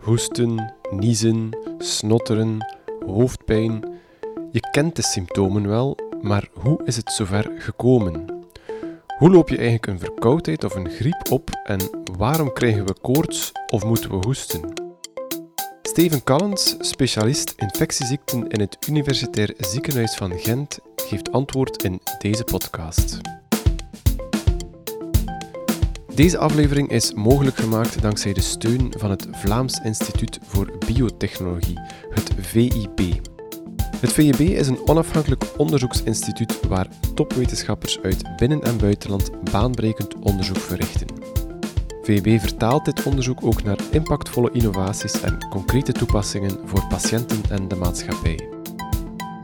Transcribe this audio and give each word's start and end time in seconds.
Hoesten, 0.00 0.74
niezen, 0.90 1.50
snotteren, 1.78 2.58
hoofdpijn. 3.06 3.84
Je 4.50 4.60
kent 4.70 4.96
de 4.96 5.02
symptomen 5.02 5.68
wel, 5.68 5.96
maar 6.20 6.48
hoe 6.54 6.80
is 6.84 6.96
het 6.96 7.12
zover 7.12 7.50
gekomen? 7.58 8.24
Hoe 9.18 9.30
loop 9.30 9.48
je 9.48 9.56
eigenlijk 9.56 9.86
een 9.86 9.98
verkoudheid 9.98 10.64
of 10.64 10.74
een 10.74 10.90
griep 10.90 11.30
op 11.30 11.50
en 11.64 11.80
waarom 12.18 12.52
krijgen 12.52 12.86
we 12.86 12.94
koorts 13.00 13.52
of 13.66 13.84
moeten 13.84 14.10
we 14.10 14.16
hoesten? 14.26 14.72
Steven 15.82 16.24
Callens, 16.24 16.76
specialist 16.78 17.54
infectieziekten 17.56 18.48
in 18.48 18.60
het 18.60 18.76
Universitair 18.88 19.54
Ziekenhuis 19.58 20.14
van 20.14 20.38
Gent, 20.38 20.78
geeft 20.96 21.32
antwoord 21.32 21.82
in 21.82 22.00
deze 22.18 22.44
podcast. 22.44 23.20
Deze 26.20 26.38
aflevering 26.38 26.90
is 26.90 27.14
mogelijk 27.14 27.56
gemaakt 27.56 28.02
dankzij 28.02 28.32
de 28.32 28.40
steun 28.40 28.92
van 28.98 29.10
het 29.10 29.28
Vlaams 29.30 29.80
Instituut 29.84 30.38
voor 30.42 30.72
Biotechnologie, 30.86 31.80
het 32.10 32.30
VIB. 32.38 33.00
Het 33.96 34.12
VIB 34.12 34.40
is 34.40 34.68
een 34.68 34.88
onafhankelijk 34.88 35.44
onderzoeksinstituut 35.56 36.60
waar 36.68 36.86
topwetenschappers 37.14 38.00
uit 38.00 38.36
binnen- 38.36 38.62
en 38.62 38.78
buitenland 38.78 39.30
baanbrekend 39.50 40.14
onderzoek 40.14 40.56
verrichten. 40.56 41.06
VIB 42.02 42.40
vertaalt 42.40 42.84
dit 42.84 43.02
onderzoek 43.02 43.44
ook 43.44 43.62
naar 43.62 43.78
impactvolle 43.90 44.50
innovaties 44.52 45.20
en 45.20 45.48
concrete 45.50 45.92
toepassingen 45.92 46.58
voor 46.64 46.86
patiënten 46.86 47.42
en 47.50 47.68
de 47.68 47.76
maatschappij. 47.76 48.48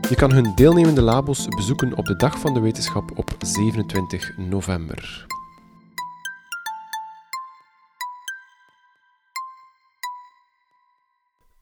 Je 0.09 0.15
kan 0.15 0.31
hun 0.31 0.51
deelnemende 0.55 1.01
labos 1.01 1.47
bezoeken 1.47 1.97
op 1.97 2.05
de 2.05 2.15
Dag 2.15 2.39
van 2.39 2.53
de 2.53 2.59
Wetenschap 2.59 3.11
op 3.15 3.35
27 3.39 4.37
november. 4.37 5.25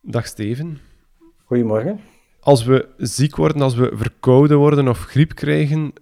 Dag 0.07 0.25
Steven. 0.25 0.79
Goedemorgen. 1.43 1.99
Als 2.39 2.63
we 2.63 2.87
ziek 2.97 3.35
worden, 3.35 3.61
als 3.61 3.75
we 3.75 3.91
verkouden 3.93 4.57
worden 4.57 4.87
of 4.87 4.99
griep 4.99 5.35
krijgen, 5.35 5.93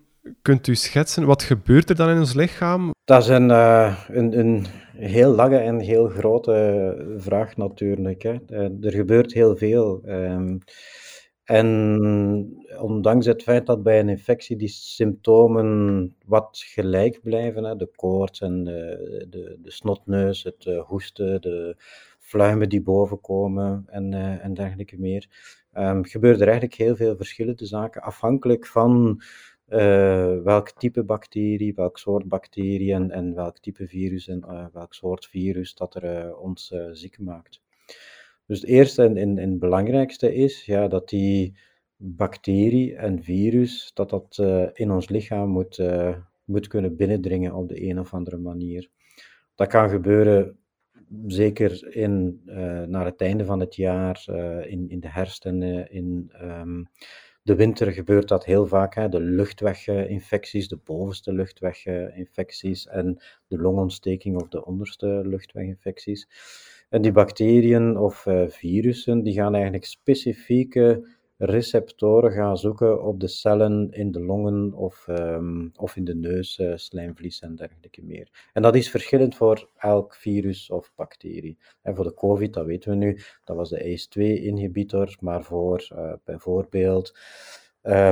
kunt 0.42 0.68
u 0.68 0.76
schetsen 0.76 1.26
wat 1.26 1.44
gebeurt 1.44 1.90
er 1.90 1.96
dan 1.96 2.10
in 2.10 2.20
ons 2.20 2.34
lichaam? 2.34 2.92
Dat 3.04 3.22
is 3.22 3.28
een, 3.28 3.50
uh, 3.50 4.00
een, 4.08 4.40
een 4.40 4.66
heel 4.96 5.36
lange 5.36 5.58
en 5.58 5.80
heel 5.80 6.08
grote 6.08 7.16
vraag 7.18 7.58
natuurlijk. 7.58 8.22
Hè. 8.22 8.36
Uh, 8.50 8.86
er 8.86 8.92
gebeurt 8.92 9.34
heel 9.34 9.58
veel. 9.58 10.02
Um, 10.06 10.60
en 11.44 12.64
ondanks 12.80 13.26
het 13.26 13.44
feit 13.44 13.66
dat 13.66 13.84
bij 13.84 14.00
een 14.00 14.10
infectie 14.10 14.56
die 14.56 14.68
symptomen 14.68 16.16
wat 16.26 16.64
gelijk 16.66 17.20
blijven, 17.22 17.64
hè, 17.64 17.76
de 17.76 17.90
koorts 17.96 18.42
en 18.42 18.64
de, 18.64 19.26
de, 19.30 19.58
de 19.62 19.72
snotneus, 19.72 20.44
het 20.44 20.66
uh, 20.66 20.84
hoesten, 20.84 21.42
de 21.42 21.76
fluimen 22.24 22.70
die 22.70 22.82
bovenkomen 22.82 23.84
en, 23.88 24.12
uh, 24.12 24.46
en 24.46 24.54
dergelijke 24.54 25.00
meer, 25.00 25.28
um, 25.74 26.06
gebeuren 26.06 26.42
er 26.42 26.48
eigenlijk 26.48 26.78
heel 26.78 26.96
veel 26.96 27.16
verschillende 27.16 27.66
zaken, 27.66 28.02
afhankelijk 28.02 28.68
van 28.68 29.22
uh, 29.70 30.42
welk 30.44 30.72
type 30.72 31.04
bacterie, 31.04 31.74
welk 31.74 31.98
soort 31.98 32.28
bacterie 32.28 32.94
en, 32.94 33.36
welk 33.36 33.60
type 33.60 33.88
virus 33.88 34.28
en 34.28 34.44
uh, 34.48 34.66
welk 34.74 34.94
soort 34.94 35.26
virus 35.26 35.76
dat 35.76 35.96
er 35.96 36.38
ons 36.38 36.74
ziek 36.92 37.20
maakt. 37.20 37.62
Dus 38.46 38.62
het 38.62 38.70
eerste 38.70 39.04
en, 39.04 39.18
en, 39.18 39.38
en 39.38 39.60
belangrijkste 39.60 40.36
is 40.36 40.66
ja, 40.66 40.88
dat 40.88 41.10
die 41.10 41.58
bacterie 41.96 42.96
en 42.96 43.24
virus, 43.24 43.92
dat 43.94 44.10
dat 44.10 44.38
in 44.74 44.92
ons 44.92 45.10
lichaam 45.10 45.50
moet, 45.50 45.84
moet 46.46 46.68
kunnen 46.68 46.96
binnendringen 46.96 47.54
op 47.54 47.70
de 47.70 47.84
een 47.90 48.00
of 48.00 48.14
andere 48.14 48.38
manier. 48.38 48.90
Dat 49.56 49.68
kan 49.68 49.90
gebeuren 49.90 50.58
zeker 51.28 51.96
in, 51.96 52.42
uh, 52.46 52.82
naar 52.82 53.06
het 53.06 53.22
einde 53.22 53.46
van 53.46 53.60
het 53.60 53.76
jaar, 53.76 54.26
uh, 54.30 54.72
in, 54.72 54.90
in 54.90 55.00
de 55.00 55.10
herfst 55.10 55.46
en 55.46 55.62
uh, 55.62 55.86
in 55.90 56.32
um, 56.42 56.88
de 57.42 57.56
winter 57.56 57.92
gebeurt 57.92 58.28
dat 58.28 58.46
heel 58.46 58.68
vaak. 58.68 58.96
Hè. 58.96 59.10
De 59.10 59.20
luchtweginfecties, 59.20 60.68
de 60.68 60.80
bovenste 60.84 61.34
luchtweginfecties 61.34 62.88
en 62.88 63.22
de 63.48 63.58
longontsteking 63.58 64.42
of 64.42 64.48
de 64.48 64.66
onderste 64.66 65.22
luchtweginfecties. 65.26 66.28
En 66.90 67.02
die 67.02 67.12
bacteriën 67.12 67.98
of 67.98 68.26
virussen, 68.48 69.24
die 69.24 69.34
gaan 69.34 69.54
eigenlijk 69.54 69.86
specifieke 69.86 71.08
receptoren 71.46 72.32
gaan 72.32 72.58
zoeken 72.58 73.04
op 73.04 73.20
de 73.20 73.28
cellen 73.28 73.92
in 73.92 74.12
de 74.12 74.20
longen 74.20 74.74
of, 74.74 75.08
um, 75.10 75.72
of 75.76 75.96
in 75.96 76.04
de 76.06 76.16
neus, 76.16 76.60
uh, 76.60 76.76
slijmvlies 76.76 77.40
en 77.40 77.56
dergelijke 77.56 78.04
meer. 78.04 78.50
En 78.54 78.62
dat 78.62 78.76
is 78.76 78.90
verschillend 78.90 79.36
voor 79.36 79.70
elk 79.78 80.16
virus 80.16 80.70
of 80.70 80.92
bacterie. 80.96 81.58
En 81.82 81.96
voor 81.96 82.04
de 82.04 82.14
COVID, 82.14 82.54
dat 82.54 82.66
weten 82.66 82.90
we 82.90 82.98
nu, 82.98 83.20
dat 83.44 83.56
was 83.56 83.70
de 83.70 83.84
ACE2-inhibitor, 83.84 85.18
maar 85.20 85.44
voor 85.44 85.88
uh, 85.94 86.14
bijvoorbeeld 86.24 87.14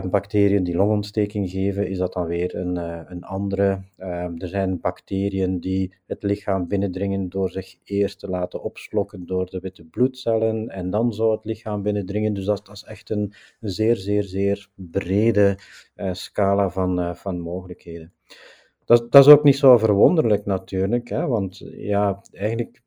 bacteriën 0.09 0.63
die 0.63 0.75
longontsteking 0.75 1.49
geven, 1.49 1.87
is 1.87 1.97
dat 1.97 2.13
dan 2.13 2.25
weer 2.25 2.55
een, 2.55 2.75
uh, 2.75 3.01
een 3.05 3.23
andere. 3.23 3.81
Uh, 3.97 4.07
er 4.41 4.47
zijn 4.47 4.79
bacteriën 4.79 5.59
die 5.59 5.93
het 6.07 6.23
lichaam 6.23 6.67
binnendringen 6.67 7.29
door 7.29 7.49
zich 7.49 7.77
eerst 7.83 8.19
te 8.19 8.27
laten 8.27 8.63
opslokken 8.63 9.25
door 9.25 9.45
de 9.45 9.59
witte 9.59 9.83
bloedcellen 9.83 10.69
en 10.69 10.89
dan 10.89 11.13
zo 11.13 11.31
het 11.31 11.45
lichaam 11.45 11.81
binnendringen. 11.81 12.33
Dus 12.33 12.45
dat, 12.45 12.69
is 12.71 12.83
echt 12.83 13.09
een, 13.09 13.33
zeer, 13.59 13.95
zeer, 13.95 14.23
zeer 14.23 14.69
brede 14.75 15.57
scala 16.11 16.69
van, 16.69 17.15
van 17.15 17.39
mogelijkheden. 17.39 18.13
Dat, 18.85 19.11
dat 19.11 19.25
is 19.25 19.33
ook 19.33 19.43
niet 19.43 19.57
zo 19.57 19.77
verwonderlijk 19.77 20.45
natuurlijk, 20.45 21.09
hè, 21.09 21.27
want 21.27 21.61
ja, 21.75 22.21
eigenlijk 22.31 22.81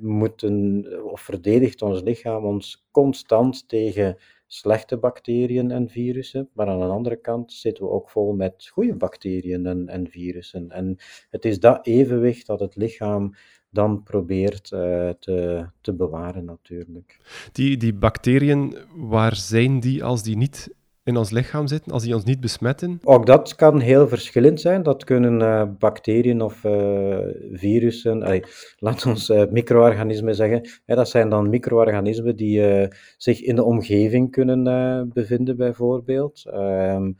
moeten, 0.00 0.86
of 1.12 1.20
verdedigt 1.20 1.82
ons 1.82 2.02
lichaam 2.02 2.44
ons 2.44 2.86
constant 2.90 3.68
tegen 3.68 4.16
slechte 4.46 4.96
bacteriën 4.96 5.70
en 5.70 5.88
virussen, 5.88 6.48
maar 6.52 6.66
aan 6.66 6.78
de 6.78 6.84
andere 6.84 7.16
kant 7.16 7.52
zitten 7.52 7.84
we 7.84 7.90
ook 7.90 8.10
vol 8.10 8.32
met 8.32 8.68
goede 8.72 8.94
bacteriën 8.94 9.66
en, 9.66 9.88
en 9.88 10.08
virussen. 10.10 10.70
En 10.70 10.96
het 11.30 11.44
is 11.44 11.60
dat 11.60 11.86
evenwicht 11.86 12.46
dat 12.46 12.60
het 12.60 12.76
lichaam 12.76 13.34
dan 13.70 14.02
probeert 14.02 14.70
uh, 14.70 15.08
te, 15.08 15.66
te 15.80 15.94
bewaren 15.94 16.44
natuurlijk. 16.44 17.18
Die, 17.52 17.76
die 17.76 17.94
bacteriën, 17.94 18.76
waar 18.94 19.36
zijn 19.36 19.80
die 19.80 20.04
als 20.04 20.22
die 20.22 20.36
niet 20.36 20.74
in 21.06 21.16
ons 21.16 21.30
lichaam 21.30 21.66
zitten, 21.66 21.92
als 21.92 22.02
die 22.02 22.14
ons 22.14 22.24
niet 22.24 22.40
besmetten? 22.40 23.00
Ook 23.04 23.26
dat 23.26 23.54
kan 23.54 23.80
heel 23.80 24.08
verschillend 24.08 24.60
zijn. 24.60 24.82
Dat 24.82 25.04
kunnen 25.04 25.40
uh, 25.40 25.62
bacteriën 25.78 26.42
of 26.42 26.64
uh, 26.64 27.18
virussen, 27.52 28.42
laat 28.78 29.06
ons 29.06 29.30
uh, 29.30 29.42
micro-organismen 29.50 30.34
zeggen. 30.34 30.68
Hè, 30.84 30.94
dat 30.94 31.08
zijn 31.08 31.28
dan 31.28 31.48
micro-organismen 31.48 32.36
die 32.36 32.88
zich 33.16 33.40
in 33.40 33.56
de 33.56 33.64
omgeving 33.64 34.30
kunnen 34.30 34.64
bevinden, 35.12 35.56
bijvoorbeeld. 35.56 36.44
Ehm, 36.46 37.12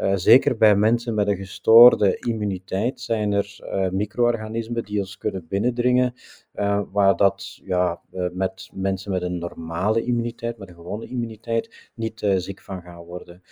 uh, 0.00 0.12
zeker 0.14 0.56
bij 0.56 0.76
mensen 0.76 1.14
met 1.14 1.28
een 1.28 1.36
gestoorde 1.36 2.16
immuniteit 2.18 3.00
zijn 3.00 3.32
er 3.32 3.58
uh, 3.60 3.88
micro-organismen 3.88 4.84
die 4.84 4.98
ons 4.98 5.18
kunnen 5.18 5.46
binnendringen, 5.48 6.14
uh, 6.54 6.80
waar 6.92 7.16
dat 7.16 7.60
ja, 7.64 8.00
met 8.32 8.70
mensen 8.72 9.10
met 9.10 9.22
een 9.22 9.38
normale 9.38 10.04
immuniteit, 10.04 10.58
met 10.58 10.68
een 10.68 10.74
gewone 10.74 11.06
immuniteit, 11.06 11.90
niet 11.94 12.26
ziek 12.36 12.60
van 12.60 12.82
gaan 12.82 13.04
worden. 13.04 13.42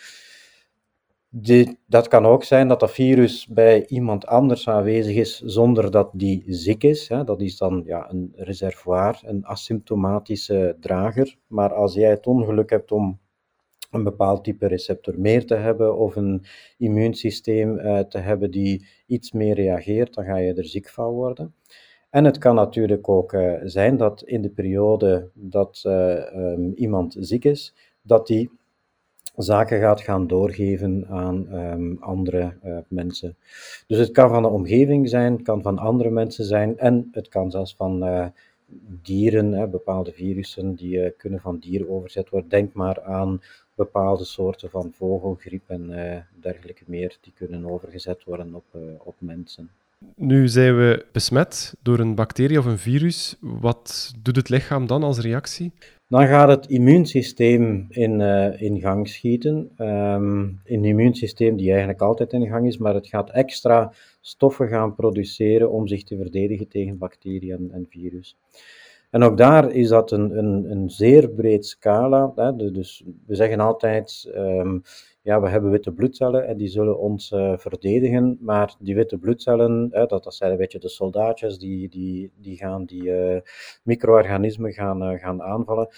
Dat 1.87 2.09
kan 2.09 2.27
ook 2.27 2.45
zijn 2.45 2.69
dat 2.69 2.81
dat 2.81 2.91
virus 2.91 3.47
bij 3.47 3.87
iemand 3.87 4.27
anders 4.27 4.69
aanwezig 4.69 5.17
is 5.17 5.41
zonder 5.41 5.91
dat 5.91 6.11
die 6.13 6.45
ziek 6.47 6.85
is. 6.85 7.09
Hè. 7.09 7.25
Dat 7.25 7.41
is 7.41 7.57
dan 7.57 7.83
ja, 7.87 8.11
een 8.11 8.33
reservoir, 8.37 9.21
een 9.25 9.47
asymptomatische 9.47 10.77
drager. 10.81 11.37
Maar 11.47 11.75
als 11.75 11.95
jij 11.95 12.11
het 12.11 12.27
ongeluk 12.27 12.71
hebt 12.71 12.93
om 12.93 13.19
een 13.91 14.03
bepaald 14.03 14.45
type 14.45 14.67
receptor 14.67 15.21
meer 15.21 15.47
te 15.47 15.55
hebben 15.55 15.97
of 15.97 16.17
een 16.17 16.43
immuunsysteem 16.79 17.79
uh, 17.79 17.99
te 17.99 18.19
hebben 18.19 18.51
die 18.51 18.87
iets 19.07 19.33
meer 19.33 19.55
reageert, 19.55 20.15
dan 20.15 20.25
ga 20.25 20.37
je 20.37 20.55
er 20.55 20.65
ziek 20.65 20.89
van 20.89 21.11
worden. 21.11 21.55
En 22.11 22.25
het 22.25 22.39
kan 22.39 22.55
natuurlijk 22.55 23.09
ook 23.09 23.33
uh, 23.33 23.55
zijn 23.65 23.97
dat 23.97 24.23
in 24.23 24.43
de 24.43 24.51
periode 24.51 25.31
dat 25.35 25.83
uh, 25.87 26.35
um, 26.37 26.73
iemand 26.75 27.17
ziek 27.19 27.45
is, 27.45 27.75
dat 28.03 28.27
die 28.27 28.51
zaken 29.37 29.81
gaat 29.81 30.01
gaan 30.01 30.27
doorgeven 30.27 31.07
aan 31.09 31.55
um, 31.55 31.97
andere 32.01 32.57
mensen. 32.89 33.37
Dus 33.87 33.99
het 33.99 34.11
kan 34.11 34.29
van 34.29 34.43
de 34.43 34.49
omgeving 34.49 35.09
zijn, 35.09 35.33
het 35.33 35.43
kan 35.43 35.63
van 35.63 35.79
andere 35.79 36.11
mensen 36.11 36.45
zijn 36.45 36.79
en 36.79 37.09
het 37.13 37.29
kan 37.29 37.51
zelfs 37.51 37.75
van 37.75 38.05
dieren, 39.03 39.53
hè, 39.53 39.69
bepaalde 39.69 40.13
virussen 40.13 40.75
die 40.75 41.11
kunnen 41.11 41.41
van 41.41 41.59
dieren 41.59 41.91
overzet 41.91 42.29
worden. 42.29 42.49
Denk 42.49 42.73
maar 42.73 43.03
aan 43.03 43.41
bepaalde 43.79 44.25
soorten 44.25 44.71
van 44.71 44.93
vogelgriep 44.95 45.63
en 45.67 45.91
uh, 45.91 46.17
dergelijke 46.41 46.83
meer, 46.87 47.17
die 47.21 47.33
kunnen 47.37 47.71
overgezet 47.71 48.25
worden 48.25 48.55
op, 48.55 48.65
uh, 48.75 48.83
op 48.99 49.15
mensen. 49.19 49.71
Nu 50.15 50.49
zijn 50.49 50.77
we 50.77 51.07
besmet 51.13 51.75
door 51.83 51.99
een 51.99 52.15
bacterie 52.15 52.59
of 52.59 52.65
een 52.65 52.79
virus. 52.79 53.37
Wat 53.41 54.15
doet 54.23 54.37
het 54.37 54.49
lichaam 54.49 54.87
dan 54.87 55.03
als 55.03 55.19
reactie? 55.19 55.73
Dan 56.09 56.27
gaat 56.27 56.49
het 56.49 56.67
immuunsysteem 56.67 57.87
in, 57.89 58.21
uh, 58.21 58.63
in 58.63 58.81
gang 58.81 59.09
schieten. 59.09 59.71
Um, 59.79 60.61
een 60.65 60.85
immuunsysteem 60.85 61.57
die 61.57 61.71
eigenlijk 61.71 62.01
altijd 62.01 62.33
in 62.33 62.47
gang 62.47 62.67
is, 62.67 62.79
maar 62.79 62.95
het 62.95 63.07
gaat 63.07 63.31
extra 63.31 63.93
stoffen 64.21 64.69
gaan 64.69 64.95
produceren 64.95 65.71
om 65.71 65.89
zich 65.89 66.05
te 66.05 66.17
verdedigen 66.17 66.69
tegen 66.69 66.99
bacteriën 66.99 67.57
en, 67.57 67.71
en 67.73 67.87
virus. 67.91 68.37
En 69.11 69.23
ook 69.23 69.37
daar 69.37 69.71
is 69.71 69.89
dat 69.89 70.11
een, 70.11 70.39
een, 70.39 70.71
een 70.71 70.91
zeer 70.91 71.31
breed 71.31 71.67
scala. 71.67 72.33
Hè? 72.35 72.57
Dus 72.57 73.05
we 73.27 73.35
zeggen 73.35 73.61
altijd, 73.61 74.31
um, 74.35 74.83
ja, 75.23 75.41
we 75.41 75.49
hebben 75.49 75.71
witte 75.71 75.93
bloedcellen 75.93 76.47
en 76.47 76.57
die 76.57 76.69
zullen 76.69 76.99
ons 76.99 77.31
uh, 77.31 77.57
verdedigen, 77.57 78.39
maar 78.41 78.75
die 78.79 78.95
witte 78.95 79.19
bloedcellen, 79.19 79.89
hè, 79.91 80.07
dat, 80.07 80.25
dat 80.25 80.35
zijn 80.35 80.51
een 80.51 80.57
beetje 80.57 80.79
de 80.79 80.89
soldaatjes, 80.89 81.59
die, 81.59 81.89
die, 81.89 82.33
die 82.37 82.57
gaan 82.57 82.85
die 82.85 83.03
uh, 83.03 83.41
micro-organismen 83.83 84.73
gaan, 84.73 85.13
uh, 85.13 85.19
gaan 85.19 85.43
aanvallen. 85.43 85.89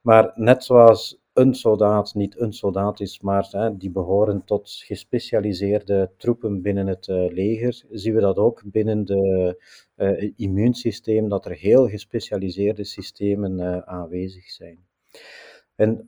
Maar 0.00 0.32
net 0.34 0.64
zoals 0.64 1.20
een 1.36 1.54
soldaat 1.54 2.14
niet 2.14 2.40
een 2.40 2.52
soldaat 2.52 3.00
is, 3.00 3.20
maar 3.20 3.48
hè, 3.50 3.76
die 3.76 3.90
behoren 3.90 4.44
tot 4.44 4.70
gespecialiseerde 4.70 6.10
troepen 6.16 6.62
binnen 6.62 6.86
het 6.86 7.06
uh, 7.06 7.32
leger, 7.32 7.84
zien 7.90 8.14
we 8.14 8.20
dat 8.20 8.36
ook 8.36 8.62
binnen 8.64 8.98
het 8.98 9.56
uh, 9.96 10.32
immuunsysteem, 10.36 11.28
dat 11.28 11.44
er 11.44 11.52
heel 11.52 11.88
gespecialiseerde 11.88 12.84
systemen 12.84 13.58
uh, 13.58 13.78
aanwezig 13.78 14.50
zijn. 14.50 14.78
En 15.74 16.04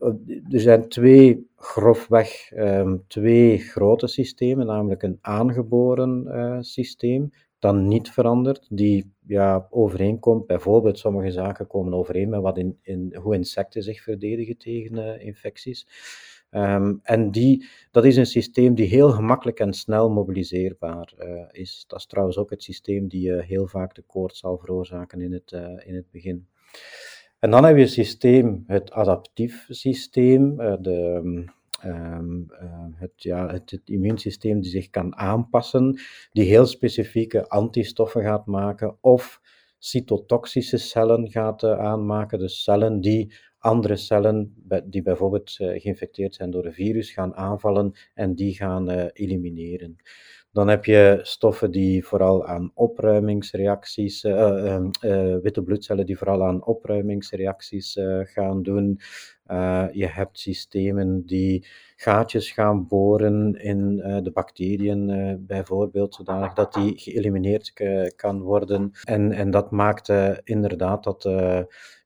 er 0.51 0.61
zijn 0.61 0.89
twee, 0.89 1.51
grofweg, 1.57 2.51
um, 2.57 3.05
twee 3.07 3.59
grote 3.59 4.07
systemen, 4.07 4.67
namelijk 4.67 5.03
een 5.03 5.19
aangeboren 5.21 6.65
systeem 6.65 7.33
dan 7.59 7.89
niet 7.89 8.11
verandert, 8.11 8.67
die 8.71 9.13
ja, 9.27 9.67
overeenkomt. 9.71 10.47
Bijvoorbeeld, 10.47 10.99
sommige 10.99 11.31
zaken 11.31 11.67
komen 11.67 11.95
overeen 11.95 12.29
met 12.29 12.41
wat 12.41 12.59
in, 12.59 12.79
in, 12.83 13.15
hoe 13.23 13.35
insecten 13.35 13.83
zich 13.83 14.03
verdedigen 14.03 14.57
tegen 14.57 14.97
uh, 14.97 15.27
infecties. 15.27 15.87
Um, 16.51 17.01
en 17.03 17.31
die, 17.31 17.67
dat 17.91 18.05
is 18.05 18.17
een 18.17 18.27
systeem 18.27 18.75
die 18.75 18.87
heel 18.87 19.11
gemakkelijk 19.11 19.61
en 19.61 19.73
snel 19.73 20.11
mobiliseerbaar 20.11 21.13
uh, 21.19 21.45
is. 21.51 21.85
Dat 21.87 21.99
is 21.99 22.07
trouwens 22.07 22.37
ook 22.37 22.51
het 22.51 22.63
systeem 22.63 23.09
die 23.09 23.29
uh, 23.29 23.43
heel 23.43 23.67
vaak 23.67 23.95
de 23.95 24.03
koorts 24.07 24.39
zal 24.39 24.59
veroorzaken 24.59 25.21
in 25.21 25.33
het, 25.33 25.53
in 25.85 25.95
het 25.95 26.11
begin. 26.11 26.47
En 27.39 27.51
dan 27.51 27.65
heb 27.65 27.77
je 27.77 27.83
het 27.83 27.91
systeem, 27.91 28.65
het 28.67 28.91
adaptief 28.91 29.67
systeem, 29.71 30.57
de, 30.57 31.45
Um, 31.85 32.47
uh, 32.51 32.87
het, 32.95 33.13
ja, 33.17 33.49
het, 33.49 33.81
immuunsysteem 33.85 34.61
die 34.61 34.71
zich 34.71 34.91
kan 34.91 35.17
aanpassen, 35.17 36.01
die 36.33 36.45
heel 36.45 36.67
specifieke 36.67 37.49
antistoffen 37.49 38.23
gaat 38.23 38.47
maken 38.47 38.97
of 39.01 39.41
cytotoxische 39.79 40.79
cellen 40.79 41.31
gaat 41.31 41.63
uh, 41.63 41.79
aanmaken, 41.79 42.39
dus 42.39 42.63
cellen 42.63 43.01
die 43.01 43.33
andere 43.59 43.97
cellen, 43.97 44.55
die 44.85 45.03
bijvoorbeeld 45.03 45.57
uh, 45.59 45.81
geïnfecteerd 45.81 46.35
zijn 46.35 46.51
door 46.51 46.65
een 46.65 46.73
virus, 46.73 47.11
gaan 47.11 47.35
aanvallen 47.35 47.93
en 48.15 48.35
die 48.35 48.55
gaan 48.55 48.91
elimineren. 48.91 49.97
Dan 50.53 50.69
heb 50.69 50.85
je 50.85 51.19
stoffen 51.23 51.71
die 51.71 52.07
vooral 52.07 52.47
aan 52.47 52.71
opruimingsreacties, 52.75 54.25
uh, 54.25 54.87
witte 55.43 55.63
bloedcellen 55.63 56.07
die 56.07 56.19
vooral 56.19 56.45
aan 56.45 56.67
opruimingsreacties 56.67 57.99
gaan 58.23 58.63
doen. 58.63 59.01
Je 59.93 60.07
hebt 60.11 60.39
systemen 60.39 61.27
die 61.27 61.67
gaatjes 61.97 62.51
gaan 62.51 62.87
boren 62.87 63.55
in 63.55 63.97
de 63.97 64.31
bacteriën, 64.33 65.37
bijvoorbeeld, 65.47 66.15
zodanig 66.15 66.53
dat 66.53 66.73
die 66.73 66.99
geëlimineerd 66.99 67.73
kan 68.17 68.41
worden. 68.41 68.91
En, 69.05 69.33
en 69.33 69.51
dat 69.51 69.71
maakt 69.71 70.13
inderdaad 70.45 71.05
dat, 71.05 71.23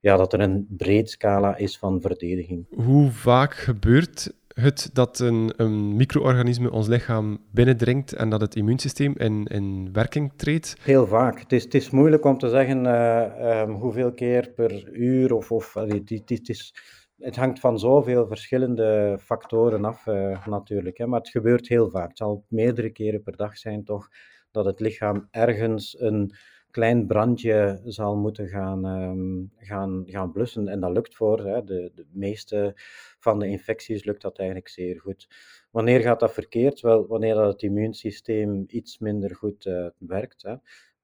ja, 0.00 0.16
dat 0.16 0.32
er 0.32 0.40
een 0.40 0.66
breed 0.68 1.10
scala 1.10 1.56
is 1.56 1.78
van 1.78 2.00
verdediging. 2.00 2.66
Hoe 2.74 3.10
vaak 3.10 3.54
gebeurt 3.54 4.32
het 4.54 4.90
dat 4.92 5.18
een, 5.18 5.52
een 5.56 5.96
micro-organisme 5.96 6.70
ons 6.70 6.88
lichaam 6.88 7.38
binnendringt 7.50 8.12
en 8.12 8.28
dat 8.28 8.40
het 8.40 8.54
immuunsysteem 8.54 9.14
in, 9.16 9.44
in 9.44 9.92
werking 9.92 10.32
treedt? 10.36 10.76
Heel 10.82 11.06
vaak. 11.06 11.40
Het 11.40 11.52
is, 11.52 11.64
het 11.64 11.74
is 11.74 11.90
moeilijk 11.90 12.24
om 12.24 12.38
te 12.38 12.48
zeggen 12.48 12.86
um, 13.46 13.70
hoeveel 13.70 14.12
keer 14.12 14.50
per 14.54 14.92
uur 14.92 15.34
of... 15.34 15.50
of 15.52 15.74
het, 15.74 16.08
het, 16.08 16.28
het, 16.28 16.48
is, 16.48 16.74
het 17.22 17.36
hangt 17.36 17.60
van 17.60 17.78
zoveel 17.78 18.26
verschillende 18.26 19.18
factoren 19.20 19.84
af 19.84 20.06
uh, 20.06 20.46
natuurlijk. 20.46 20.98
Hè, 20.98 21.06
maar 21.06 21.20
het 21.20 21.28
gebeurt 21.28 21.68
heel 21.68 21.90
vaak. 21.90 22.08
Het 22.08 22.18
zal 22.18 22.44
meerdere 22.48 22.90
keren 22.90 23.22
per 23.22 23.36
dag 23.36 23.58
zijn 23.58 23.84
toch 23.84 24.08
dat 24.50 24.64
het 24.64 24.80
lichaam 24.80 25.28
ergens 25.30 26.00
een 26.00 26.34
klein 26.70 27.06
brandje 27.06 27.80
zal 27.84 28.16
moeten 28.16 28.48
gaan, 28.48 28.84
um, 28.84 29.52
gaan, 29.56 30.02
gaan 30.06 30.32
blussen. 30.32 30.68
En 30.68 30.80
dat 30.80 30.92
lukt 30.92 31.14
voor 31.14 31.46
hè, 31.46 31.64
de, 31.64 31.92
de 31.94 32.06
meeste 32.12 32.72
van 33.18 33.38
de 33.38 33.46
infecties 33.46 34.04
lukt 34.04 34.22
dat 34.22 34.38
eigenlijk 34.38 34.68
zeer 34.68 35.00
goed. 35.00 35.28
Wanneer 35.70 36.00
gaat 36.00 36.20
dat 36.20 36.32
verkeerd? 36.32 36.80
Wel, 36.80 37.06
wanneer 37.06 37.34
dat 37.34 37.52
het 37.52 37.62
immuunsysteem 37.62 38.64
iets 38.66 38.98
minder 38.98 39.36
goed 39.36 39.64
uh, 39.66 39.86
werkt. 39.98 40.42
Hè. 40.42 40.54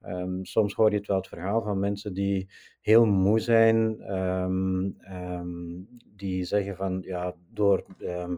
Um, 0.06 0.44
soms 0.44 0.74
hoor 0.74 0.90
je 0.90 0.96
het 0.96 1.06
wel 1.06 1.16
het 1.16 1.28
verhaal 1.28 1.62
van 1.62 1.78
mensen 1.78 2.14
die 2.14 2.48
heel 2.80 3.04
moe 3.04 3.40
zijn, 3.40 4.12
um, 4.16 4.96
um, 5.12 5.88
die 6.16 6.44
zeggen 6.44 6.76
van 6.76 7.02
ja, 7.06 7.34
door 7.52 7.84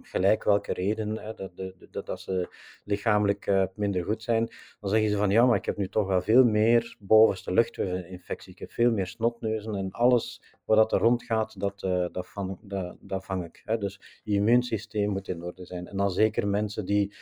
gelijk 0.02 0.44
welke 0.44 0.72
reden, 0.72 1.18
hè, 1.18 1.34
dat, 1.34 1.50
dat, 1.90 2.06
dat, 2.06 2.20
ze 2.20 2.48
lichamelijk 2.84 3.46
uh, 3.46 3.64
minder 3.74 4.04
goed 4.04 4.22
zijn, 4.22 4.48
dan 4.80 4.90
zeggen 4.90 5.10
ze 5.10 5.16
van 5.16 5.30
ja, 5.30 5.46
maar 5.46 5.56
ik 5.56 5.64
heb 5.64 5.76
nu 5.76 5.88
toch 5.88 6.06
wel 6.06 6.22
veel 6.22 6.44
meer 6.44 6.96
bovenste 6.98 7.52
luchtweginfectie, 7.52 8.52
ik 8.52 8.58
heb 8.58 8.70
veel 8.70 8.90
meer 8.90 9.06
snotneuzen 9.06 9.74
en 9.74 9.90
alles 9.90 10.42
wat 10.64 10.76
dat 10.76 10.92
er 10.92 10.98
rondgaat, 10.98 11.60
dat, 11.60 11.82
uh, 11.82 12.06
dat, 12.12 12.28
vang, 12.28 12.58
dat 13.00 13.24
vang 13.24 13.44
ik. 13.44 13.62
Hè. 13.64 13.78
Dus 13.78 14.20
je 14.24 14.34
immuunsysteem 14.34 15.10
moet 15.10 15.28
in 15.28 15.42
orde 15.42 15.64
zijn. 15.64 15.86
En 15.86 15.96
dan 15.96 16.10
zeker 16.10 16.48
mensen 16.48 16.84
die 16.84 17.14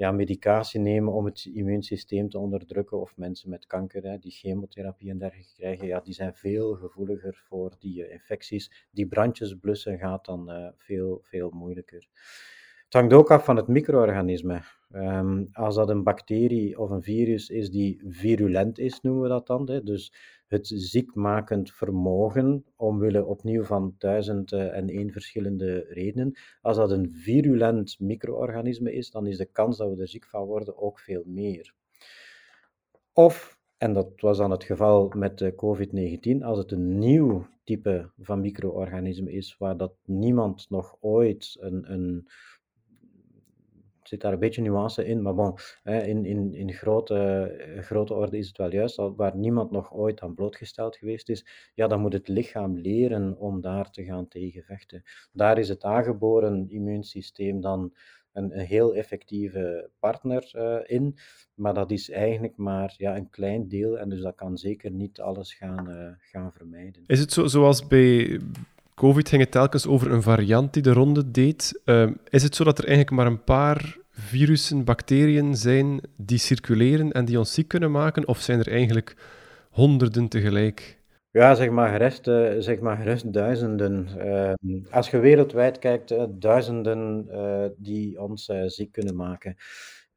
ja, 0.00 0.10
medicatie 0.12 0.80
nemen 0.80 1.12
om 1.12 1.24
het 1.24 1.44
immuunsysteem 1.44 2.28
te 2.28 2.38
onderdrukken, 2.38 3.00
of 3.00 3.16
mensen 3.16 3.50
met 3.50 3.66
kanker 3.66 4.02
hè, 4.02 4.18
die 4.18 4.30
chemotherapie 4.30 5.10
en 5.10 5.18
dergelijke 5.18 5.54
krijgen, 5.54 5.86
ja, 5.86 6.00
die 6.00 6.14
zijn 6.14 6.34
veel 6.34 6.74
gevoeliger 6.74 7.42
voor 7.48 7.76
die 7.78 8.04
uh, 8.04 8.12
infecties. 8.12 8.88
Die 8.90 9.06
brandjes 9.06 9.54
blussen 9.54 9.98
gaat 9.98 10.24
dan 10.24 10.50
uh, 10.50 10.68
veel, 10.76 11.20
veel 11.22 11.50
moeilijker. 11.50 12.08
Het 12.90 13.00
hangt 13.00 13.14
ook 13.14 13.30
af 13.30 13.44
van 13.44 13.56
het 13.56 13.66
micro-organisme. 13.66 14.62
Um, 14.92 15.48
als 15.52 15.74
dat 15.74 15.88
een 15.88 16.02
bacterie 16.02 16.78
of 16.78 16.90
een 16.90 17.02
virus 17.02 17.48
is 17.48 17.70
die 17.70 18.02
virulent 18.06 18.78
is, 18.78 19.00
noemen 19.00 19.22
we 19.22 19.28
dat 19.28 19.46
dan. 19.46 19.70
Hè? 19.70 19.82
Dus 19.82 20.12
het 20.46 20.66
ziekmakend 20.74 21.72
vermogen, 21.72 22.64
omwille 22.76 23.24
opnieuw 23.24 23.64
van 23.64 23.94
duizend 23.98 24.52
en 24.52 24.88
één 24.88 25.10
verschillende 25.10 25.86
redenen. 25.88 26.38
Als 26.60 26.76
dat 26.76 26.90
een 26.90 27.10
virulent 27.10 28.00
micro-organisme 28.00 28.92
is, 28.92 29.10
dan 29.10 29.26
is 29.26 29.36
de 29.36 29.52
kans 29.52 29.76
dat 29.76 29.94
we 29.94 30.00
er 30.00 30.08
ziek 30.08 30.26
van 30.26 30.44
worden 30.44 30.78
ook 30.78 31.00
veel 31.00 31.22
meer. 31.26 31.74
Of, 33.12 33.58
en 33.76 33.92
dat 33.92 34.20
was 34.20 34.38
dan 34.38 34.50
het 34.50 34.64
geval 34.64 35.12
met 35.16 35.38
de 35.38 35.54
COVID-19, 35.54 36.44
als 36.44 36.58
het 36.58 36.72
een 36.72 36.98
nieuw 36.98 37.46
type 37.64 38.10
van 38.18 38.40
micro-organisme 38.40 39.32
is, 39.32 39.56
waar 39.58 39.76
dat 39.76 39.92
niemand 40.04 40.70
nog 40.70 40.96
ooit 41.00 41.56
een, 41.60 41.92
een 41.92 42.28
zit 44.10 44.20
daar 44.20 44.32
een 44.32 44.38
beetje 44.38 44.62
nuance 44.62 45.04
in, 45.04 45.22
maar 45.22 45.34
bon, 45.34 45.54
in, 45.84 46.24
in, 46.24 46.54
in 46.54 46.72
grote, 46.72 47.16
eh, 47.16 47.82
grote 47.82 48.14
orde 48.14 48.38
is 48.38 48.48
het 48.48 48.56
wel 48.56 48.72
juist, 48.72 48.96
waar 48.96 49.36
niemand 49.36 49.70
nog 49.70 49.94
ooit 49.94 50.20
aan 50.20 50.34
blootgesteld 50.34 50.96
geweest 50.96 51.28
is, 51.28 51.70
ja, 51.74 51.86
dan 51.86 52.00
moet 52.00 52.12
het 52.12 52.28
lichaam 52.28 52.78
leren 52.78 53.36
om 53.38 53.60
daar 53.60 53.90
te 53.90 54.04
gaan 54.04 54.28
tegen 54.28 54.62
vechten. 54.62 55.02
Daar 55.32 55.58
is 55.58 55.68
het 55.68 55.84
aangeboren 55.84 56.68
immuunsysteem 56.68 57.60
dan 57.60 57.92
een, 58.32 58.58
een 58.58 58.66
heel 58.66 58.94
effectieve 58.94 59.90
partner 59.98 60.52
uh, 60.56 60.76
in, 60.84 61.16
maar 61.54 61.74
dat 61.74 61.90
is 61.90 62.10
eigenlijk 62.10 62.56
maar 62.56 62.94
ja, 62.96 63.16
een 63.16 63.30
klein 63.30 63.68
deel 63.68 63.98
en 63.98 64.08
dus 64.08 64.20
dat 64.20 64.34
kan 64.34 64.58
zeker 64.58 64.90
niet 64.90 65.20
alles 65.20 65.54
gaan, 65.54 65.90
uh, 65.90 66.12
gaan 66.18 66.52
vermijden. 66.52 67.02
Is 67.06 67.20
het 67.20 67.32
zo, 67.32 67.46
zoals 67.46 67.86
bij 67.86 68.40
COVID 69.00 69.28
ging 69.28 69.42
het 69.42 69.50
telkens 69.50 69.86
over 69.86 70.12
een 70.12 70.22
variant 70.22 70.72
die 70.72 70.82
de 70.82 70.92
ronde 70.92 71.30
deed. 71.30 71.80
Uh, 71.84 72.10
is 72.28 72.42
het 72.42 72.54
zo 72.54 72.64
dat 72.64 72.78
er 72.78 72.86
eigenlijk 72.86 73.16
maar 73.16 73.26
een 73.26 73.44
paar 73.44 73.98
virussen, 74.10 74.84
bacteriën 74.84 75.56
zijn 75.56 76.00
die 76.16 76.38
circuleren 76.38 77.12
en 77.12 77.24
die 77.24 77.38
ons 77.38 77.54
ziek 77.54 77.68
kunnen 77.68 77.90
maken? 77.90 78.28
Of 78.28 78.40
zijn 78.40 78.58
er 78.58 78.68
eigenlijk 78.68 79.16
honderden 79.70 80.28
tegelijk? 80.28 80.98
Ja, 81.30 81.54
zeg 81.54 81.70
maar 81.70 81.90
gerust, 81.90 82.26
uh, 82.26 82.50
zeg 82.58 82.80
maar 82.80 82.96
gerust 82.96 83.32
duizenden. 83.32 84.08
Uh, 84.18 84.52
als 84.90 85.10
je 85.10 85.18
wereldwijd 85.18 85.78
kijkt, 85.78 86.12
uh, 86.12 86.24
duizenden 86.30 87.26
die 87.76 88.20
ons 88.22 88.50
ziek 88.66 88.92
kunnen 88.92 89.16
maken. 89.16 89.56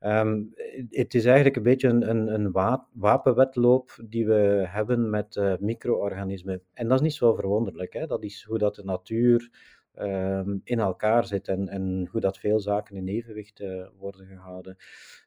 Um, 0.05 0.53
het 0.89 1.13
is 1.13 1.25
eigenlijk 1.25 1.55
een 1.55 1.63
beetje 1.63 1.87
een, 1.87 2.09
een, 2.09 2.33
een 2.33 2.51
wapenwetloop 2.93 3.99
die 4.07 4.25
we 4.25 4.63
hebben 4.67 5.09
met 5.09 5.57
micro-organismen. 5.59 6.61
En 6.73 6.87
dat 6.87 6.97
is 6.97 7.03
niet 7.03 7.13
zo 7.13 7.33
verwonderlijk. 7.33 7.93
Hè? 7.93 8.07
Dat 8.07 8.23
is 8.23 8.43
hoe 8.43 8.57
dat 8.57 8.75
de 8.75 8.83
natuur 8.83 9.51
um, 9.99 10.61
in 10.63 10.79
elkaar 10.79 11.25
zit 11.25 11.47
en, 11.47 11.67
en 11.67 12.07
hoe 12.11 12.21
dat 12.21 12.37
veel 12.37 12.59
zaken 12.59 12.95
in 12.95 13.07
evenwicht 13.07 13.59
uh, 13.59 13.87
worden 13.97 14.25
gehouden. 14.25 14.77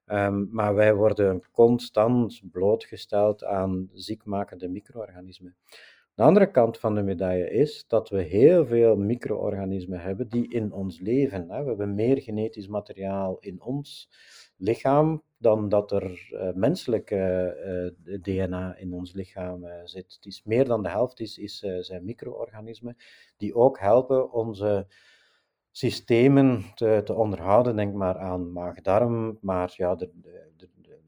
Um, 0.06 0.48
maar 0.50 0.74
wij 0.74 0.94
worden 0.94 1.42
constant 1.52 2.40
blootgesteld 2.52 3.44
aan 3.44 3.90
ziekmakende 3.92 4.68
micro-organismen. 4.68 5.56
De 6.14 6.22
andere 6.22 6.50
kant 6.50 6.78
van 6.78 6.94
de 6.94 7.02
medaille 7.02 7.50
is 7.50 7.84
dat 7.88 8.08
we 8.08 8.22
heel 8.22 8.66
veel 8.66 8.96
micro-organismen 8.96 10.00
hebben 10.00 10.28
die 10.28 10.48
in 10.52 10.72
ons 10.72 11.00
leven. 11.00 11.50
Hè. 11.50 11.62
We 11.62 11.68
hebben 11.68 11.94
meer 11.94 12.22
genetisch 12.22 12.68
materiaal 12.68 13.36
in 13.40 13.62
ons 13.62 14.10
lichaam 14.56 15.22
dan 15.38 15.68
dat 15.68 15.92
er 15.92 16.28
uh, 16.32 16.52
menselijk 16.52 17.08
DNA 18.22 18.76
in 18.76 18.92
ons 18.92 19.12
lichaam 19.12 19.66
zit. 19.84 20.14
Het 20.14 20.26
is 20.26 20.42
meer 20.44 20.64
dan 20.64 20.82
de 20.82 20.88
helft 20.88 21.20
is, 21.20 21.38
is, 21.38 21.58
zijn 21.80 22.04
micro-organismen 22.04 22.96
die 23.36 23.54
ook 23.54 23.78
helpen 23.78 24.32
onze 24.32 24.86
systemen 25.70 26.62
te, 26.74 27.00
te 27.04 27.14
onderhouden. 27.14 27.76
Denk 27.76 27.94
maar 27.94 28.18
aan 28.18 28.52
maag-darm, 28.52 29.38
maar 29.40 29.74
ja, 29.76 29.98
er, 29.98 30.10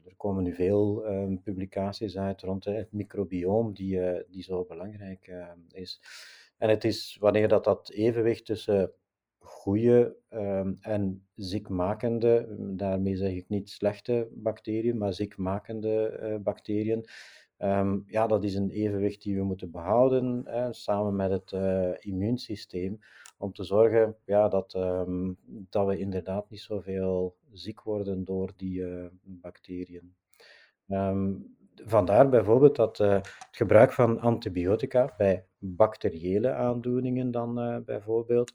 er, 0.05 0.15
komen 0.17 0.43
nu 0.43 0.53
veel 0.53 1.05
ehm, 1.05 1.37
publicaties 1.37 2.17
uit 2.17 2.41
rond 2.41 2.65
het 2.65 2.91
microbioom 2.91 3.73
die, 3.73 3.99
die 4.29 4.43
zo 4.43 4.65
belangrijk 4.65 5.31
is. 5.71 6.01
En 6.59 6.69
het 6.69 6.83
is 6.83 7.17
wanneer 7.19 7.47
dat, 7.47 7.63
dat 7.63 7.89
evenwicht 7.89 8.45
tussen 8.45 8.91
goede 9.39 10.15
um, 10.29 10.77
en 10.81 11.27
ziekmakende, 11.35 12.55
daarmee 12.59 13.15
zeg 13.15 13.31
ik 13.31 13.49
niet 13.49 13.69
slechte 13.69 14.27
bacteriën, 14.31 14.97
maar 14.97 15.13
ziekmakende 15.13 16.19
uh, 16.23 16.35
bacteriën. 16.43 17.05
Um, 17.57 18.03
ja, 18.07 18.27
dat 18.27 18.43
is 18.43 18.55
een 18.55 18.69
evenwicht 18.69 19.21
die 19.21 19.35
we 19.35 19.43
moeten 19.43 19.71
behouden, 19.71 20.45
samen 20.71 21.15
met 21.15 21.31
het 21.31 21.51
uh, 21.51 21.91
immuunsysteem, 21.99 22.99
om 23.37 23.53
te 23.53 23.63
zorgen 23.63 24.15
ja, 24.25 24.47
dat, 24.47 24.73
um, 24.73 25.37
dat 25.45 25.87
we 25.87 25.97
inderdaad 25.97 26.49
niet 26.49 26.59
zoveel 26.59 27.35
ziek 27.51 27.81
worden 27.81 28.23
door 28.23 28.51
die 28.55 28.79
uh, 28.79 29.05
bacteriën. 29.21 30.15
Vandaar 31.85 32.29
bijvoorbeeld 32.29 32.75
dat 32.75 32.97
het 32.97 33.27
gebruik 33.51 33.91
van 33.91 34.19
antibiotica 34.19 35.13
bij 35.17 35.45
bacteriële 35.57 36.53
aandoeningen 36.53 37.31
dan 37.31 37.83
bijvoorbeeld, 37.85 38.53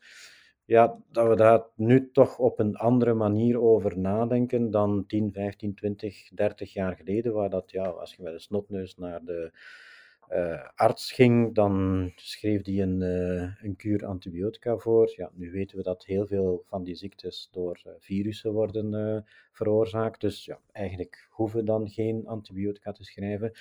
ja, 0.66 0.98
dat 1.12 1.28
we 1.28 1.36
daar 1.36 1.62
nu 1.74 2.10
toch 2.10 2.38
op 2.38 2.58
een 2.58 2.76
andere 2.76 3.14
manier 3.14 3.60
over 3.60 3.98
nadenken 3.98 4.70
dan 4.70 5.04
10, 5.06 5.32
15, 5.32 5.74
20, 5.74 6.28
30 6.28 6.72
jaar 6.72 6.96
geleden, 6.96 7.32
waar 7.32 7.50
dat, 7.50 7.70
ja, 7.70 7.84
als 7.84 8.14
je 8.14 8.22
met 8.22 8.32
een 8.32 8.40
snotneus 8.40 8.96
naar 8.96 9.24
de 9.24 9.52
uh, 10.30 10.68
arts 10.74 11.12
ging, 11.12 11.54
dan 11.54 12.12
schreef 12.16 12.62
die 12.62 12.82
een, 12.82 13.00
uh, 13.00 13.64
een 13.64 13.76
kuur 13.76 14.06
antibiotica 14.06 14.76
voor. 14.76 15.12
Ja, 15.16 15.30
nu 15.34 15.50
weten 15.50 15.76
we 15.76 15.82
dat 15.82 16.04
heel 16.04 16.26
veel 16.26 16.62
van 16.66 16.84
die 16.84 16.94
ziektes 16.94 17.48
door 17.52 17.82
uh, 17.86 17.92
virussen 17.98 18.52
worden 18.52 19.24
veroorzaakt. 19.52 20.20
Dus 20.20 20.44
ja, 20.44 20.60
eigenlijk 20.72 21.28
hoeven 21.30 21.58
we 21.58 21.64
dan 21.64 21.88
geen 21.88 22.26
antibiotica 22.26 22.92
te 22.92 23.04
schrijven. 23.04 23.52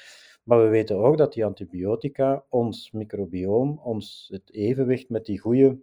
Maar 0.43 0.63
we 0.63 0.67
weten 0.67 0.97
ook 0.97 1.17
dat 1.17 1.33
die 1.33 1.45
antibiotica 1.45 2.45
ons 2.49 2.91
microbioom, 2.91 3.79
ons 3.83 4.27
het 4.31 4.53
evenwicht 4.53 5.09
met 5.09 5.25
die 5.25 5.39
goede 5.39 5.77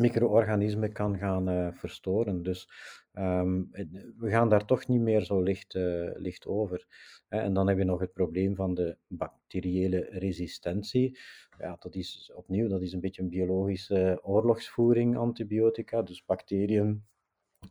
micro-organismen 0.00 0.92
kan 0.92 1.18
gaan 1.18 1.74
verstoren. 1.74 2.42
Dus 2.42 2.68
um, 3.12 3.70
we 4.18 4.30
gaan 4.30 4.48
daar 4.48 4.64
toch 4.64 4.86
niet 4.86 5.00
meer 5.00 5.24
zo 5.24 5.42
licht, 5.42 5.74
licht 6.14 6.46
over. 6.46 6.86
En 7.28 7.54
dan 7.54 7.68
heb 7.68 7.78
je 7.78 7.84
nog 7.84 8.00
het 8.00 8.12
probleem 8.12 8.54
van 8.54 8.74
de 8.74 8.96
bacteriële 9.06 10.06
resistentie. 10.10 11.18
Ja, 11.58 11.76
dat 11.80 11.94
is 11.94 12.32
opnieuw 12.34 12.68
dat 12.68 12.82
is 12.82 12.92
een 12.92 13.00
beetje 13.00 13.22
een 13.22 13.28
biologische 13.28 14.20
oorlogsvoering, 14.22 15.16
antibiotica. 15.16 16.02
Dus 16.02 16.24
bacteriën 16.24 17.02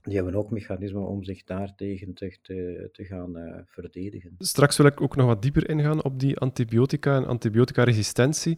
die 0.02 0.16
hebben 0.16 0.36
ook 0.36 0.52
mechanismen 0.52 1.08
om 1.08 1.24
zich 1.24 1.44
daartegen 1.44 2.14
te, 2.14 2.38
te, 2.42 2.90
te 2.92 3.04
gaan 3.04 3.38
uh, 3.38 3.58
verdedigen. 3.66 4.36
Straks 4.38 4.78
wil 4.78 4.86
ik 4.86 5.02
ook 5.02 5.16
nog 5.16 5.28
wat 5.28 5.42
dieper 5.42 5.70
ingaan 5.70 6.04
op 6.04 6.20
die 6.20 6.38
antibiotica 6.38 7.16
en 7.16 7.26
antibiotica-resistentie. 7.26 8.58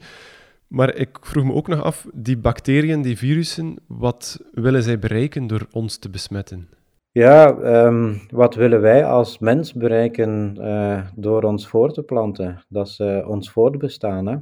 Maar 0.72 0.96
ik 0.96 1.18
vroeg 1.22 1.44
me 1.44 1.54
ook 1.54 1.68
nog 1.68 1.84
af, 1.84 2.08
die 2.14 2.38
bacteriën, 2.38 3.02
die 3.02 3.18
virussen, 3.18 3.76
wat 3.88 4.42
willen 4.52 4.84
zij 4.84 5.00
bereiken 5.00 5.48
door 5.48 5.68
ons 5.72 5.98
te 5.98 6.10
besmetten? 6.10 6.68
Ja, 7.12 7.58
um, 7.86 8.22
wat 8.30 8.56
willen 8.56 8.82
wij 8.82 9.06
als 9.06 9.40
mens 9.40 9.74
bereiken 9.74 10.56
uh, 10.60 11.08
door 11.16 11.44
ons 11.44 11.68
voor 11.68 11.94
te 11.94 12.04
planten? 12.04 12.66
Dat 12.70 12.88
is 12.88 13.00
ons 13.26 13.52
voortbestaan. 13.52 14.28
Hè? 14.28 14.38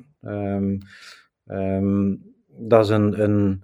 Um, 0.55 0.77
um, 1.45 2.21
dat 2.47 2.83
is 2.83 2.89
een, 2.89 3.23
een 3.23 3.63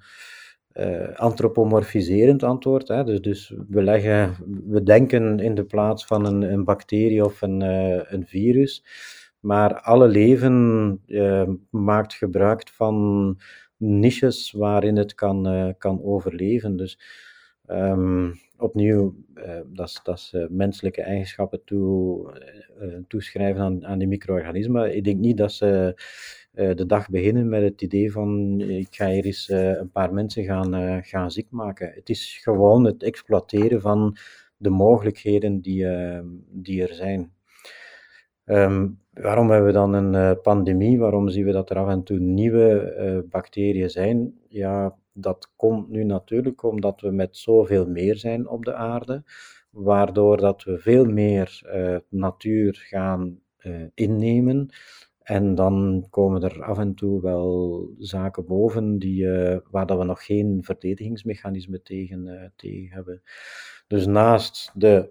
uh, 0.74 1.16
antropomorfiserend 1.16 2.44
antwoord. 2.44 2.88
Hè? 2.88 3.04
Dus, 3.04 3.22
dus 3.22 3.54
we, 3.70 3.84
leggen, 3.84 4.36
we 4.68 4.84
denken 4.84 5.40
in 5.40 5.56
de 5.56 5.66
plaats 5.66 6.06
van 6.06 6.26
een, 6.26 6.42
een 6.42 6.64
bacterie 6.64 7.26
of 7.26 7.42
een, 7.42 7.62
een 8.14 8.26
virus. 8.26 8.84
Maar 9.46 9.82
alle 9.82 10.08
leven 10.08 11.02
maakt 11.70 12.14
gebruik 12.14 12.70
van 12.70 13.38
niches 13.78 14.52
waarin 14.52 14.98
het 14.98 15.16
kan, 15.16 15.74
kan 15.78 16.04
overleven. 16.04 16.78
Dus 16.78 17.00
Um, 17.72 18.34
opnieuw, 18.58 19.16
uh, 19.36 19.60
dat 19.74 20.02
is 20.04 20.36
menselijke 20.50 21.02
eigenschappen 21.02 21.64
toe, 21.64 22.32
toeschrijven 23.08 23.62
aan, 23.62 23.86
aan 23.86 23.98
die 23.98 24.08
micro-organismen. 24.08 24.96
Ik 24.96 25.04
denk 25.04 25.20
niet 25.20 25.38
dat 25.38 25.52
ze 25.52 26.02
de 26.52 26.86
dag 26.86 27.10
beginnen 27.10 27.50
met 27.50 27.62
het 27.62 27.82
idee 27.82 28.12
van 28.12 28.60
ik 28.62 28.96
ga 28.96 29.10
hier 29.10 29.26
eens 29.26 29.50
een 29.50 29.92
paar 29.92 30.14
mensen 30.14 30.44
gaan, 30.44 31.04
gaan 31.04 31.32
ziek 31.32 31.48
maken. 31.50 31.92
Het 31.96 32.10
is 32.10 32.40
gewoon 32.42 32.84
het 32.84 33.04
exploiteren 33.04 33.82
van 33.82 34.18
de 34.58 34.70
mogelijkheden 34.70 35.62
die, 35.62 35.88
die 36.52 36.88
er 36.88 36.94
zijn. 36.94 37.35
Um, 38.46 39.00
waarom 39.14 39.50
hebben 39.50 39.68
we 39.68 39.74
dan 39.74 39.94
een 39.94 40.42
pandemie? 40.42 41.00
Waarom 41.00 41.30
zien 41.30 41.46
we 41.46 41.52
dat 41.52 41.70
er 41.70 41.78
af 41.78 41.90
en 41.90 42.04
toe 42.04 42.20
nieuwe 42.20 43.26
bacteriën 43.30 43.90
zijn? 43.90 44.40
Ja, 44.48 44.96
dat 45.14 45.52
komt 45.56 45.90
nu 45.90 46.04
natuurlijk 46.04 46.64
omdat 46.64 47.02
we 47.02 47.12
met 47.12 47.38
zoveel 47.38 47.88
meer 47.88 48.18
zijn 48.18 48.48
op 48.48 48.66
de 48.66 48.74
aarde, 48.74 49.24
waardoor 49.70 50.38
dat 50.38 50.64
we 50.64 50.80
veel 50.80 51.06
meer 51.06 51.62
uh, 51.66 51.98
natuur 52.10 52.86
gaan 52.90 53.40
innemen. 53.94 54.70
En 55.22 55.56
dan 55.56 56.08
komen 56.10 56.44
er 56.44 56.64
af 56.64 56.78
en 56.78 56.94
toe 56.94 57.22
wel 57.22 57.90
zaken 57.98 58.46
boven 58.46 59.00
die, 59.00 59.28
waar 59.72 59.86
dat 59.86 59.98
we 59.98 60.04
nog 60.04 60.26
geen 60.26 60.64
verdedigingsmechanisme 60.64 61.82
tegen, 61.82 62.52
tegen 62.56 62.96
hebben. 62.96 63.22
Dus 63.88 64.06
naast 64.06 64.72
de 64.74 65.10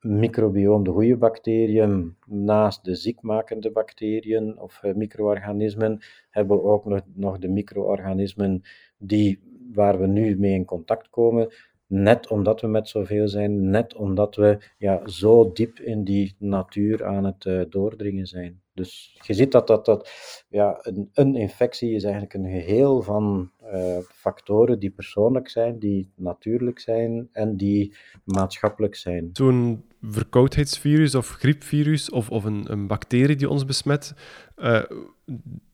microbioom, 0.00 0.84
de 0.84 0.90
goede 0.90 1.16
bacteriën, 1.16 2.16
naast 2.26 2.84
de 2.84 2.94
ziekmakende 2.94 3.70
bacteriën 3.70 4.60
of 4.60 4.82
micro-organismen, 4.94 6.00
hebben 6.30 6.56
we 6.56 6.62
ook 6.62 6.84
nog, 6.84 7.00
nog 7.14 7.38
de 7.38 7.48
micro-organismen 7.48 8.62
die, 8.98 9.38
waar 9.72 9.98
we 10.00 10.06
nu 10.06 10.38
mee 10.38 10.54
in 10.54 10.64
contact 10.64 11.10
komen, 11.10 11.52
net 11.86 12.28
omdat 12.28 12.60
we 12.60 12.66
met 12.66 12.88
zoveel 12.88 13.28
zijn, 13.28 13.70
net 13.70 13.94
omdat 13.94 14.36
we 14.36 14.58
ja, 14.78 15.06
zo 15.08 15.52
diep 15.52 15.78
in 15.78 16.04
die 16.04 16.34
natuur 16.38 17.04
aan 17.04 17.24
het 17.24 17.44
uh, 17.44 17.62
doordringen 17.68 18.26
zijn. 18.26 18.60
Dus 18.74 19.18
je 19.26 19.34
ziet 19.34 19.52
dat, 19.52 19.66
dat, 19.66 19.84
dat 19.84 20.10
ja, 20.48 20.78
een, 20.82 21.10
een 21.12 21.36
infectie 21.36 21.94
is 21.94 22.02
eigenlijk 22.02 22.34
een 22.34 22.50
geheel 22.50 23.02
van 23.02 23.50
uh, 23.62 23.98
factoren 23.98 24.78
die 24.78 24.90
persoonlijk 24.90 25.48
zijn, 25.48 25.78
die 25.78 26.10
natuurlijk 26.14 26.78
zijn 26.78 27.28
en 27.32 27.56
die 27.56 27.94
maatschappelijk 28.24 28.94
zijn. 28.94 29.30
Zo'n 29.32 29.84
verkoudheidsvirus 30.02 31.14
of 31.14 31.28
griepvirus 31.28 32.10
of, 32.10 32.30
of 32.30 32.44
een, 32.44 32.72
een 32.72 32.86
bacterie 32.86 33.36
die 33.36 33.48
ons 33.48 33.64
besmet, 33.64 34.14
uh, 34.58 34.82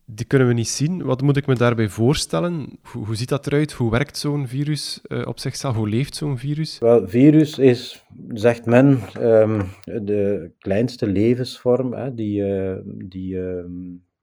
die 0.04 0.26
kunnen 0.26 0.49
we 0.49 0.54
niet 0.54 0.68
zien. 0.68 1.02
Wat 1.02 1.23
moet 1.23 1.37
ik 1.37 1.47
me 1.47 1.54
daarbij 1.54 1.88
voorstellen? 1.88 2.78
Hoe, 2.83 3.06
hoe 3.06 3.16
ziet 3.16 3.28
dat 3.28 3.47
eruit? 3.47 3.73
Hoe 3.73 3.90
werkt 3.90 4.18
zo'n 4.18 4.49
virus 4.49 5.00
uh, 5.09 5.26
op 5.26 5.38
zichzelf? 5.38 5.75
Hoe 5.75 5.88
leeft 5.88 6.14
zo'n 6.14 6.38
virus? 6.38 6.78
Wel, 6.78 7.09
virus 7.09 7.59
is, 7.59 8.04
zegt 8.28 8.66
men, 8.66 9.00
um, 9.21 9.62
de 9.85 10.50
kleinste 10.59 11.06
levensvorm 11.06 11.92
hè, 11.92 12.14
die, 12.14 12.40
uh, 12.40 12.76
die, 12.85 13.35
uh, 13.35 13.64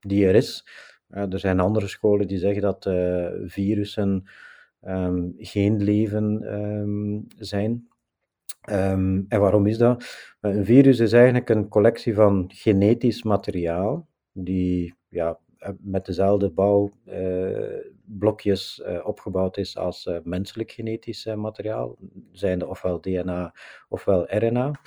die 0.00 0.26
er 0.26 0.34
is. 0.34 0.66
er 1.08 1.38
zijn 1.38 1.60
andere 1.60 1.88
scholen 1.88 2.26
die 2.26 2.38
zeggen 2.38 2.62
dat 2.62 2.86
eh, 2.86 3.26
virussen 3.44 4.24
um, 4.82 5.34
geen 5.38 5.82
leven 5.82 6.40
zijn. 7.38 7.88
En 8.64 9.26
waarom 9.28 9.66
is 9.66 9.78
dat? 9.78 10.04
Een 10.40 10.64
virus 10.64 10.98
is 10.98 11.12
eigenlijk 11.12 11.48
een 11.48 11.68
collectie 11.68 12.14
van 12.14 12.50
genetisch 12.54 13.22
materiaal 13.22 14.08
die 14.32 14.94
ja, 15.08 15.38
eh, 15.58 15.70
met 15.78 16.06
dezelfde 16.06 16.50
bouwblokjes 16.50 16.92
uh, 18.86 19.06
opgebouwd 19.06 19.56
is 19.56 19.76
als 19.76 20.10
menselijk 20.22 20.70
genetisch 20.70 21.24
materiaal, 21.24 21.96
zijnde 22.32 22.66
ofwel 22.66 23.00
DNA 23.00 23.54
ofwel 23.88 24.26
RNA. 24.38 24.80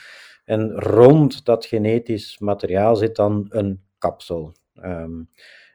En 0.46 0.72
rond 0.72 1.46
dat 1.46 1.66
genetisch 1.66 2.40
materiaal 2.40 2.96
zit 2.96 3.16
dan 3.16 3.46
een 3.50 3.82
kapsel. 3.98 4.52
Um, 4.84 5.30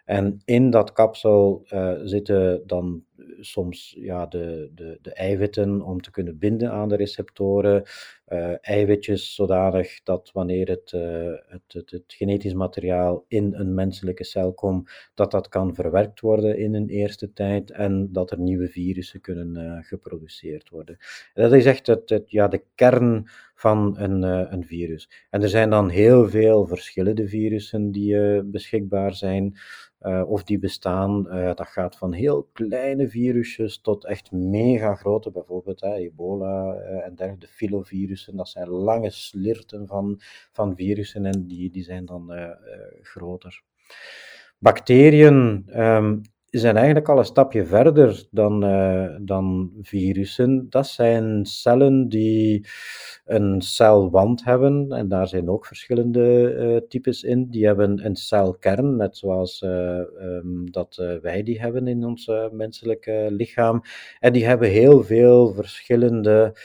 en 0.04 0.42
in 0.44 0.70
dat 0.70 0.92
kapsel 0.92 1.66
zitten 2.02 2.66
dan 2.66 3.04
soms 3.40 3.96
ja, 3.98 4.26
de, 4.26 4.70
de, 4.74 4.98
de 5.02 5.12
eiwitten 5.12 5.80
om 5.80 6.00
te 6.00 6.10
kunnen 6.10 6.38
binden 6.38 6.70
aan 6.72 6.88
de 6.88 6.96
receptoren. 6.96 7.82
Eiwitjes 8.60 9.34
zodanig 9.34 10.02
dat 10.02 10.30
wanneer 10.32 10.68
het, 10.68 10.90
het, 10.90 11.72
het, 11.72 11.90
het, 11.90 12.04
genetisch 12.06 12.54
materiaal 12.54 13.24
in 13.28 13.54
een 13.54 13.74
menselijke 13.74 14.24
cel 14.24 14.52
komt, 14.52 14.90
dat 15.14 15.30
dat 15.30 15.48
kan 15.48 15.74
verwerkt 15.74 16.20
worden 16.20 16.58
in 16.58 16.74
een 16.74 16.88
eerste 16.88 17.32
tijd 17.32 17.70
en 17.70 18.08
dat 18.12 18.30
er 18.30 18.38
nieuwe 18.38 18.68
virussen 18.68 19.20
kunnen 19.20 19.82
geproduceerd 19.84 20.68
worden. 20.68 20.96
dat 21.34 21.52
is 21.52 21.66
echt 21.66 21.86
het, 21.86 22.10
het, 22.10 22.30
ja, 22.30 22.48
de 22.48 22.62
kern 22.74 23.28
van 23.54 23.94
een, 23.98 24.22
een 24.22 24.66
virus. 24.66 25.10
En 25.30 25.42
er 25.42 25.48
zijn 25.48 25.70
dan 25.70 25.88
heel 25.88 26.28
veel 26.28 26.66
verschillende 26.66 27.28
virussen 27.28 27.90
die 27.90 28.42
beschikbaar 28.44 29.14
zijn. 29.14 29.56
Of 30.26 30.44
die 30.44 30.58
bestaan. 30.58 31.22
Dat 31.54 31.68
gaat 31.68 31.96
van 31.96 32.12
heel 32.12 32.48
kleine 32.52 33.08
virusjes 33.08 33.80
tot 33.80 34.04
echt 34.04 34.32
mega 34.32 34.94
grote, 34.94 35.30
bijvoorbeeld 35.30 35.82
ebola 35.82 36.74
en 36.74 37.14
dergelijke 37.14 37.46
Dat 38.32 38.48
zijn 38.48 38.68
lange 38.68 39.10
slirten 39.10 39.86
van, 39.86 40.20
van 40.52 40.76
virussen 40.76 41.26
en 41.26 41.46
die, 41.46 41.70
die 41.70 41.82
zijn 41.82 42.04
dan 42.04 42.32
groter. 43.02 43.62
Bacteriën 44.58 45.64
um, 45.76 46.20
zijn 46.46 46.76
eigenlijk 46.76 47.08
al 47.08 47.18
een 47.18 47.24
stapje 47.24 47.66
verder 47.66 48.26
dan, 48.30 48.64
uh, 48.64 49.16
dan 49.20 49.72
virussen. 49.80 50.66
Dat 50.70 50.86
zijn 50.86 51.46
cellen 51.46 52.08
die 52.08 52.66
een 53.24 53.60
celwand 53.60 54.44
hebben, 54.44 54.92
en 54.92 55.08
daar 55.08 55.28
zijn 55.28 55.48
ook 55.48 55.66
verschillende 55.66 56.84
types 56.88 57.22
in. 57.22 57.50
Die 57.50 57.66
hebben 57.66 58.04
een 58.04 58.16
celkern, 58.16 58.96
net 58.96 59.16
zoals 59.16 59.62
um, 59.62 60.70
dat 60.70 61.18
wij 61.22 61.42
die 61.42 61.60
hebben 61.60 61.86
in 61.86 62.04
ons 62.04 62.30
menselijke 62.50 63.26
lichaam. 63.30 63.82
En 64.20 64.32
die 64.32 64.46
hebben 64.46 64.68
heel 64.68 65.02
veel 65.02 65.52
verschillende 65.54 66.56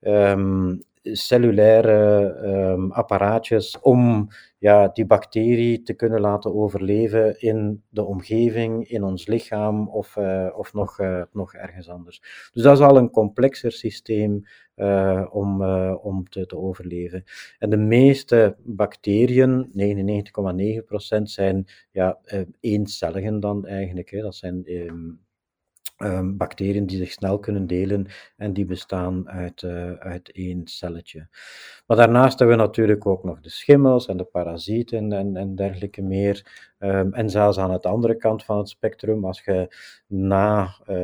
um, 0.00 0.82
cellulaire 1.12 2.34
um, 2.44 2.92
apparaatjes 2.92 3.80
om 3.80 4.28
ja, 4.58 4.88
die 4.88 5.06
bacterie 5.06 5.82
te 5.82 5.94
kunnen 5.94 6.20
laten 6.20 6.54
overleven 6.54 7.40
in 7.40 7.82
de 7.88 8.04
omgeving, 8.04 8.88
in 8.88 9.02
ons 9.02 9.26
lichaam 9.26 9.88
of, 9.88 10.16
uh, 10.16 10.48
of 10.56 10.72
nog, 10.72 11.00
uh, 11.00 11.22
nog 11.32 11.54
ergens 11.54 11.88
anders. 11.88 12.50
Dus 12.52 12.62
dat 12.62 12.78
is 12.78 12.84
al 12.84 12.96
een 12.96 13.10
complexer 13.10 13.72
systeem 13.72 14.46
uh, 14.76 15.26
om, 15.30 15.62
om 15.94 16.28
te, 16.28 16.46
te 16.46 16.56
overleven. 16.56 17.24
En 17.58 17.70
de 17.70 17.76
meeste 17.76 18.56
bacteriën, 18.64 19.70
99,9%, 21.16 21.22
zijn 21.22 21.66
ja, 21.90 22.18
eencelligen 22.60 23.40
dan 23.40 23.66
eigenlijk. 23.66 24.10
Hè. 24.10 24.20
Dat 24.20 24.34
zijn 24.34 24.62
um, 24.64 25.26
um, 25.98 26.36
bacteriën 26.36 26.86
die 26.86 26.96
zich 26.96 27.12
snel 27.12 27.38
kunnen 27.38 27.66
delen 27.66 28.06
en 28.36 28.52
die 28.52 28.64
bestaan 28.64 29.28
uit, 29.28 29.62
uh, 29.62 29.92
uit 29.92 30.30
één 30.32 30.66
celletje. 30.66 31.28
Maar 31.86 31.96
daarnaast 31.96 32.38
hebben 32.38 32.56
we 32.56 32.62
natuurlijk 32.62 33.06
ook 33.06 33.24
nog 33.24 33.40
de 33.40 33.50
schimmels 33.50 34.06
en 34.06 34.16
de 34.16 34.24
parasieten 34.24 35.12
en, 35.12 35.36
en 35.36 35.54
dergelijke 35.54 36.02
meer. 36.02 36.66
Um, 36.78 37.12
en 37.12 37.30
zelfs 37.30 37.58
aan 37.58 37.70
de 37.70 37.88
andere 37.88 38.16
kant 38.16 38.44
van 38.44 38.58
het 38.58 38.68
spectrum, 38.68 39.24
als 39.24 39.42
je 39.44 39.74
na 40.06 40.76
uh, 40.86 40.96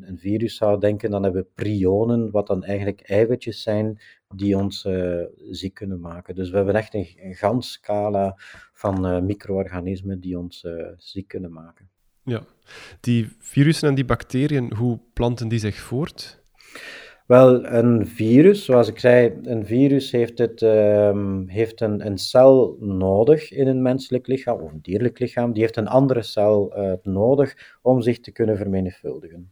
een 0.00 0.18
virus 0.18 0.56
zou 0.56 0.80
denken, 0.80 1.10
dan 1.10 1.22
hebben 1.22 1.42
we 1.42 1.48
prionen, 1.54 2.30
wat 2.30 2.46
dan 2.46 2.64
eigenlijk 2.64 3.00
eiwitjes 3.00 3.62
zijn 3.62 4.00
die 4.34 4.56
ons 4.56 4.84
uh, 4.84 5.24
ziek 5.50 5.74
kunnen 5.74 6.00
maken. 6.00 6.34
Dus 6.34 6.50
we 6.50 6.56
hebben 6.56 6.74
echt 6.74 6.94
een, 6.94 7.08
een 7.16 7.34
gans 7.34 7.72
scala 7.72 8.34
van 8.72 9.26
micro-organismen 9.26 10.20
die 10.20 10.38
ons 10.38 10.66
ziek 10.96 11.28
kunnen 11.28 11.52
maken. 11.52 11.88
Ja, 12.24 12.42
die 13.00 13.28
virussen 13.38 13.88
en 13.88 13.94
die 13.94 14.04
bacteriën, 14.04 14.74
hoe 14.74 14.98
planten 15.12 15.48
die 15.48 15.58
zich 15.58 15.76
voort? 15.76 16.42
Wel, 17.26 17.66
een 17.66 18.06
virus, 18.06 18.64
zoals 18.64 18.88
ik 18.88 18.98
zei, 18.98 19.38
een 19.42 19.66
virus 19.66 20.10
heeft, 20.10 20.38
het, 20.38 20.62
um, 20.62 21.48
heeft 21.48 21.80
een, 21.80 22.06
een, 22.06 22.18
cel 22.18 22.76
nodig 22.80 23.52
in 23.52 23.66
een 23.66 23.82
menselijk 23.82 24.26
lichaam 24.26 24.60
of 24.60 24.72
een 24.72 24.82
dierlijk 24.82 25.18
lichaam. 25.18 25.52
Die 25.52 25.62
heeft 25.62 25.76
een 25.76 25.88
andere 25.88 26.22
cel 26.22 26.78
uh, 26.78 26.92
nodig 27.02 27.78
om 27.82 28.00
zich 28.00 28.20
te 28.20 28.30
kunnen 28.30 28.56
vermenigvuldigen. 28.56 29.50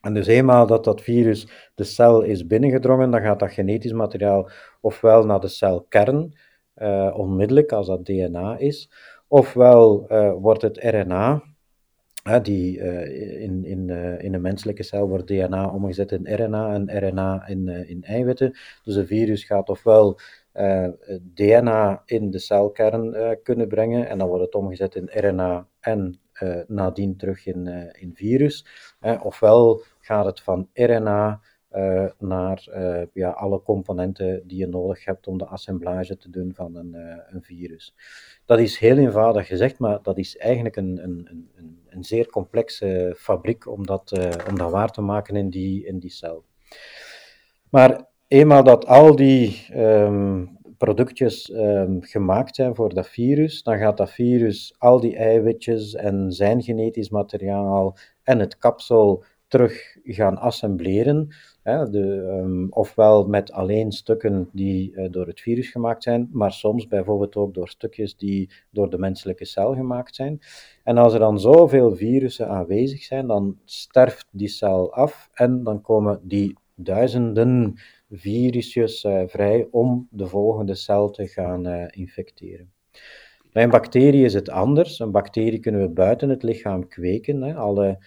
En 0.00 0.14
dus 0.14 0.26
eenmaal 0.26 0.66
dat 0.66 0.84
dat 0.84 1.02
virus 1.02 1.70
de 1.74 1.84
cel 1.84 2.22
is 2.22 2.46
binnengedrongen, 2.46 3.10
dan 3.10 3.20
gaat 3.22 3.38
dat 3.38 3.52
genetisch 3.52 3.92
materiaal 3.92 4.50
ofwel 4.80 5.24
naar 5.24 5.40
de 5.40 5.48
celkern, 5.48 6.34
uh, 6.76 7.14
onmiddellijk 7.16 7.72
als 7.72 7.86
dat 7.86 8.04
DNA 8.04 8.58
is, 8.58 8.90
ofwel 9.28 10.06
uh, 10.08 10.32
wordt 10.32 10.62
het 10.62 10.78
RNA, 10.78 11.42
die, 12.26 12.78
uh, 12.78 13.42
in, 13.42 13.64
in, 13.64 13.88
uh, 13.88 14.22
in 14.22 14.34
een 14.34 14.40
menselijke 14.40 14.82
cel 14.82 15.08
wordt 15.08 15.26
DNA 15.26 15.68
omgezet 15.68 16.12
in 16.12 16.34
RNA 16.34 16.74
en 16.74 17.08
RNA 17.08 17.46
in, 17.46 17.66
uh, 17.66 17.90
in 17.90 18.02
eiwitten. 18.02 18.56
Dus 18.84 18.94
een 18.94 19.06
virus 19.06 19.44
gaat 19.44 19.68
ofwel 19.68 20.18
DNA 21.20 22.02
in 22.04 22.30
de 22.30 22.38
celkern 22.38 23.16
kunnen 23.42 23.68
brengen 23.68 24.08
en 24.08 24.18
dan 24.18 24.28
wordt 24.28 24.44
het 24.44 24.54
omgezet 24.54 24.94
in 24.94 25.10
RNA 25.12 25.68
en 25.80 26.20
nadien 26.66 27.16
terug 27.16 27.46
in, 27.46 27.66
in 27.92 28.14
virus. 28.14 28.66
ofwel 29.22 29.82
gaat 30.00 30.24
het 30.24 30.40
van 30.40 30.68
RNA 30.72 31.40
naar 32.18 32.68
ja, 33.12 33.30
alle 33.30 33.62
componenten 33.62 34.42
die 34.46 34.58
je 34.58 34.66
nodig 34.66 35.04
hebt 35.04 35.26
om 35.26 35.38
de 35.38 35.46
assemblage 35.46 36.16
te 36.16 36.30
doen 36.30 36.54
van 36.54 36.76
een, 36.76 36.96
een 37.30 37.42
virus. 37.42 37.94
Dat 38.44 38.58
is 38.58 38.78
heel 38.78 38.96
eenvoudig 38.96 39.46
gezegd, 39.46 39.78
maar 39.78 39.98
dat 40.02 40.18
is 40.18 40.36
eigenlijk 40.36 40.76
een, 40.76 41.02
een, 41.02 41.48
een, 41.54 41.78
een 41.96 42.04
zeer 42.04 42.26
complexe 42.26 43.14
fabriek 43.18 43.68
om 43.68 43.86
dat, 43.86 44.12
uh, 44.18 44.30
om 44.48 44.58
dat 44.58 44.70
waar 44.70 44.90
te 44.90 45.00
maken 45.00 45.36
in 45.36 45.50
die, 45.50 45.86
in 45.86 45.98
die 45.98 46.10
cel. 46.10 46.44
Maar 47.70 48.04
eenmaal 48.28 48.64
dat 48.64 48.86
al 48.86 49.16
die 49.16 49.66
um, 49.76 50.58
productjes 50.78 51.50
um, 51.50 52.02
gemaakt 52.02 52.54
zijn 52.54 52.74
voor 52.74 52.94
dat 52.94 53.08
virus, 53.08 53.62
dan 53.62 53.78
gaat 53.78 53.96
dat 53.96 54.10
virus 54.10 54.74
al 54.78 55.00
die 55.00 55.16
eiwitjes 55.16 55.94
en 55.94 56.32
zijn 56.32 56.62
genetisch 56.62 57.10
materiaal 57.10 57.96
en 58.22 58.38
het 58.38 58.58
kapsel 58.58 59.24
terug 59.48 59.96
gaan 60.04 60.38
assembleren, 60.38 61.28
Hè, 61.66 61.90
de, 61.90 62.38
um, 62.42 62.66
ofwel 62.70 63.24
met 63.24 63.52
alleen 63.52 63.92
stukken 63.92 64.48
die 64.52 64.92
uh, 64.92 65.06
door 65.10 65.26
het 65.26 65.40
virus 65.40 65.70
gemaakt 65.70 66.02
zijn, 66.02 66.28
maar 66.32 66.52
soms 66.52 66.86
bijvoorbeeld 66.86 67.36
ook 67.36 67.54
door 67.54 67.68
stukjes 67.68 68.16
die 68.16 68.50
door 68.70 68.90
de 68.90 68.98
menselijke 68.98 69.44
cel 69.44 69.74
gemaakt 69.74 70.14
zijn. 70.14 70.40
En 70.84 70.98
als 70.98 71.12
er 71.12 71.18
dan 71.18 71.40
zoveel 71.40 71.96
virussen 71.96 72.48
aanwezig 72.48 73.02
zijn, 73.02 73.26
dan 73.26 73.58
sterft 73.64 74.26
die 74.30 74.48
cel 74.48 74.92
af 74.92 75.30
en 75.32 75.62
dan 75.62 75.80
komen 75.80 76.20
die 76.22 76.56
duizenden 76.74 77.74
virusjes 78.10 79.04
uh, 79.04 79.22
vrij 79.26 79.68
om 79.70 80.08
de 80.10 80.26
volgende 80.26 80.74
cel 80.74 81.10
te 81.10 81.26
gaan 81.26 81.66
uh, 81.66 81.84
infecteren. 81.90 82.72
Bij 83.52 83.62
een 83.62 83.70
bacterie 83.70 84.24
is 84.24 84.34
het 84.34 84.50
anders. 84.50 84.98
Een 84.98 85.10
bacterie 85.10 85.58
kunnen 85.58 85.80
we 85.80 85.88
buiten 85.88 86.28
het 86.28 86.42
lichaam 86.42 86.88
kweken. 86.88 87.42
Hè. 87.42 87.54
Alle 87.54 87.98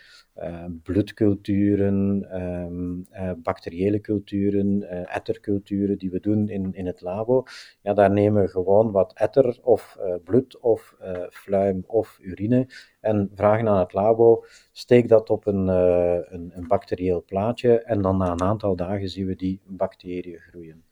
uh, 0.42 0.66
bloedculturen, 0.84 2.28
um, 2.42 3.06
uh, 3.14 3.32
bacteriële 3.38 4.00
culturen, 4.02 4.82
uh, 4.82 5.16
etterculturen 5.16 5.98
die 5.98 6.10
we 6.10 6.20
doen 6.20 6.50
in, 6.50 6.74
in 6.74 6.86
het 6.86 7.02
labo. 7.02 7.44
Ja, 7.82 7.94
daar 7.94 8.12
nemen 8.12 8.42
we 8.42 8.48
gewoon 8.48 8.92
wat 8.92 9.14
etter 9.14 9.60
of 9.62 9.98
bloed 10.24 10.60
of 10.60 10.96
fluim 11.30 11.84
of 11.88 12.18
urine 12.22 12.68
en 13.00 13.32
vragen 13.36 13.68
aan 13.68 13.80
het 13.80 13.94
labo, 13.94 14.44
steek 14.72 15.08
dat 15.08 15.30
op 15.30 15.46
een, 15.46 15.68
een, 15.68 16.52
een 16.54 16.68
bacterieel 16.68 17.24
plaatje 17.24 17.80
en 17.80 18.02
dan 18.02 18.18
na 18.18 18.32
een 18.32 18.42
aantal 18.42 18.76
dagen 18.76 19.10
zien 19.10 19.26
we 19.26 19.36
die 19.36 19.62
bacteriën 19.66 20.40
groeien. 20.40 20.84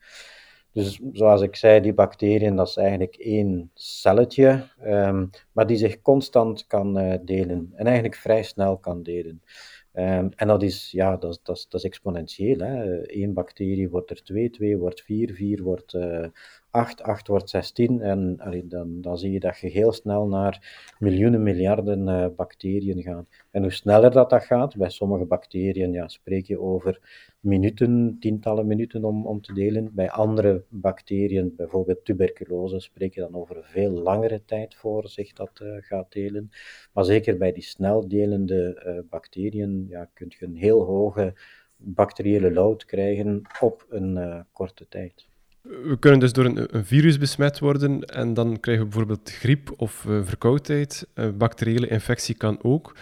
Dus 0.78 1.00
zoals 1.12 1.42
ik 1.42 1.56
zei, 1.56 1.82
die 1.82 1.94
bacteriën, 1.94 2.56
dat 2.56 2.68
is 2.68 2.78
eigenlijk 2.78 3.16
één 3.16 3.72
celletje, 3.74 4.64
um, 4.84 5.30
maar 5.52 5.68
die 5.68 5.78
zich 5.78 6.02
constant 6.02 6.68
kan 6.68 7.00
uh, 7.00 7.14
delen 7.22 7.72
en 7.76 7.86
eigenlijk 7.86 8.16
vrij 8.16 8.44
snel 8.44 8.78
kan 8.78 9.04
delen. 9.04 9.42
Um, 9.94 10.30
en 10.36 10.48
dat 10.48 10.64
is, 10.64 10.92
ja, 10.92 11.18
dat, 11.18 11.40
dat, 11.44 11.66
dat 11.70 11.80
is 11.80 11.84
exponentieel. 11.84 12.60
Hè. 12.60 13.02
Eén 13.22 13.34
bacterie 13.34 13.90
wordt 13.90 14.10
er 14.10 14.24
twee, 14.24 14.50
twee 14.50 14.78
wordt 14.78 15.02
vier, 15.02 15.34
vier 15.34 15.64
wordt 15.64 15.94
uh, 15.94 16.26
8, 16.70 17.02
8 17.02 17.28
wordt 17.28 17.50
16 17.50 18.02
en 18.02 18.38
dan, 18.66 19.02
dan 19.02 19.18
zie 19.18 19.32
je 19.32 19.40
dat 19.40 19.58
je 19.58 19.68
heel 19.68 19.92
snel 19.92 20.28
naar 20.28 20.86
miljoenen, 21.00 21.44
miljarden 21.44 22.08
uh, 22.08 22.28
bacteriën 22.36 23.02
gaat. 23.02 23.26
En 23.52 23.62
hoe 23.62 23.72
sneller 23.72 24.12
dat, 24.12 24.30
dat 24.30 24.44
gaat, 24.44 24.76
bij 24.76 24.90
sommige 24.90 25.26
bacteriën 25.26 25.92
ja, 25.92 26.08
spreek 26.08 26.46
je 26.46 26.60
over 26.60 27.00
minuten, 27.40 28.18
tientallen 28.20 28.68
minuten 28.68 29.04
om, 29.04 29.26
om 29.26 29.42
te 29.42 29.54
delen. 29.54 29.92
Bij 29.94 30.10
andere 30.10 30.64
bacteriën, 30.70 31.54
bijvoorbeeld 31.56 32.06
tuberculose, 32.06 32.80
spreek 32.80 33.14
je 33.14 33.22
dan 33.22 33.36
over 33.36 33.58
een 33.58 33.64
veel 33.64 33.92
langere 33.92 34.46
tijd 34.46 34.76
voor 34.76 35.10
zich 35.10 35.34
dat 35.34 35.60
uh, 35.64 35.76
gaat 35.80 36.12
delen. 36.12 36.50
Maar 36.94 37.06
zeker 37.06 37.38
bij 37.38 37.52
die 37.52 37.64
snel 37.64 38.08
delende 38.08 38.84
uh, 38.86 39.10
bacteriën 39.10 39.86
ja, 39.90 40.10
kun 40.14 40.34
je 40.40 40.46
een 40.46 40.56
heel 40.56 40.84
hoge 40.84 41.34
bacteriële 41.76 42.52
load 42.54 42.86
krijgen 42.86 43.42
op 43.60 43.86
een 43.90 44.46
korte 44.52 44.88
tijd. 44.88 45.27
We 45.68 45.98
kunnen 46.00 46.20
dus 46.20 46.34
door 46.34 46.46
een, 46.46 46.76
een, 46.76 46.86
virus 46.86 47.18
besmet 47.18 47.60
worden 47.60 48.02
en 48.02 48.34
dan 48.34 48.60
krijgen 48.60 48.84
we 48.84 48.90
bijvoorbeeld 48.90 49.32
griep 49.32 49.74
of 49.78 50.06
uh, 50.08 50.24
verkoudheid. 50.24 51.08
Uh, 51.16 51.30
bacteriële 51.38 51.88
infectie 51.88 52.36
kan 52.36 52.64
ook. 52.64 52.96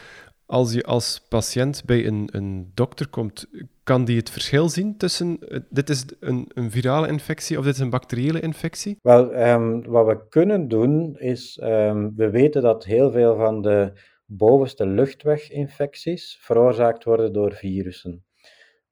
Als 0.46 0.74
je 0.74 0.84
als 0.84 1.26
patiënt 1.30 1.84
bij 1.86 2.06
een, 2.06 2.30
een 2.32 2.72
dokter 2.74 3.08
komt, 3.08 3.46
kan 3.84 4.06
die 4.06 4.18
het 4.18 4.30
verschil 4.30 4.70
zien 4.70 4.98
tussen 4.98 5.40
dit 5.70 5.90
is 5.90 6.06
een, 6.20 6.52
een 6.54 6.72
virale 6.72 7.08
infectie 7.08 7.58
of 7.58 7.66
dit 7.66 7.74
is 7.74 7.80
een 7.80 7.90
bacteriële 7.90 8.40
infectie? 8.40 8.98
Wel, 9.02 9.34
ehm, 9.34 9.82
wat 9.82 10.06
we 10.06 10.28
kunnen 10.30 10.68
doen 10.68 11.18
is, 11.18 11.60
um, 11.64 12.14
we 12.16 12.30
weten 12.30 12.62
dat 12.62 12.86
heel 12.86 13.12
veel 13.12 13.36
van 13.36 13.62
de 13.62 13.92
bovenste 14.26 14.88
luchtweginfecties 14.88 16.38
veroorzaakt 16.42 17.04
worden 17.04 17.34
door 17.34 17.54
virussen. 17.54 18.24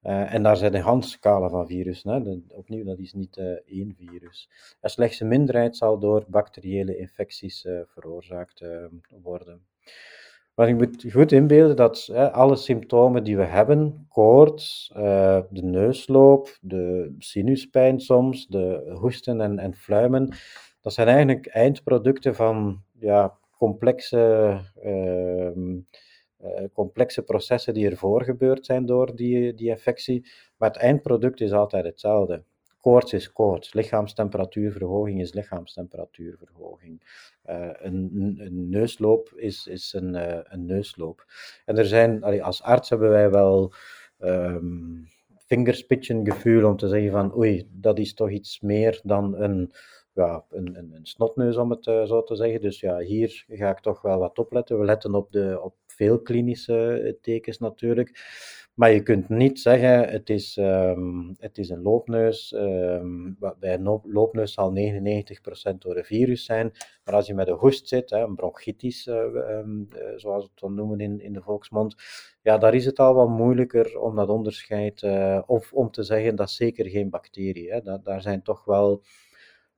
Uh, 0.04 0.34
en 0.34 0.44
daar 0.44 0.58
zijn 0.58 0.76
een 0.76 0.82
handschalen 0.82 1.50
van 1.50 1.68
virussen. 1.68 2.12
Hè. 2.12 2.56
opnieuw, 2.58 2.84
dat 2.84 3.00
is 3.00 3.14
niet 3.14 3.38
uh, 3.38 3.46
één 3.66 3.96
virus. 3.98 4.50
En 4.82 4.90
slechts 4.90 5.20
een 5.20 5.28
minderheid 5.28 5.78
zal 5.78 6.00
door 6.00 6.26
bacteriële 6.28 6.98
infecties 6.98 7.66
uh, 7.66 7.80
veroorzaakt 7.86 8.64
worden. 9.22 9.66
Maar 10.56 10.68
je 10.68 10.76
moet 10.76 11.06
goed 11.12 11.32
inbeelden 11.32 11.76
dat 11.76 12.10
alle 12.32 12.56
symptomen 12.56 13.24
die 13.24 13.38
we 13.38 13.44
hebben, 13.44 14.06
koorts, 14.10 14.92
de 15.50 15.62
neusloop, 15.62 16.58
de 16.62 17.16
sinuspijn 17.18 18.00
soms, 18.00 18.48
de 18.48 18.96
hoesten 19.00 19.42
en, 19.42 19.60
en 19.60 19.76
fluimen, 19.76 20.36
dat 20.82 20.94
zijn 20.94 21.08
eigenlijk 21.08 21.48
eindproducten 21.48 22.36
van 22.36 22.84
ja, 23.00 23.38
complexe 23.58 24.60
ehm, 24.82 25.80
complexe 26.74 27.22
processen 27.22 27.74
die 27.74 27.90
ervoor 27.90 28.24
gebeurd 28.24 28.66
zijn 28.66 28.86
door 28.86 29.16
die, 29.16 29.54
die 29.54 29.70
infectie. 29.70 30.26
Maar 30.58 30.70
het 30.70 30.78
eindproduct 30.78 31.42
is 31.42 31.52
altijd 31.52 31.86
hetzelfde. 31.86 32.44
Koorts 32.84 33.14
is 33.14 33.32
koorts. 33.32 33.74
Lichaamstemperatuurverhoging 33.74 35.22
is 35.22 35.34
lichaamstemperatuurverhoging. 35.34 37.02
Uh, 37.50 37.70
een, 37.74 38.36
een, 38.38 38.70
neusloop 38.70 39.34
is, 39.36 39.68
is 39.68 39.94
een, 39.94 40.14
uh, 40.14 40.40
een 40.44 40.66
neusloop. 40.66 41.26
En 41.66 41.78
er 41.78 41.86
zijn, 41.86 42.24
als 42.24 42.62
arts 42.62 42.90
hebben 42.90 43.10
wij 43.10 43.30
wel 43.30 43.74
um, 44.20 45.08
gevoel 46.24 46.66
om 46.66 46.78
te 46.78 46.88
zeggen 46.88 47.12
van 47.12 47.38
oei, 47.38 47.70
dat 47.72 48.00
is 48.00 48.14
toch 48.14 48.30
iets 48.30 48.60
meer 48.60 49.00
dan 49.04 49.36
een 49.36 49.74
ja, 50.14 50.46
een, 50.50 50.78
een, 50.78 50.92
een, 50.94 51.06
snotneus, 51.06 51.58
om 51.58 51.70
het 51.70 51.84
zo 51.84 52.24
te 52.24 52.36
zeggen. 52.36 52.62
Dus 52.62 52.80
ja, 52.80 52.98
hier 52.98 53.46
ga 53.48 53.70
ik 53.70 53.80
toch 53.80 54.02
wel 54.02 54.20
wat 54.20 54.40
opletten. 54.40 54.80
We 54.80 54.86
letten 54.86 55.16
op, 55.16 55.32
de, 55.32 55.60
op 55.62 55.76
veel 55.96 56.22
klinische 56.22 57.02
eh, 57.02 57.14
tekens 57.22 57.58
natuurlijk. 57.58 58.12
Maar 58.74 58.92
je 58.92 59.04
kunt 59.04 59.30
niet 59.30 59.60
zeggen, 59.60 60.10
het 60.10 60.30
is, 60.30 60.58
um, 60.58 61.36
het 61.38 61.58
is 61.58 61.70
een 61.70 61.82
loopneus. 61.82 62.52
Um, 62.52 63.38
bij 63.60 63.74
een 63.74 64.02
loopneus 64.04 64.54
zal 64.54 64.74
99% 64.74 65.78
door 65.78 65.98
een 65.98 66.04
virus 66.04 66.46
zijn. 66.46 66.72
Maar 67.04 67.16
als 67.16 67.28
je 67.28 67.34
met 67.34 67.48
een 67.48 67.58
hoest 67.58 67.88
zit, 67.88 68.10
hè, 68.10 68.20
een 68.20 68.36
bronchitis, 68.36 69.08
uh, 69.08 69.16
um, 69.16 69.88
uh, 69.96 70.04
zoals 70.16 70.44
we 70.44 70.50
het 70.52 70.60
dan 70.60 70.74
noemen 70.74 71.00
in, 71.00 71.22
in 71.22 71.34
de 71.34 71.42
volksmond, 71.42 71.96
ja, 72.42 72.58
daar 72.58 72.74
is 72.74 72.86
het 72.86 73.00
al 73.00 73.14
wat 73.14 73.30
moeilijker 73.30 74.00
om 74.00 74.16
dat 74.16 74.30
onderscheid, 74.30 75.04
of 75.46 75.74
om 75.74 75.92
te 75.92 76.04
zeggen, 76.04 76.36
dat 76.36 76.52
zeker 76.52 76.90
geen 76.90 77.10
bacterie. 77.10 77.72
Hè. 77.72 78.02
Daar 78.02 78.22
zijn 78.22 78.42
toch 78.42 78.66
wel 78.66 79.04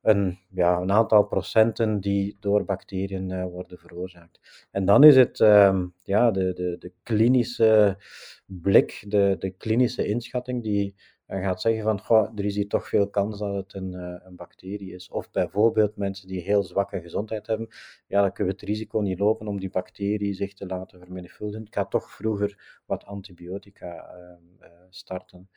een, 0.05 0.39
ja, 0.49 0.77
een 0.77 0.91
aantal 0.91 1.23
procenten 1.23 1.99
die 1.99 2.37
door 2.39 2.65
bacteriën 2.65 3.29
uh, 3.29 3.43
worden 3.43 3.77
veroorzaakt. 3.77 4.67
En 4.71 4.85
dan 4.85 5.03
is 5.03 5.15
het 5.15 5.39
um, 5.39 5.93
ja, 6.03 6.31
de, 6.31 6.53
de, 6.53 6.75
de 6.79 6.91
klinische 7.03 7.97
blik, 8.45 9.05
de, 9.07 9.35
de 9.39 9.49
klinische 9.49 10.05
inschatting 10.05 10.63
die 10.63 10.95
uh, 11.27 11.43
gaat 11.43 11.61
zeggen 11.61 11.83
van 11.83 12.31
er 12.35 12.45
is 12.45 12.55
hier 12.55 12.67
toch 12.67 12.87
veel 12.87 13.09
kans 13.09 13.39
dat 13.39 13.55
het 13.55 13.73
een, 13.73 13.93
uh, 13.93 14.15
een 14.23 14.35
bacterie 14.35 14.93
is. 14.93 15.09
Of 15.09 15.31
bijvoorbeeld 15.31 15.95
mensen 15.95 16.27
die 16.27 16.41
heel 16.41 16.63
zwakke 16.63 17.01
gezondheid 17.01 17.47
hebben, 17.47 17.67
ja, 18.07 18.21
dan 18.21 18.31
kunnen 18.31 18.53
we 18.53 18.59
het 18.59 18.69
risico 18.69 18.99
niet 18.99 19.19
lopen 19.19 19.47
om 19.47 19.59
die 19.59 19.69
bacterie 19.69 20.33
zich 20.33 20.53
te 20.53 20.65
laten 20.65 20.99
vermenigvuldigen. 20.99 21.65
Ik 21.65 21.73
ga 21.73 21.85
toch 21.85 22.11
vroeger 22.11 22.81
wat 22.85 23.05
antibiotica 23.05 24.09
ehm, 24.09 24.69
starten. 24.89 25.49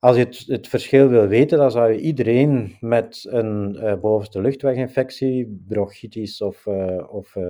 Als 0.00 0.16
je 0.16 0.22
het, 0.22 0.44
het, 0.46 0.68
verschil 0.68 1.08
wil 1.08 1.26
weten, 1.26 1.58
dan 1.58 1.70
zou 1.70 1.92
je 1.92 2.00
iedereen 2.00 2.76
met 2.80 3.26
een 3.28 3.76
uh, 3.76 3.94
bovenste 4.00 4.40
luchtweginfectie, 4.40 5.62
bronchitis 5.68 6.42
of, 6.42 6.66
uh, 6.66 7.12
of 7.12 7.34
uh, 7.34 7.44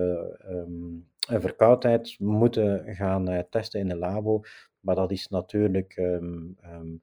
um, 0.50 1.08
een 1.28 1.40
verkoudheid 1.40 2.16
moeten 2.18 2.94
gaan 2.94 3.44
testen 3.50 3.80
in 3.80 3.90
een 3.90 3.98
labo. 3.98 4.40
Maar 4.80 4.94
dat 4.94 5.10
is 5.10 5.28
natuurlijk 5.28 5.96
um, 5.96 6.56
um, 6.64 7.02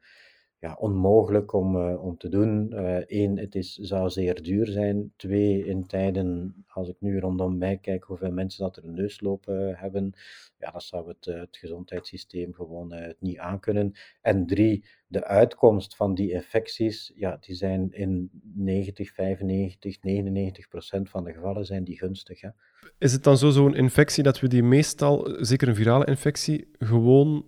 ja, 0.59 0.75
onmogelijk 0.79 1.53
om, 1.53 1.75
uh, 1.75 2.03
om 2.03 2.17
te 2.17 2.29
doen. 2.29 2.73
Eén, 3.07 3.35
uh, 3.35 3.41
het 3.41 3.55
is, 3.55 3.75
zou 3.75 4.09
zeer 4.09 4.41
duur 4.41 4.67
zijn. 4.67 5.13
Twee, 5.15 5.65
in 5.65 5.87
tijden, 5.87 6.55
als 6.67 6.89
ik 6.89 6.95
nu 6.99 7.19
rondom 7.19 7.57
mij 7.57 7.77
kijk 7.77 8.03
hoeveel 8.03 8.31
mensen 8.31 8.63
dat 8.63 8.77
er 8.77 8.83
een 8.83 8.93
neusloop 8.93 9.47
uh, 9.49 9.81
hebben, 9.81 10.13
ja, 10.57 10.71
dat 10.71 10.83
zou 10.83 11.07
het, 11.07 11.25
het 11.25 11.57
gezondheidssysteem 11.57 12.53
gewoon 12.53 13.15
niet 13.19 13.37
aankunnen. 13.37 13.93
En 14.21 14.45
drie, 14.45 14.85
de 15.07 15.25
uitkomst 15.25 15.95
van 15.95 16.13
die 16.13 16.31
infecties, 16.31 17.11
ja, 17.15 17.37
die 17.39 17.55
zijn 17.55 17.91
in 17.91 18.29
90, 18.53 19.13
95, 19.13 20.01
99 20.01 20.67
procent 20.67 21.09
van 21.09 21.23
de 21.23 21.33
gevallen 21.33 21.65
zijn 21.65 21.83
die 21.83 21.97
gunstig. 21.97 22.41
Hè. 22.41 22.49
Is 22.97 23.13
het 23.13 23.23
dan 23.23 23.37
zo 23.37 23.49
zo'n 23.49 23.75
infectie 23.75 24.23
dat 24.23 24.39
we 24.39 24.47
die 24.47 24.63
meestal, 24.63 25.35
zeker 25.39 25.67
een 25.67 25.75
virale 25.75 26.05
infectie, 26.05 26.67
gewoon 26.79 27.45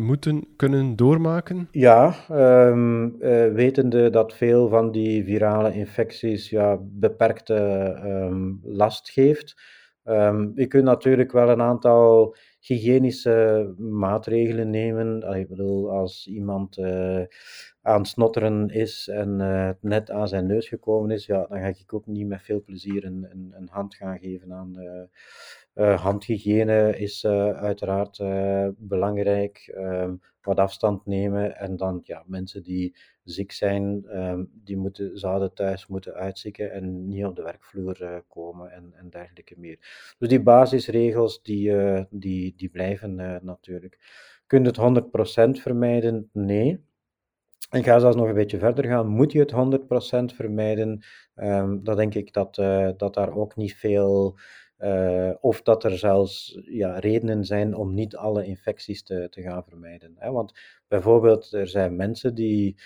moeten 0.00 0.46
kunnen 0.56 0.96
doormaken? 0.96 1.68
Ja, 1.70 2.14
um, 2.30 3.04
uh, 3.04 3.52
wetende 3.52 4.10
dat 4.10 4.34
veel 4.34 4.68
van 4.68 4.92
die 4.92 5.24
virale 5.24 5.72
infecties 5.72 6.50
ja, 6.50 6.78
beperkte 6.82 7.54
um, 8.04 8.60
last 8.62 9.10
geeft. 9.10 9.62
Um, 10.04 10.52
je 10.54 10.66
kunt 10.66 10.84
natuurlijk 10.84 11.32
wel 11.32 11.48
een 11.48 11.60
aantal 11.60 12.36
hygiënische 12.60 13.74
maatregelen 13.78 14.70
nemen. 14.70 15.34
Ik 15.36 15.48
bedoel, 15.48 15.90
als 15.90 16.26
iemand 16.26 16.78
uh, 16.78 17.22
aan 17.82 17.98
het 17.98 18.06
snotteren 18.06 18.68
is 18.68 19.08
en 19.08 19.40
uh, 19.40 19.70
net 19.80 20.10
aan 20.10 20.28
zijn 20.28 20.46
neus 20.46 20.68
gekomen 20.68 21.10
is, 21.10 21.26
ja, 21.26 21.46
dan 21.48 21.58
ga 21.60 21.66
ik 21.66 21.94
ook 21.94 22.06
niet 22.06 22.26
met 22.26 22.42
veel 22.42 22.62
plezier 22.62 23.04
een, 23.04 23.26
een, 23.30 23.52
een 23.56 23.68
hand 23.70 23.94
gaan 23.94 24.18
geven 24.18 24.52
aan 24.52 24.72
uh, 24.78 25.02
handhygiëne 25.74 26.98
is 26.98 27.24
uh, 27.24 27.50
uiteraard 27.50 28.18
uh, 28.18 28.68
belangrijk. 28.76 29.74
Um, 29.76 30.20
wat 30.40 30.58
afstand 30.58 31.06
nemen 31.06 31.56
en 31.56 31.76
dan 31.76 32.00
ja, 32.02 32.22
mensen 32.26 32.62
die 32.62 32.96
ziek 33.24 33.52
zijn, 33.52 34.16
um, 34.18 34.50
die 34.52 34.76
moeten, 34.76 35.18
zouden 35.18 35.54
thuis 35.54 35.86
moeten 35.86 36.14
uitzieken 36.14 36.72
en 36.72 37.08
niet 37.08 37.24
op 37.24 37.36
de 37.36 37.42
werkvloer 37.42 38.24
komen 38.28 38.72
en, 38.72 38.92
en 38.96 39.10
dergelijke 39.10 39.54
meer. 39.58 39.78
Dus 40.18 40.28
die 40.28 40.42
basisregels 40.42 41.42
die, 41.42 41.72
die, 42.10 42.54
die 42.56 42.68
blijven 42.68 43.14
natuurlijk. 43.42 43.98
Kun 44.46 44.62
je 44.62 44.68
het 44.68 45.58
100% 45.58 45.60
vermijden? 45.62 46.30
Nee. 46.32 46.84
En 47.70 47.84
ga 47.84 47.98
zelfs 47.98 48.16
nog 48.16 48.28
een 48.28 48.34
beetje 48.34 48.58
verder 48.58 48.84
gaan. 48.84 49.06
Moet 49.06 49.32
je 49.32 49.38
het 49.38 50.32
100% 50.32 50.34
vermijden? 50.34 51.02
Um, 51.34 51.84
dan 51.84 51.96
denk 51.96 52.14
ik 52.14 52.32
dat, 52.32 52.54
dat 52.96 53.14
daar 53.14 53.34
ook 53.34 53.56
niet 53.56 53.74
veel 53.74 54.38
uh, 54.80 55.30
of 55.40 55.62
dat 55.62 55.84
er 55.84 55.98
zelfs 55.98 56.58
ja, 56.64 56.98
redenen 56.98 57.44
zijn 57.44 57.74
om 57.74 57.94
niet 57.94 58.16
alle 58.16 58.44
infecties 58.44 59.02
te, 59.02 59.26
te 59.30 59.42
gaan 59.42 59.64
vermijden. 59.64 60.14
Hè? 60.18 60.30
Want 60.30 60.52
bijvoorbeeld, 60.88 61.52
er 61.52 61.68
zijn 61.68 61.96
mensen 61.96 62.34
die. 62.34 62.76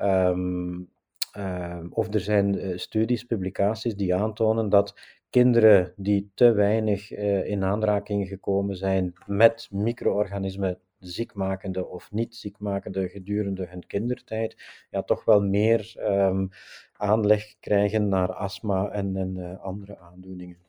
Um, 0.00 0.92
uh, 1.36 1.84
of 1.90 2.14
er 2.14 2.20
zijn 2.20 2.54
uh, 2.54 2.76
studies, 2.78 3.24
publicaties 3.24 3.96
die 3.96 4.14
aantonen 4.14 4.68
dat 4.68 5.00
kinderen 5.30 5.92
die 5.96 6.30
te 6.34 6.52
weinig 6.52 7.10
in 7.44 7.64
aanraking 7.64 8.28
gekomen 8.28 8.76
zijn 8.76 9.12
met 9.26 9.68
micro-organismen, 9.70 10.78
ziekmakende 10.98 11.86
of 11.86 12.12
niet 12.12 12.36
ziekmakende 12.36 13.08
gedurende 13.08 13.66
hun 13.66 13.86
kindertijd, 13.86 14.56
ja, 14.90 15.02
toch 15.02 15.24
wel 15.24 15.40
meer 15.40 15.94
um, 15.98 16.48
aanleg 16.92 17.54
krijgen 17.60 18.08
naar 18.08 18.32
astma 18.32 18.88
en, 18.88 19.16
en 19.16 19.60
andere 19.60 19.98
aandoeningen 19.98 20.63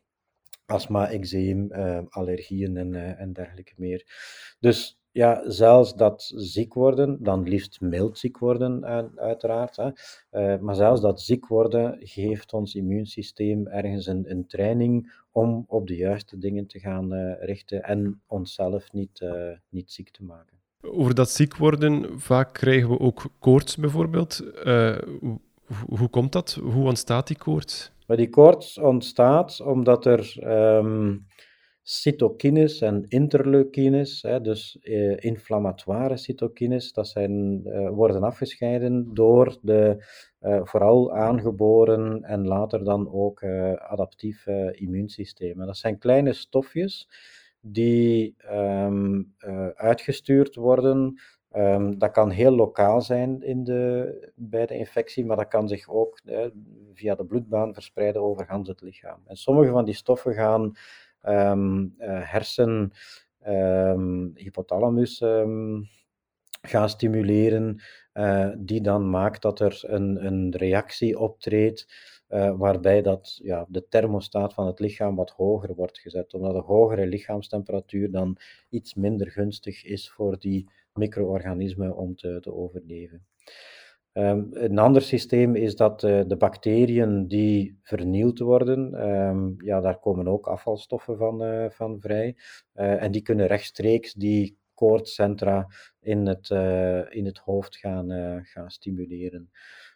astma, 0.65 1.10
eczeem, 1.10 1.71
uh, 1.71 1.99
allergieën 2.10 2.78
en, 2.78 2.93
uh, 2.93 3.21
en 3.21 3.34
dergelijke 3.34 3.73
meer. 3.75 4.06
Dus 4.60 4.99
ja, 5.12 5.49
zelfs 5.49 5.95
dat 5.95 6.32
ziek 6.36 6.73
worden, 6.73 7.23
dan 7.23 7.43
liefst 7.43 7.82
mild 7.82 8.17
ziek 8.17 8.38
worden, 8.38 8.86
uiteraard. 9.17 9.75
Hè. 9.75 9.89
Uh, 10.32 10.62
maar 10.62 10.75
zelfs 10.75 11.01
dat 11.01 11.21
ziek 11.21 11.47
worden 11.47 11.97
geeft 11.99 12.54
ons 12.54 12.75
immuunsysteem 12.75 13.67
ergens 13.67 14.08
een, 14.08 14.32
een 14.32 14.47
training 14.47 15.13
om 15.32 15.63
op 15.67 15.88
de 15.88 15.95
juiste 15.95 16.38
dingen 16.38 16.67
te 16.67 16.80
gaan 16.80 17.13
richten 17.39 17.84
en 17.84 18.21
onszelf 18.28 18.91
niet, 18.91 19.25
niet 19.69 19.91
ziek 19.91 20.10
te 20.10 20.23
maken. 20.23 20.58
Over 20.82 21.15
dat 21.15 21.30
ziek 21.30 21.56
worden, 21.56 22.19
vaak 22.19 22.54
krijgen 22.54 22.89
we 22.89 22.99
ook 22.99 23.25
koorts 23.39 23.75
bijvoorbeeld. 23.75 24.43
Hoe, 25.19 25.39
hoe 25.88 26.10
komt 26.10 26.32
dat? 26.32 26.60
Hoe 26.62 26.86
ontstaat 26.86 27.28
die 27.28 27.38
koorts? 27.38 27.91
Die 28.08 28.30
koorts 28.30 28.78
ontstaat 28.78 29.62
omdat 29.62 30.06
er 30.06 30.36
um, 30.78 31.25
cytokines 31.82 32.82
en 32.82 33.06
interleukines, 33.08 34.21
hè, 34.21 34.41
dus 34.41 34.80
eh, 34.82 35.23
inflammatoire 35.23 36.17
cytokines, 36.17 36.93
dat 36.93 37.08
zijn, 37.08 37.62
uh, 37.65 37.89
worden 37.89 38.23
afgescheiden 38.23 39.13
door 39.13 39.58
de 39.62 40.06
uh, 40.41 40.60
vooral 40.63 41.15
aangeboren 41.15 42.23
en 42.23 42.47
later 42.47 42.84
dan 42.84 43.12
ook 43.12 43.43
adaptief 43.78 44.47
immuunsysteem. 44.71 45.58
dat 45.58 45.78
zijn 45.78 45.97
kleine 45.97 46.34
stofjes 46.34 47.08
die 47.67 48.36
ehm, 48.38 49.23
eh, 49.38 49.67
uitgestuurd 49.67 50.56
worden. 50.56 51.19
Ehm, 51.56 51.98
dat 51.98 52.12
kan 52.12 52.30
heel 52.30 52.52
lokaal 52.52 53.02
zijn 53.02 53.44
in 53.44 53.63
de, 53.63 54.32
bij 54.36 54.65
de 54.65 54.78
infectie, 54.78 55.26
maar 55.26 55.38
dat 55.38 55.48
kan 55.48 55.68
zich 55.68 55.89
ook 55.89 56.22
via 56.94 57.15
de 57.15 57.26
bloedbaan 57.26 57.74
verspreiden 57.74 58.22
over 58.22 58.46
het 58.50 58.82
lichaam. 58.82 59.22
En 59.26 59.36
sommige 59.36 59.72
van 59.72 59.86
die 59.86 59.94
stoffen 59.94 60.34
gaan 60.34 60.76
um, 61.24 61.94
hersen, 61.98 62.91
hypothalamus 64.34 65.22
gaan 66.62 66.89
stimuleren, 66.89 67.82
uh, 68.13 68.50
die 68.58 68.82
dan 68.82 69.10
maakt 69.10 69.41
dat 69.41 69.60
er 69.60 69.82
een, 69.82 70.26
een 70.26 70.56
reactie 70.58 71.20
optreedt 71.20 71.88
uh, 72.30 72.58
waarbij 72.58 73.02
dat, 73.02 73.39
ja, 73.44 73.65
de 73.70 73.88
thermostaat 73.88 74.54
van 74.54 74.68
het 74.68 74.80
lichaam 74.80 75.15
wat 75.15 75.30
hoger 75.30 75.76
wordt 75.76 76.00
gezet, 76.00 76.34
omdat 76.34 76.56
een 76.56 76.62
hogere 76.62 77.08
lichaamstemperatuur 77.08 78.12
dan 78.12 78.38
iets 78.70 78.94
minder 78.94 79.32
gunstig 79.32 79.84
is 79.84 80.12
voor 80.12 80.39
die 80.39 80.70
micro-organismen 80.95 81.95
om 81.95 82.15
te, 82.15 82.38
te 82.41 82.53
overleven. 82.53 83.25
Um, 84.17 84.47
een 84.51 84.79
ander 84.79 85.01
systeem 85.01 85.55
is 85.55 85.75
dat 85.75 86.03
uh, 86.03 86.21
de 86.27 86.38
bacteriën 86.38 87.27
die 87.27 87.79
vernield 87.81 88.39
worden, 88.39 89.10
um, 89.10 89.55
ja, 89.58 89.81
daar 89.81 89.99
komen 89.99 90.27
ook 90.27 90.47
afvalstoffen 90.47 91.17
van, 91.17 91.43
uh, 91.43 91.69
van 91.69 91.99
vrij. 91.99 92.36
Uh, 92.75 93.03
en 93.03 93.12
die 93.12 93.21
kunnen 93.21 93.47
rechtstreeks 93.47 94.13
die 94.13 94.58
koortscentra 94.73 95.67
in 95.99 96.25
het, 96.25 96.49
in 97.10 97.25
het 97.25 97.38
hoofd 97.38 97.77
gaan, 97.77 98.10
gaan 98.45 98.69
stimuleren. 98.69 99.49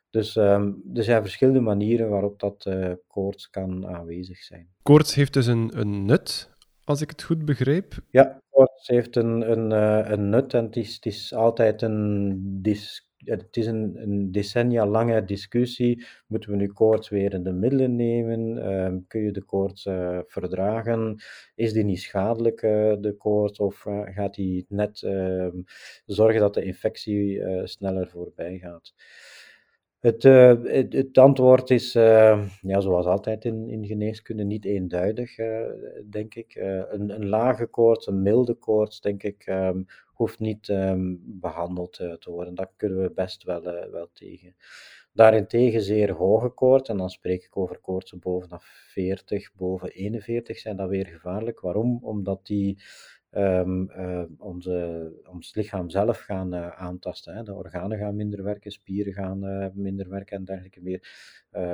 Dus 0.10 0.36
um, 0.36 0.82
er 0.94 1.04
zijn 1.04 1.22
verschillende 1.22 1.60
manieren 1.60 2.10
waarop 2.10 2.40
dat 2.40 2.70
koorts 3.08 3.50
kan 3.50 3.88
aanwezig 3.88 4.38
zijn. 4.38 4.70
Koorts 4.82 5.16
heeft 5.16 5.34
dus 5.34 5.48
een, 5.48 5.80
een 5.80 6.06
nut, 6.06 6.50
als 6.90 7.02
ik 7.02 7.10
het 7.10 7.24
goed 7.24 7.46
begrijp? 7.46 7.94
Ja, 8.10 8.42
koorts 8.50 8.88
heeft 8.88 9.16
een, 9.16 9.52
een, 9.52 9.72
uh, 9.72 10.12
een 10.12 10.30
nut 10.30 10.54
en 10.54 10.66
het 10.66 10.76
is, 10.76 11.00
is 11.00 11.34
altijd 11.34 11.82
een, 11.82 12.36
dis, 12.62 13.12
het 13.18 13.58
is 13.58 13.66
een, 13.66 14.02
een, 14.02 14.32
decennia 14.32 14.88
lange 14.88 15.26
discussie. 15.26 16.06
Moeten 16.28 16.50
we 16.50 16.56
nu 16.56 16.68
koortswerende 16.68 17.52
middelen 17.52 17.96
nemen? 17.96 18.58
Uh, 18.58 18.98
kun 19.08 19.22
je 19.22 19.32
de 19.32 19.44
koorts 19.44 19.86
uh, 19.86 20.20
verdragen? 20.26 21.22
Is 21.56 21.74
die 21.74 21.84
niet 21.84 22.02
schadelijk, 22.02 22.62
de 23.02 23.16
koorts? 23.18 23.60
Of 23.60 23.86
gaat 24.06 24.34
die 24.34 24.66
net 24.70 25.04
ehm, 25.04 25.62
zorgen 26.06 26.40
dat 26.40 26.54
de 26.54 26.64
infectie 26.64 27.42
sneller 27.68 28.08
voorbij 28.08 28.58
gaat? 28.58 28.94
Het, 30.00 30.24
uh, 30.24 30.64
het, 30.64 30.94
het, 30.94 31.18
antwoord 31.18 31.70
is, 31.70 31.96
uh, 31.96 32.50
ja, 32.62 32.80
zoals 32.80 33.06
altijd 33.06 33.46
in, 33.46 33.70
in 33.70 33.86
geneeskunde, 33.86 34.44
niet 34.44 34.66
eenduidig, 34.66 35.38
uh, 35.38 35.66
denk 36.10 36.36
ik. 36.36 36.56
een, 36.56 37.10
een 37.10 37.30
lage 37.30 37.66
koorts, 37.66 38.08
een 38.08 38.22
milde 38.22 38.54
koorts, 38.54 39.02
denk 39.02 39.24
ik, 39.24 39.48
um, 39.48 39.86
hoeft 40.14 40.40
niet 40.40 40.68
um, 40.68 41.22
behandeld 41.26 41.94
te 41.94 42.32
worden. 42.32 42.56
Dat 42.56 42.72
kunnen 42.76 43.02
we 43.02 43.12
best 43.12 43.44
wel, 43.44 43.62
wel 43.92 44.10
tegen. 44.14 44.56
Daarentegen 45.14 45.82
zeer 45.82 46.12
hoge 46.12 46.50
koorts, 46.50 46.90
en 46.90 46.98
dan 46.98 47.10
spreek 47.10 47.44
ik 47.44 47.58
over 47.58 47.80
koortsen 47.80 48.20
boven 48.20 48.58
40, 48.60 49.54
boven 49.54 49.90
41, 49.90 50.58
zijn 50.58 50.76
dat 50.76 50.90
weer 50.90 51.06
gevaarlijk. 51.06 51.60
Waarom? 51.60 52.00
Omdat 52.02 52.46
die 52.46 52.82
um, 53.32 53.90
uh, 53.92 54.24
onze, 54.38 55.12
ons 55.30 55.56
lichaam 55.56 55.90
zelf 55.90 56.20
gaan 56.20 56.54
uh, 56.54 56.68
aantasten. 56.68 57.36
Hè. 57.36 57.44
De 57.44 57.54
organen 57.54 57.98
gaan 57.98 58.16
minder 58.16 58.44
werken, 58.44 58.72
spieren 58.72 59.14
gaan 59.14 59.46
uh, 59.46 59.68
minder 59.74 60.10
werken 60.10 60.38
en 60.38 60.46
dergelijke 60.46 60.82
meer. 60.82 61.02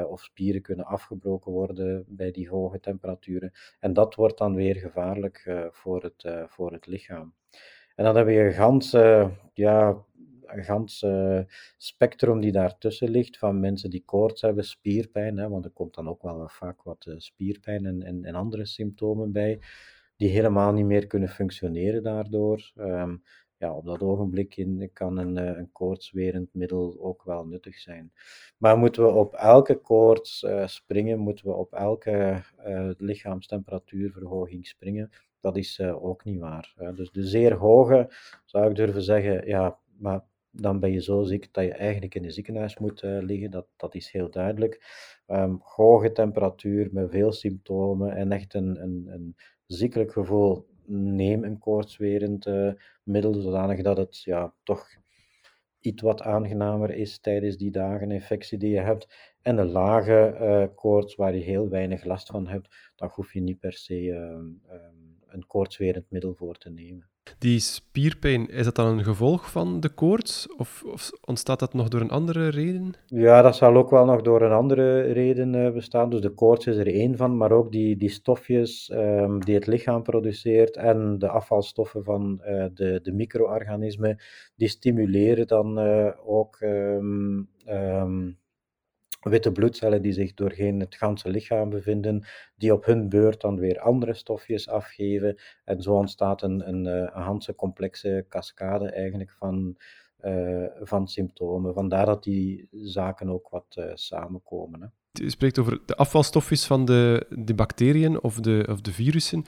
of 0.08 0.24
spieren 0.24 0.62
kunnen 0.62 0.86
afgebroken 0.86 1.52
worden 1.52 2.06
bij 2.08 2.32
die 2.32 2.50
hoge 2.50 2.80
temperaturen. 2.80 3.52
En 3.80 3.94
dat 3.94 4.16
wordt 4.16 4.38
dan 4.38 4.56
weer 4.56 4.76
gevaarlijk 4.76 5.68
voor, 5.72 6.04
het, 6.04 6.48
voor 6.48 6.72
het 6.72 6.88
lichaam. 6.88 7.34
En 7.96 8.06
dan 8.06 8.16
heb 8.16 8.28
je 8.28 8.40
een 8.40 8.54
ganse, 8.54 9.32
ja, 9.54 10.04
een 10.46 10.64
gans 10.64 11.06
spectrum 11.78 12.42
die 12.42 12.52
daartussen 12.52 13.10
ligt, 13.10 13.38
van 13.38 13.60
mensen 13.60 13.90
die 13.90 14.04
koorts 14.06 14.42
hebben, 14.42 14.64
spierpijn, 14.64 15.38
hè, 15.38 15.50
want 15.50 15.66
er 15.66 15.72
komt 15.72 15.96
dan 15.96 16.10
ook 16.10 16.22
wel 16.22 16.48
vaak 16.48 16.84
wat 16.84 17.14
spierpijn 17.18 17.86
en, 17.86 18.24
en 18.24 18.36
andere 18.36 18.66
symptomen 18.66 19.32
bij 19.32 19.60
die 20.16 20.30
helemaal 20.30 20.74
niet 20.74 20.86
meer 20.86 21.08
kunnen 21.08 21.30
functioneren 21.30 22.04
daardoor. 22.04 22.72
Um, 22.76 23.24
ja, 23.58 23.74
op 23.74 23.86
dat 23.86 24.02
ogenblik 24.02 24.58
in, 24.58 24.90
kan 24.94 25.18
een, 25.18 25.38
eh, 25.38 25.58
een 25.58 25.72
koortswerend 25.72 26.54
middel 26.54 26.98
ook 27.00 27.24
wel 27.24 27.46
nuttig 27.46 27.80
zijn. 27.80 28.12
Maar 28.58 28.78
moeten 28.78 29.04
we 29.04 29.10
op 29.10 29.34
elke 29.34 29.76
koorts 29.76 30.44
uh, 30.44 30.68
springen, 30.68 31.20
moeten 31.20 31.46
we 31.46 31.54
op 31.54 31.74
elke 31.74 32.44
uh, 32.68 32.90
lichaamstemperatuurverhoging 32.98 34.68
springen? 34.68 35.10
Dat 35.40 35.58
is 35.58 35.82
ook 35.82 36.24
niet 36.24 36.40
waar. 36.40 36.74
dus 36.96 37.12
de 37.12 37.28
zeer 37.28 37.54
hoge, 37.54 38.10
zou 38.46 38.70
ik 38.70 38.76
durven 38.76 39.02
zeggen, 39.02 39.48
ja, 39.48 39.80
maar 39.98 40.24
dan 40.52 40.80
ben 40.80 40.92
je 40.92 41.02
zo 41.02 41.24
ziek 41.24 41.54
dat 41.54 41.64
je 41.64 41.74
eigenlijk 41.74 42.16
in 42.16 42.24
een 42.24 42.32
ziekenhuis 42.32 42.78
moet 42.78 43.02
liggen. 43.02 43.52
Dat, 43.52 43.68
dat 43.78 43.96
is 43.96 44.12
heel 44.12 44.30
duidelijk. 44.30 44.82
Um, 45.28 45.60
hoge 45.62 46.12
temperatuur 46.12 46.90
met 46.92 47.12
veel 47.12 47.32
symptomen 47.32 48.16
en 48.16 48.32
echt 48.32 48.54
een, 48.54 48.82
een, 48.82 49.08
een 49.08 49.36
ziekelijk 49.68 50.12
gevoel, 50.12 50.66
neem 50.86 51.44
een 51.44 51.60
koortswerend 51.60 52.46
middel, 53.04 53.34
zodanig 53.34 53.82
dat 53.82 53.98
het 53.98 54.24
ja, 54.24 54.54
toch 54.64 54.88
iets 55.86 56.02
wat 56.02 56.22
aangenamer 56.22 56.92
is 56.92 57.20
tijdens 57.20 57.58
die 57.58 57.72
dagen 57.72 58.12
infectie 58.12 58.58
die 58.58 58.70
je 58.70 58.80
hebt. 58.80 59.36
En 59.42 59.58
een 59.58 59.72
lage 59.72 60.38
uh, 60.40 60.76
koorts 60.76 61.16
waar 61.16 61.36
je 61.36 61.44
heel 61.44 61.70
weinig 61.70 62.04
last 62.04 62.28
van 62.28 62.48
hebt, 62.48 62.76
dan 62.96 63.10
hoef 63.14 63.34
je 63.34 63.42
niet 63.42 63.60
per 63.60 63.74
se 63.74 64.02
uh, 64.02 64.40
een 65.28 65.48
koortswerend 65.48 66.12
middel 66.12 66.34
voor 66.34 66.58
te 66.58 66.70
nemen. 66.70 67.10
Die 67.38 67.60
spierpijn, 67.60 68.50
is 68.50 68.66
dat 68.66 68.76
dan 68.76 68.88
een 68.88 69.04
gevolg 69.04 69.52
van 69.52 69.80
de 69.80 69.90
koorts? 69.90 70.48
Of, 70.58 70.84
of, 70.86 71.12
ontstaat 71.26 71.60
dat 71.60 71.74
nog 71.74 71.88
door 71.88 72.02
een 72.02 72.10
andere 72.10 72.50
reden? 72.50 72.94
Ja, 73.06 73.42
dat 73.42 73.56
zal 73.56 73.76
ook 73.76 73.90
wel 73.90 74.06
nog 74.06 74.22
door 74.22 74.42
een 74.42 74.52
andere 74.52 75.02
reden 75.02 75.54
uh, 75.54 75.72
bestaan. 75.72 76.10
Dus 76.10 76.22
de 76.22 76.30
koorts 76.30 76.68
is 76.68 76.78
er 76.78 76.88
één 76.88 77.18
van, 77.18 77.38
maar 77.38 77.52
ook 77.52 77.72
die, 77.72 77.98
die 77.98 78.10
stofjes 78.10 78.92
um, 78.94 79.46
die 79.46 79.56
het 79.56 79.68
lichaam 79.68 80.04
produceert 80.04 80.76
en 80.76 81.20
de 81.20 81.30
afvalstoffen 81.30 82.04
van 82.04 82.42
uh, 82.48 82.66
de, 82.74 83.00
de 83.04 83.12
micro-organismen, 83.12 84.20
die 84.56 84.68
stimuleren 84.68 85.48
dan 85.48 85.80
uh, 85.80 86.12
ook 86.26 86.62
um, 86.62 87.50
um, 87.68 88.38
witte 89.30 89.52
bloedcellen 89.52 90.02
die 90.02 90.14
zich 90.14 90.34
doorheen 90.34 90.80
het 90.80 90.96
ganse 90.96 91.30
lichaam 91.30 91.70
bevinden, 91.70 92.26
die 92.56 92.74
op 92.74 92.86
hun 92.86 93.10
beurt 93.10 93.42
dan 93.42 93.60
weer 93.60 93.80
andere 93.80 94.14
stofjes 94.14 94.70
afgeven. 94.70 95.38
En 95.64 95.82
zo 95.82 95.94
ontstaat 95.94 96.42
een, 96.42 96.68
een, 96.68 96.86
eh, 96.88 97.38
een 97.48 97.56
complexe 97.56 98.26
cascade 98.30 98.90
eigenlijk 98.90 99.32
van, 99.32 99.78
uh, 100.22 100.66
van 100.82 101.08
symptomen. 101.08 101.74
Vandaar 101.74 102.06
dat 102.06 102.24
die 102.24 102.68
zaken 102.72 103.30
ook 103.30 103.50
wat 103.50 103.76
uh, 103.80 103.86
samenkomen. 103.94 104.82
Hè. 104.82 104.88
Je 105.24 105.30
spreekt 105.30 105.60
over 105.60 105.80
de 105.86 105.96
afvalstofjes 105.96 106.66
van 106.66 106.86
de, 106.86 107.26
de 107.30 107.54
bacteriën 107.54 108.22
of 108.22 108.40
de, 108.40 108.68
of 108.70 108.82
de 108.82 108.92
virussen. 108.92 109.44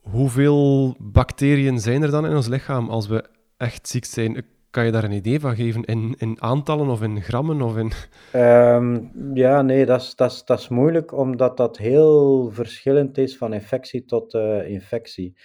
Hoeveel 0.00 0.94
bacteriën 0.98 1.78
zijn 1.78 2.02
er 2.02 2.10
dan 2.10 2.26
in 2.26 2.36
ons 2.36 2.48
lichaam 2.48 2.88
als 2.88 3.06
we 3.06 3.24
echt 3.56 3.88
ziek 3.88 4.04
zijn? 4.04 4.44
Kan 4.72 4.84
je 4.84 4.90
daar 4.90 5.04
een 5.04 5.12
idee 5.12 5.40
van 5.40 5.56
geven 5.56 5.84
in, 5.84 6.14
in 6.18 6.42
aantallen 6.42 6.88
of 6.88 7.02
in 7.02 7.22
grammen? 7.22 7.62
Of 7.62 7.76
in... 7.76 7.92
Um, 8.34 9.10
ja, 9.34 9.62
nee, 9.62 9.86
dat 9.86 10.40
is, 10.46 10.68
moeilijk 10.68 11.12
omdat 11.12 11.56
dat 11.56 11.78
heel 11.78 12.50
verschillend 12.50 13.18
is 13.18 13.36
van 13.36 13.52
infectie 13.52 14.04
tot 14.04 14.34
uh, 14.34 14.68
infectie. 14.68 15.36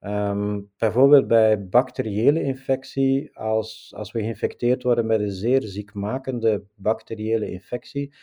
Um, 0.00 0.70
bijvoorbeeld 0.78 1.26
bij 1.26 1.68
bacteriële 1.68 2.42
infectie, 2.42 3.36
als, 3.36 3.92
als 3.96 4.12
we 4.12 4.20
geïnfecteerd 4.20 4.82
worden 4.82 5.06
met 5.06 5.20
een 5.20 5.32
zeer 5.32 5.62
ziekmakende 5.62 6.64
bacteriële 6.74 7.50
infectie, 7.50 8.14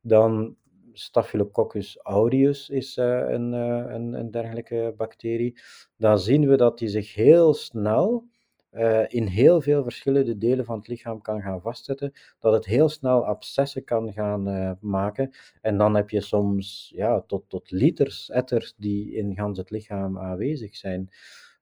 dan 0.00 0.56
Staphylococcus 0.92 1.98
aureus 2.02 2.68
is 2.68 2.96
uh, 2.96 3.24
een, 3.28 3.52
uh, 3.52 3.94
een, 3.94 4.12
een 4.12 4.30
dergelijke 4.30 4.94
bacterie, 4.96 5.60
dan 5.96 6.18
zien 6.18 6.48
we 6.48 6.56
dat 6.56 6.78
die 6.78 6.88
zich 6.88 7.14
heel 7.14 7.54
snel 7.54 8.24
uh, 8.72 9.04
in 9.08 9.26
heel 9.26 9.60
veel 9.60 9.82
verschillende 9.82 10.38
delen 10.38 10.64
van 10.64 10.78
het 10.78 10.88
lichaam 10.88 11.20
kan 11.20 11.40
gaan 11.40 11.60
vastzetten, 11.60 12.12
dat 12.38 12.52
het 12.52 12.64
heel 12.64 12.88
snel 12.88 13.26
abscessen 13.26 13.84
kan 13.84 14.12
gaan 14.12 14.48
uh, 14.48 14.72
maken. 14.80 15.30
En 15.60 15.78
dan 15.78 15.94
heb 15.94 16.10
je 16.10 16.20
soms 16.20 16.92
ja, 16.94 17.20
tot, 17.20 17.44
tot 17.48 17.70
liters 17.70 18.30
etters 18.30 18.74
die 18.76 19.12
in 19.12 19.34
gans 19.34 19.58
het 19.58 19.70
lichaam 19.70 20.18
aanwezig 20.18 20.76
zijn. 20.76 21.08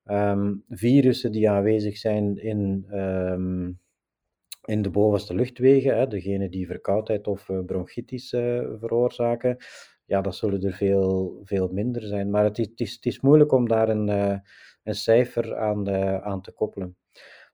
Um, 0.05 0.65
virussen 0.69 1.33
die 1.33 1.51
aanwezig 1.51 1.97
zijn 1.97 2.39
in, 2.39 2.87
um, 2.91 3.79
in 4.65 4.83
de 4.83 4.91
bovenste 4.91 5.35
luchtwegen, 5.35 5.97
hè, 5.99 6.07
degene 6.07 6.49
die 6.49 6.67
verkoudheid 6.67 7.27
of 7.27 7.49
uh, 7.49 7.65
bronchitis 7.65 8.29
veroorzaken. 8.79 9.57
Ja, 10.05 10.21
dat 10.21 10.35
zullen 10.35 10.63
er 10.63 10.73
veel, 10.73 11.41
veel 11.45 11.69
minder 11.69 12.03
zijn. 12.03 12.31
Maar 12.31 12.45
het 12.45 12.59
is, 12.59 12.67
het 12.67 12.81
is, 12.81 12.93
het 12.95 13.07
is 13.07 13.21
moeilijk 13.21 13.53
om 13.53 13.69
daar 13.69 13.89
een, 13.89 14.43
een 14.87 14.95
cijfer 14.95 15.57
aan, 15.57 15.91
aan 16.23 16.41
te 16.41 16.53
koppelen. 16.53 16.97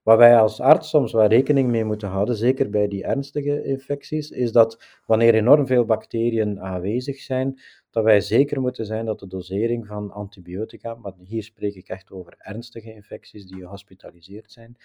Wat 0.03 0.17
wij 0.17 0.37
als 0.37 0.59
arts 0.59 0.89
soms 0.89 1.11
wel 1.13 1.25
rekening 1.25 1.69
mee 1.69 1.83
moeten 1.83 2.07
houden, 2.07 2.35
zeker 2.35 2.69
bij 2.69 2.87
die 2.87 3.03
ernstige 3.03 3.63
infecties, 3.63 4.29
is 4.29 4.51
dat 4.51 4.83
wanneer 5.05 5.33
enorm 5.33 5.67
veel 5.67 5.85
bacteriën 5.85 6.61
aanwezig 6.61 7.19
zijn, 7.19 7.61
dat 7.89 8.03
wij 8.03 8.21
zeker 8.21 8.61
moeten 8.61 8.85
zijn 8.85 9.05
dat 9.05 9.19
de 9.19 9.27
dosering 9.27 9.87
van 9.87 10.11
antibiotica, 10.11 10.95
maar 10.95 11.13
hier 11.23 11.43
spreek 11.43 11.75
ik 11.75 11.87
echt 11.87 12.11
over 12.11 12.35
ernstige 12.37 12.93
infecties 12.93 13.45
die 13.45 13.61
gehospitaliseerd 13.61 14.51
zijn, 14.51 14.77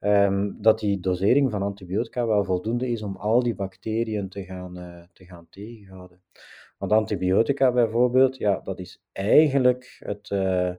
um, 0.00 0.56
dat 0.60 0.78
die 0.78 1.00
dosering 1.00 1.50
van 1.50 1.62
antibiotica 1.62 2.26
wel 2.26 2.44
voldoende 2.44 2.88
is 2.88 3.02
om 3.02 3.16
al 3.16 3.42
die 3.42 3.54
bacteriën 3.54 4.28
te 4.28 4.44
gaan, 4.44 4.78
uh, 4.78 5.02
te 5.12 5.24
gaan 5.24 5.46
tegenhouden. 5.50 6.20
Want 6.78 6.92
antibiotica 6.92 7.72
bijvoorbeeld, 7.72 8.36
ja, 8.36 8.60
dat 8.64 8.78
is 8.78 9.02
eigenlijk 9.12 9.96
het, 10.04 10.30
uh, 10.30 10.70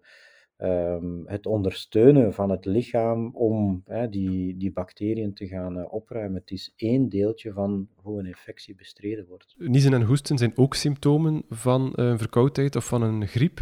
um, 0.61 1.23
het 1.25 1.45
ondersteunen 1.45 2.33
van 2.33 2.49
het 2.49 2.65
lichaam 2.65 3.35
om 3.35 3.83
hè, 3.85 4.09
die, 4.09 4.57
die 4.57 4.71
bacteriën 4.71 5.33
te 5.33 5.47
gaan 5.47 5.77
uh, 5.77 5.93
opruimen. 5.93 6.39
Het 6.39 6.51
is 6.51 6.73
één 6.75 7.09
deeltje 7.09 7.53
van 7.53 7.87
hoe 7.95 8.19
een 8.19 8.25
infectie 8.25 8.75
bestreden 8.75 9.25
wordt. 9.27 9.55
Niezen 9.57 9.93
en 9.93 10.01
hoesten 10.01 10.37
zijn 10.37 10.51
ook 10.55 10.75
symptomen 10.75 11.43
van 11.49 11.91
een 11.95 12.17
verkoudheid 12.17 12.75
of 12.75 12.85
van 12.85 13.01
een 13.01 13.27
griep. 13.27 13.61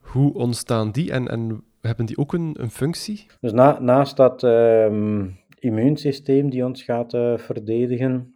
Hoe 0.00 0.34
ontstaan 0.34 0.92
die 0.92 1.12
en, 1.12 1.28
en 1.28 1.64
hebben 1.80 2.06
die 2.06 2.18
ook 2.18 2.32
een, 2.32 2.56
een 2.58 2.70
functie? 2.70 3.26
Dus 3.40 3.52
na, 3.52 3.80
naast 3.80 4.16
dat 4.16 4.42
um, 4.42 5.38
immuunsysteem 5.58 6.50
die 6.50 6.64
ons 6.64 6.82
gaat 6.82 7.14
uh, 7.14 7.38
verdedigen, 7.38 8.34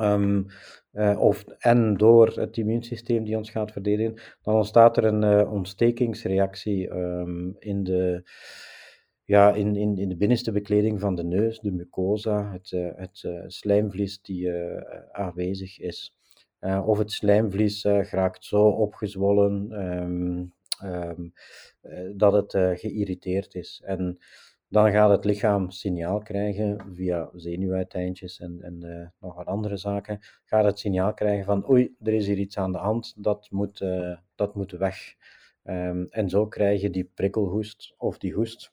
um, 0.00 0.46
uh, 0.92 1.20
of, 1.20 1.44
en 1.58 1.96
door 1.96 2.26
het 2.26 2.56
immuunsysteem 2.56 3.24
die 3.24 3.36
ons 3.36 3.50
gaat 3.50 3.72
verdedigen, 3.72 4.14
dan 4.42 4.54
ontstaat 4.54 4.96
er 4.96 5.04
een 5.04 5.22
uh, 5.22 5.52
ontstekingsreactie 5.52 6.90
um, 6.90 7.56
in, 7.58 7.84
de, 7.84 8.30
ja, 9.24 9.52
in, 9.54 9.76
in, 9.76 9.98
in 9.98 10.08
de 10.08 10.16
binnenste 10.16 10.52
bekleding 10.52 11.00
van 11.00 11.14
de 11.14 11.24
neus, 11.24 11.60
de 11.60 11.72
mucosa, 11.72 12.52
het, 12.52 12.70
uh, 12.70 12.90
het 12.94 13.26
slijmvlies 13.46 14.20
die 14.20 14.52
aanwezig 15.12 15.78
is. 15.78 16.16
of 16.84 16.98
het 16.98 17.12
slijmvlies 17.12 17.80
geraakt 17.80 18.44
zo 18.44 18.68
opgezwollen 18.68 19.72
um, 19.72 20.52
dat 22.16 22.32
het 22.32 22.80
geïrriteerd 22.80 23.54
is. 23.54 23.82
En 23.84 24.18
dan 24.68 24.90
gaat 24.90 25.10
het 25.10 25.24
lichaam 25.24 25.70
signaal 25.70 26.18
krijgen 26.18 26.94
via 26.94 27.30
zenuwuiteindjes 27.34 28.40
en, 28.40 28.62
en 28.62 28.84
uh, 28.84 29.06
nog 29.20 29.34
wat 29.34 29.46
andere 29.46 29.76
zaken. 29.76 30.18
Gaat 30.44 30.64
het 30.64 30.78
signaal 30.78 31.14
krijgen 31.14 31.44
van 31.44 31.70
oei, 31.70 31.94
er 32.02 32.14
is 32.14 32.26
hier 32.26 32.38
iets 32.38 32.58
aan 32.58 32.72
de 32.72 32.78
hand, 32.78 33.14
dat 33.16 33.50
moet, 33.50 33.80
uh, 33.80 34.16
dat 34.34 34.54
moet 34.54 34.72
weg. 34.72 35.14
Um, 35.64 36.06
en 36.10 36.28
zo 36.28 36.46
krijg 36.46 36.80
je 36.80 36.90
die 36.90 37.10
prikkelhoest 37.14 37.94
of 37.96 38.18
die 38.18 38.32
hoest 38.32 38.72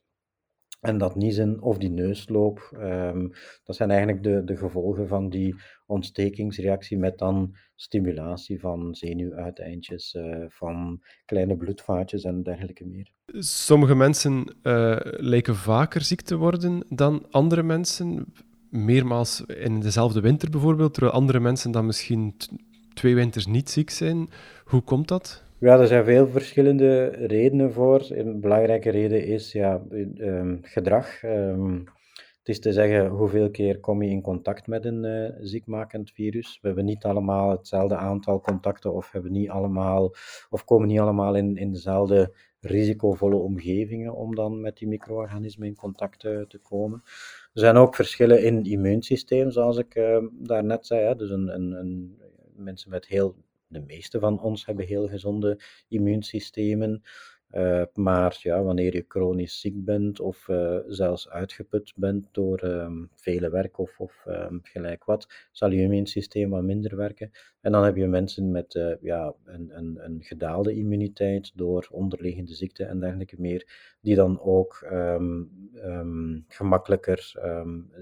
en 0.82 0.98
dat 0.98 1.15
niezen 1.15 1.62
of 1.62 1.78
die 1.78 1.89
neusloop, 1.89 2.72
um, 2.74 3.32
dat 3.63 3.76
zijn 3.76 3.89
eigenlijk 3.89 4.24
de, 4.24 4.44
de 4.44 4.58
gevolgen 4.58 5.08
van 5.08 5.30
die 5.30 5.56
ontstekingsreactie 5.86 6.98
met 6.98 7.17
dan 7.17 7.56
stimulatie 7.76 8.60
van 8.60 8.96
zenuwuiteindjes, 8.96 10.13
uh, 10.13 10.46
van 10.48 11.02
kleine 11.26 11.58
bloedvaatjes 11.58 12.24
en 12.24 12.44
dergelijke 12.44 12.86
meer. 12.86 13.12
Sommige 13.39 13.96
mensen 13.96 14.56
uh, 14.63 14.98
lijken 15.02 15.56
vaker 15.56 16.02
ziek 16.02 16.22
te 16.22 16.36
worden 16.36 16.84
dan 16.89 17.26
andere 17.32 17.63
mensen, 17.63 18.34
meermaals 18.70 19.41
in 19.41 19.80
dezelfde 19.80 20.22
winter 20.22 20.50
bijvoorbeeld, 20.50 20.94
terwijl 20.94 21.15
andere 21.15 21.39
mensen 21.39 21.72
dan 21.72 21.86
misschien 21.86 22.36
twee 22.94 23.15
winters 23.15 23.46
niet 23.46 23.70
ziek 23.70 23.89
zijn. 23.89 24.30
Hoe 24.65 24.82
komt 24.82 25.08
dat? 25.08 25.44
Ja, 25.62 25.80
er 25.80 25.88
zijn 25.88 26.06
veel 26.06 26.28
verschillende 26.28 27.06
redenen 27.06 27.74
voor. 27.74 28.06
Een 28.10 28.39
belangrijke 28.39 28.89
reden 28.89 29.26
is 29.26 29.52
ja, 29.52 29.84
um, 29.89 30.60
gedrag. 30.62 31.24
Um, 31.24 31.84
het 32.38 32.47
is 32.50 32.60
te 32.60 32.74
zeggen, 32.74 33.08
hoeveel 33.08 33.52
keer 33.52 33.80
kom 33.80 34.04
je 34.04 34.10
in 34.10 34.21
contact 34.21 34.67
met 34.67 34.86
een 34.86 35.04
uh, 35.04 35.30
ziekmakend 35.39 36.12
virus? 36.12 36.60
We 36.62 36.67
hebben 36.67 36.86
niet 36.86 37.04
allemaal 37.04 37.50
hetzelfde 37.50 37.95
aantal 37.95 38.41
contacten 38.41 38.93
of, 38.93 39.12
hebben 39.12 39.32
niet 39.32 39.50
allemaal, 39.50 40.15
of 40.50 40.65
komen 40.65 40.88
niet 40.88 41.00
allemaal 41.00 41.36
in, 41.36 41.58
in 41.58 41.71
dezelfde 41.71 42.36
risicovolle 42.60 43.36
omgevingen 43.36 44.15
om 44.15 44.36
dan 44.36 44.62
met 44.62 44.78
die 44.78 44.88
micro-organismen 44.88 45.67
in 45.67 45.76
contact 45.76 46.24
uh, 46.24 46.41
te 46.41 46.58
komen. 46.58 47.02
Er 47.54 47.62
zijn 47.62 47.76
ook 47.76 47.95
verschillen 47.95 48.43
in 48.43 48.63
immuunsysteem, 48.63 49.52
zoals 49.52 49.78
ik 49.78 49.95
uh, 49.95 50.17
daarnet 50.32 50.86
zei. 50.86 51.15
Dus 51.15 51.30
een, 51.30 51.47
een, 51.47 52.17
mensen 52.56 52.89
met 52.89 53.08
heel 53.08 53.36
de 53.71 53.84
meeste 53.88 54.19
van 54.19 54.41
ons 54.41 54.65
hebben 54.65 54.86
heel 54.86 55.07
gezonde 55.07 55.60
immuunsystemen. 55.88 57.01
Uh, 57.53 57.84
maar 57.93 58.39
ja, 58.41 58.63
wanneer 58.63 58.95
je 58.95 59.05
chronisch 59.07 59.60
ziek 59.60 59.86
bent 59.86 60.19
of 60.19 60.47
uh, 60.47 60.77
zelfs 60.88 61.29
uitgeput 61.29 61.93
bent 61.95 62.27
door 62.31 62.63
um, 62.63 63.10
vele 63.15 63.49
werk 63.49 63.77
of, 63.77 63.99
of 63.99 64.25
um, 64.27 64.60
gelijk 64.63 65.05
wat, 65.05 65.47
zal 65.51 65.71
je 65.71 65.81
immuunsysteem 65.81 66.49
wat 66.49 66.63
minder 66.63 66.95
werken. 66.95 67.31
En 67.62 67.71
dan 67.71 67.84
heb 67.84 67.95
je 67.95 68.07
mensen 68.07 68.51
met 68.51 68.75
uh, 68.75 68.93
ja, 69.01 69.34
een, 69.45 69.77
een, 69.77 69.97
een, 70.03 70.23
gedaalde 70.23 70.75
immuniteit 70.75 71.51
door 71.55 71.88
onderliggende 71.91 72.53
ziekten 72.53 72.88
en 72.88 72.99
dergelijke 72.99 73.36
meer, 73.39 73.95
die 74.01 74.15
dan 74.15 74.41
ook 74.41 74.88
um, 74.91 76.45
gemakkelijker 76.47 77.34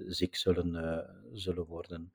ziek 0.08 0.36
zullen, 0.36 1.06
zullen 1.34 1.66
worden. 1.66 2.12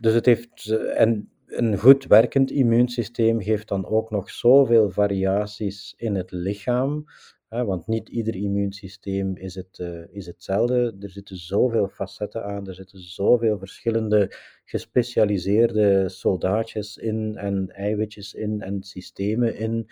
dus 0.00 0.14
het 0.14 0.26
heeft, 0.26 0.70
en 0.94 1.30
een 1.48 1.78
goed 1.78 2.04
werkend 2.06 2.50
immuunsysteem 2.50 3.42
geeft 3.42 3.68
dan 3.68 3.86
ook 3.86 4.10
nog 4.10 4.30
zoveel 4.30 4.90
variaties 4.90 5.94
in 5.96 6.14
het 6.14 6.30
lichaam. 6.30 7.04
Hè, 7.48 7.64
want 7.64 7.86
niet 7.86 8.08
ieder 8.08 8.34
immuunsysteem 8.34 9.36
is, 9.36 9.54
het, 9.54 9.78
uh, 9.78 10.00
is 10.10 10.26
hetzelfde. 10.26 10.96
Er 11.00 11.10
zitten 11.10 11.36
zoveel 11.36 11.88
facetten 11.88 12.44
aan, 12.44 12.66
er 12.66 12.74
zitten 12.74 13.00
zoveel 13.00 13.58
verschillende 13.58 14.36
gespecialiseerde 14.64 16.08
soldaatjes 16.08 16.96
in 16.96 17.36
en 17.36 17.68
eiwitjes 17.68 18.34
in 18.34 18.60
en 18.60 18.82
systemen 18.82 19.56
in, 19.56 19.86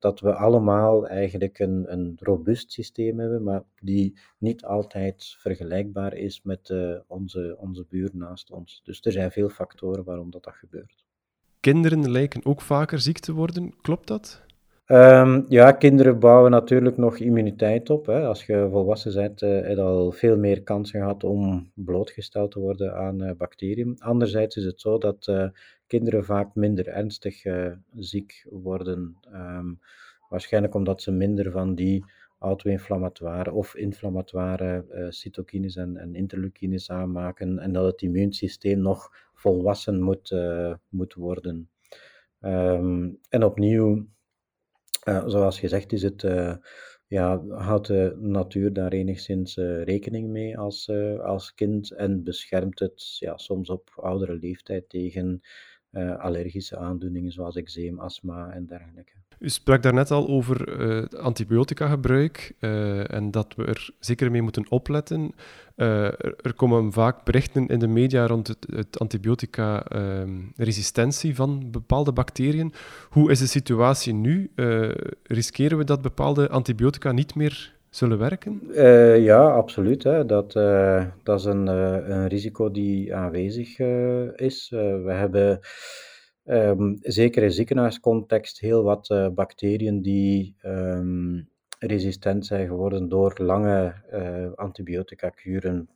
dat 0.00 0.20
we 0.20 0.34
allemaal 0.34 1.06
eigenlijk 1.06 1.58
een, 1.58 1.92
een 1.92 2.16
robuust 2.20 2.72
systeem 2.72 3.18
hebben, 3.18 3.42
maar 3.42 3.62
die 3.80 4.18
niet 4.38 4.64
altijd 4.64 5.34
vergelijkbaar 5.38 6.14
is 6.14 6.42
met 6.42 6.68
uh, 6.68 6.98
onze, 7.06 7.56
onze 7.58 7.86
buur 7.88 8.10
naast 8.12 8.50
ons. 8.50 8.80
Dus 8.84 9.00
er 9.00 9.12
zijn 9.12 9.30
veel 9.30 9.48
factoren 9.48 10.04
waarom 10.04 10.30
dat, 10.30 10.44
dat 10.44 10.54
gebeurt. 10.54 11.04
Kinderen 11.60 12.10
lijken 12.10 12.44
ook 12.44 12.60
vaker 12.60 12.98
ziek 12.98 13.18
te 13.18 13.32
worden, 13.32 13.74
klopt 13.80 14.06
dat? 14.06 14.42
Um, 14.92 15.44
ja, 15.48 15.72
kinderen 15.72 16.18
bouwen 16.18 16.50
natuurlijk 16.50 16.96
nog 16.96 17.18
immuniteit 17.18 17.90
op. 17.90 18.06
Hè. 18.06 18.26
Als 18.26 18.46
je 18.46 18.68
volwassen 18.70 19.14
bent, 19.14 19.42
uh, 19.42 19.50
heb 19.50 19.76
je 19.76 19.80
al 19.80 20.12
veel 20.12 20.36
meer 20.36 20.62
kans 20.62 20.90
gehad 20.90 21.24
om 21.24 21.70
blootgesteld 21.74 22.50
te 22.50 22.60
worden 22.60 22.94
aan 22.94 23.22
uh, 23.22 23.30
bacteriën. 23.36 23.96
Anderzijds 23.98 24.56
is 24.56 24.64
het 24.64 24.80
zo 24.80 24.98
dat 24.98 25.26
uh, 25.26 25.48
kinderen 25.86 26.24
vaak 26.24 26.54
minder 26.54 26.88
ernstig 26.88 27.42
ziek 27.94 28.46
worden. 28.48 29.16
Um, 29.34 29.78
waarschijnlijk 30.28 30.74
omdat 30.74 31.02
ze 31.02 31.10
minder 31.10 31.50
van 31.50 31.74
die 31.74 32.04
auto-inflammatoire 32.38 33.52
of 33.52 33.76
inflammatoire 33.76 34.84
cytokines 35.08 35.76
en, 35.76 35.96
en 35.96 36.14
interleukines 36.14 36.90
aanmaken 36.90 37.58
en 37.58 37.72
dat 37.72 37.84
het 37.84 38.02
immuunsysteem 38.02 38.80
nog 38.80 39.08
volwassen 39.34 40.00
moet, 40.00 40.34
moet 40.88 41.14
worden. 41.14 41.68
Um, 42.40 43.18
en 43.28 43.44
opnieuw 43.44 44.06
uh, 45.08 45.28
zoals 45.28 45.58
gezegd 45.58 45.92
is 45.92 46.02
het, 46.02 46.22
uh, 46.22 46.54
ja, 47.06 47.46
houdt 47.48 47.86
de 47.86 48.16
natuur 48.20 48.72
daar 48.72 48.92
enigszins 48.92 49.56
uh, 49.56 49.82
rekening 49.82 50.28
mee 50.28 50.58
als, 50.58 50.90
als 51.22 51.54
kind 51.54 51.90
en 51.90 52.24
beschermt 52.24 52.78
het 52.78 53.16
ja, 53.18 53.36
soms 53.36 53.70
op 53.70 53.90
oudere 53.96 54.34
leeftijd 54.34 54.88
tegen 54.88 55.40
allergische 56.18 56.76
aandoeningen 56.76 57.32
zoals 57.32 57.56
eczeem, 57.56 57.98
astma 57.98 58.52
en 58.52 58.66
dergelijke. 58.66 59.12
U 59.40 59.48
sprak 59.48 59.82
daarnet 59.82 60.10
al 60.10 60.28
over 60.28 60.80
uh, 60.80 61.04
antibiotica 61.20 61.88
gebruik 61.88 62.54
uh, 62.60 63.14
en 63.14 63.30
dat 63.30 63.54
we 63.56 63.64
er 63.64 63.90
zeker 63.98 64.30
mee 64.30 64.42
moeten 64.42 64.66
opletten. 64.68 65.32
Uh, 65.76 66.04
er 66.44 66.54
komen 66.56 66.92
vaak 66.92 67.24
berichten 67.24 67.66
in 67.66 67.78
de 67.78 67.86
media 67.86 68.26
rond 68.26 68.48
het, 68.48 68.98
antibiotica-resistentie 68.98 71.34
van 71.34 71.70
bepaalde 71.70 72.12
bacteriën. 72.12 72.72
Hoe 73.10 73.30
is 73.30 73.38
de 73.38 73.46
situatie 73.46 74.14
nu? 74.14 74.50
riskeren 75.22 75.78
we 75.78 75.84
dat 75.84 76.02
bepaalde 76.02 76.48
antibiotica 76.48 77.12
niet 77.12 77.34
meer 77.34 77.74
zullen 77.90 78.18
werken? 78.18 78.60
ja, 79.22 79.50
absoluut. 79.50 80.02
Hè. 80.02 80.26
Dat, 80.26 80.52
dat 81.22 81.38
is 81.38 81.44
een, 81.44 81.66
een 81.66 82.28
risico 82.28 82.70
die 82.70 83.14
aanwezig 83.14 83.78
is. 84.36 84.68
we 85.04 85.12
hebben 85.12 85.60
um, 86.50 86.98
zeker 87.00 87.42
in 87.42 87.52
ziekenhuiscontext 87.52 88.60
heel 88.60 88.82
wat 88.82 89.10
uh, 89.10 89.28
bacteriën 89.28 90.02
die 90.02 90.56
um, 90.64 91.48
resistent 91.78 92.46
zijn 92.46 92.66
geworden 92.66 93.08
door 93.08 93.34
lange 93.36 93.94
uh, 94.12 94.52
antibiotica-kuren, 94.54 95.88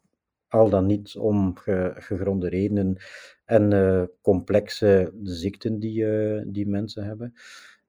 al 0.49 0.69
dan 0.71 0.87
niet 0.87 1.17
om 1.17 1.57
ge 1.57 1.93
gegronde 1.95 2.49
redenen 2.49 2.97
en 3.45 3.71
uh, 3.71 4.03
complexe 4.23 5.13
ziekten 5.23 5.79
die, 5.79 6.05
die 6.51 6.67
mensen 6.69 7.05
hebben. 7.05 7.35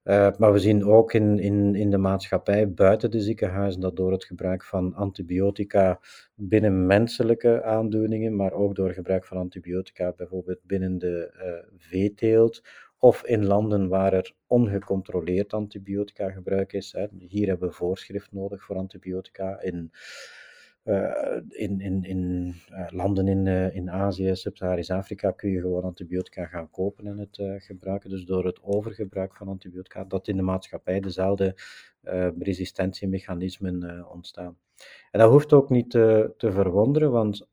Uh, 0.06 0.30
maar 0.38 0.54
we 0.54 0.60
zien 0.60 0.86
ook 0.86 1.14
in, 1.14 1.40
in, 1.40 1.76
in 1.76 1.90
de 1.90 1.98
maatschappij 1.98 2.74
buiten 2.74 3.12
de 3.12 3.22
ziekenhuizen 3.22 3.82
dat 3.82 3.96
door 3.96 4.12
het 4.12 4.26
gebruik 4.26 4.64
van 4.64 4.94
antibiotica 4.94 6.00
binnen 6.36 6.86
menselijke 6.86 7.64
aandoeningen, 7.64 8.36
maar 8.36 8.52
ook 8.52 8.76
door 8.76 8.94
gebruik 8.94 9.26
van 9.26 9.38
antibiotica 9.38 10.14
bijvoorbeeld 10.16 10.60
binnen 10.64 10.98
de 10.98 11.34
uh, 11.38 11.78
veeteelt 11.78 12.62
of 12.98 13.24
in 13.26 13.46
landen 13.46 13.88
waar 13.88 14.14
er 14.14 14.34
ongecontroleerd 14.48 15.54
antibiotica 15.54 16.30
gebruik 16.30 16.74
is. 16.74 16.92
Hè. 16.92 17.08
Hier 17.18 17.48
hebben 17.48 17.70
we 17.70 17.76
voorschrift 17.76 18.32
nodig 18.32 18.64
voor 18.64 18.76
antibiotica. 18.76 19.62
In, 19.62 19.92
in, 21.50 21.82
in, 21.82 22.04
in 22.04 22.54
uh, 22.72 22.88
landen 22.90 23.28
in, 23.28 23.46
uh, 23.46 23.76
in 23.76 23.90
Azië, 23.90 24.36
Sub-Saharisch 24.36 24.92
Afrika, 24.92 25.32
kun 25.32 25.50
je 25.50 25.60
gewoon 25.60 25.84
antibiotica 25.84 26.46
gaan 26.46 26.70
kopen 26.72 27.08
en 27.08 27.18
het 27.18 27.64
gebruiken. 27.64 28.10
Dus 28.10 28.26
door 28.26 28.46
het 28.46 28.64
overgebruik 28.64 29.36
van 29.36 29.48
antibiotica, 29.48 30.04
dat 30.04 30.28
in 30.28 30.36
de 30.36 30.42
maatschappij 30.42 31.00
dezelfde 31.00 31.56
resistentiemechanismen 32.40 34.10
ontstaan. 34.12 34.58
En 35.12 35.20
dat 35.20 35.32
hoeft 35.32 35.54
ook 35.54 35.70
niet 35.70 35.90
te, 35.90 36.34
te 36.38 36.52
verwonderen, 36.52 37.12
want 37.12 37.48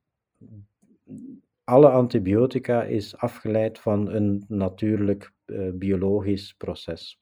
alle 1.65 1.89
antibiotica 1.89 2.83
is 2.83 3.17
afgeleid 3.17 3.79
van 3.79 4.11
een 4.11 4.45
natuurlijk 4.49 5.33
biologisch 5.75 6.55
proces. 6.55 7.21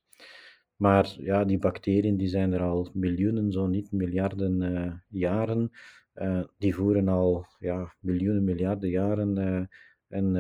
Maar 0.77 1.15
ja, 1.19 1.45
die 1.45 1.59
bacteriën 1.59 2.17
die 2.17 2.29
zijn 2.29 2.53
er 2.53 2.61
al 2.61 2.91
miljoenen, 2.93 3.53
zo 3.53 3.67
niet 3.67 3.93
miljarden 3.93 5.03
jaren. 5.09 5.71
Uh, 6.15 6.43
die 6.59 6.75
voeren 6.75 7.09
al 7.09 7.47
ja, 7.59 7.95
miljoenen, 8.01 8.45
miljarden 8.45 8.91
jaren 8.91 9.37
een, 9.37 9.69
een, 10.09 10.35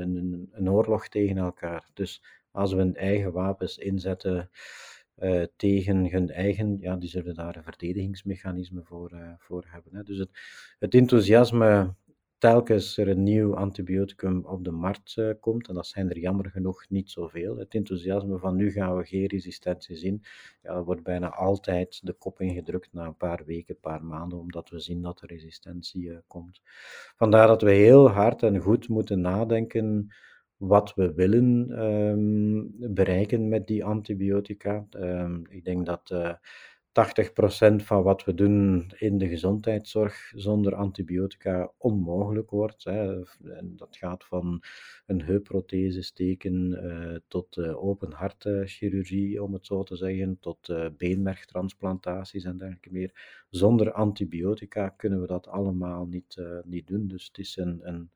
een, 0.00 0.48
een, 0.52 0.70
oorlog 0.70 1.08
tegen 1.08 1.36
elkaar. 1.36 1.90
Dus 1.94 2.22
als 2.50 2.72
we 2.72 2.78
hun 2.78 2.96
eigen 2.96 3.32
wapens 3.32 3.78
inzetten 3.78 4.50
tegen 5.56 6.10
hun 6.10 6.30
eigen, 6.30 6.76
ja, 6.80 6.96
die 6.96 7.08
zullen 7.08 7.34
daar 7.34 7.56
een 7.56 7.62
verdedigingsmechanisme 7.62 8.82
voor, 8.84 9.36
voor 9.38 9.64
hebben. 9.68 9.94
Hè. 9.94 10.02
Dus 10.02 10.18
het, 10.18 10.30
het 10.78 10.94
enthousiasme 10.94 11.94
telkens 12.38 12.96
er 12.96 13.08
een 13.08 13.22
nieuw 13.22 13.56
antibioticum 13.56 14.44
op 14.44 14.64
de 14.64 14.70
markt 14.70 15.16
uh, 15.16 15.30
komt, 15.40 15.68
en 15.68 15.74
dat 15.74 15.86
zijn 15.86 16.10
er 16.10 16.18
jammer 16.18 16.50
genoeg 16.50 16.88
niet 16.88 17.10
zoveel. 17.10 17.56
Het 17.56 17.74
enthousiasme 17.74 18.38
van 18.38 18.56
nu 18.56 18.70
gaan 18.70 18.96
we 18.96 19.04
geen 19.04 19.26
resistentie 19.26 19.96
zien, 19.96 20.22
ja, 20.62 20.82
wordt 20.82 21.02
bijna 21.02 21.30
altijd 21.30 22.00
de 22.02 22.12
kop 22.12 22.40
ingedrukt 22.40 22.92
na 22.92 23.06
een 23.06 23.16
paar 23.16 23.42
weken, 23.44 23.74
een 23.74 23.80
paar 23.80 24.04
maanden, 24.04 24.38
omdat 24.38 24.68
we 24.68 24.80
zien 24.80 25.02
dat 25.02 25.20
er 25.20 25.28
resistentie 25.28 26.02
uh, 26.02 26.16
komt. 26.26 26.60
Vandaar 27.16 27.46
dat 27.46 27.62
we 27.62 27.70
heel 27.70 28.08
hard 28.08 28.42
en 28.42 28.58
goed 28.58 28.88
moeten 28.88 29.20
nadenken 29.20 30.14
wat 30.56 30.94
we 30.94 31.14
willen 31.14 31.80
um, 31.84 32.74
bereiken 32.94 33.48
met 33.48 33.66
die 33.66 33.84
antibiotica. 33.84 34.86
Um, 34.90 35.42
ik 35.48 35.64
denk 35.64 35.86
dat 35.86 36.10
uh, 36.12 36.32
80% 36.96 37.84
van 37.84 38.02
wat 38.02 38.24
we 38.24 38.34
doen 38.34 38.90
in 38.98 39.18
de 39.18 39.28
gezondheidszorg 39.28 40.32
zonder 40.34 40.74
antibiotica 40.74 41.72
onmogelijk 41.78 42.50
wordt. 42.50 42.84
Hè. 42.84 43.22
En 43.44 43.76
dat 43.76 43.96
gaat 43.96 44.24
van 44.24 44.62
een 45.06 45.22
heupprothese 45.22 46.02
steken 46.02 46.70
uh, 46.70 47.18
tot 47.28 47.56
uh, 47.56 47.84
open 47.84 48.12
hartchirurgie, 48.12 49.42
om 49.42 49.52
het 49.52 49.66
zo 49.66 49.82
te 49.82 49.96
zeggen, 49.96 50.38
tot 50.40 50.68
uh, 50.68 50.86
beenmergtransplantaties 50.96 52.44
en 52.44 52.56
dergelijke 52.56 52.92
meer. 52.92 53.44
Zonder 53.50 53.92
antibiotica 53.92 54.88
kunnen 54.88 55.20
we 55.20 55.26
dat 55.26 55.46
allemaal 55.46 56.06
niet, 56.06 56.36
niet 56.64 56.86
doen. 56.86 57.08
Dus 57.08 57.26
het 57.26 57.38
is 57.38 57.56
een, 57.56 57.80
een 57.82 58.10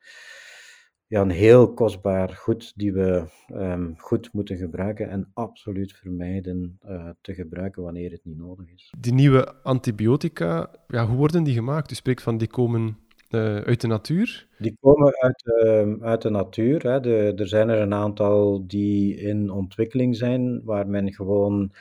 ja, 1.11 1.21
een 1.21 1.31
heel 1.31 1.75
kostbaar 1.75 2.29
goed 2.29 2.73
die 2.77 2.93
we 2.93 3.25
um, 3.53 3.95
goed 3.99 4.33
moeten 4.33 4.57
gebruiken 4.57 5.09
en 5.09 5.31
absoluut 5.35 5.93
vermijden 5.93 6.79
uh, 6.87 7.09
te 7.21 7.35
gebruiken 7.35 7.83
wanneer 7.83 8.11
het 8.11 8.21
niet 8.25 8.39
nodig 8.39 8.67
is. 8.75 8.95
Die 8.99 9.13
nieuwe 9.13 9.63
antibiotica, 9.63 10.71
ja, 10.89 11.07
hoe 11.07 11.17
worden 11.17 11.43
die 11.43 11.55
gemaakt? 11.55 11.91
U 11.91 11.95
spreekt 11.95 12.23
van 12.23 12.39
die 12.39 12.49
komen 12.49 12.97
uh, 13.31 13.57
uit 13.57 13.81
de 13.81 13.87
natuur? 13.87 14.49
Die 14.59 14.77
komen 14.81 15.15
uit, 15.21 15.43
uh, 15.65 15.95
uit 16.01 16.23
de 16.23 16.31
natuur. 16.31 16.83
Hè. 16.83 17.01
De, 17.01 17.33
er 17.37 17.49
zijn 17.49 17.69
er 17.69 17.81
een 17.81 17.95
aantal 17.95 18.67
die 18.67 19.17
in 19.17 19.51
ontwikkeling 19.51 20.17
zijn, 20.17 20.65
waar 20.65 20.89
men 20.89 21.13
gewoon 21.13 21.73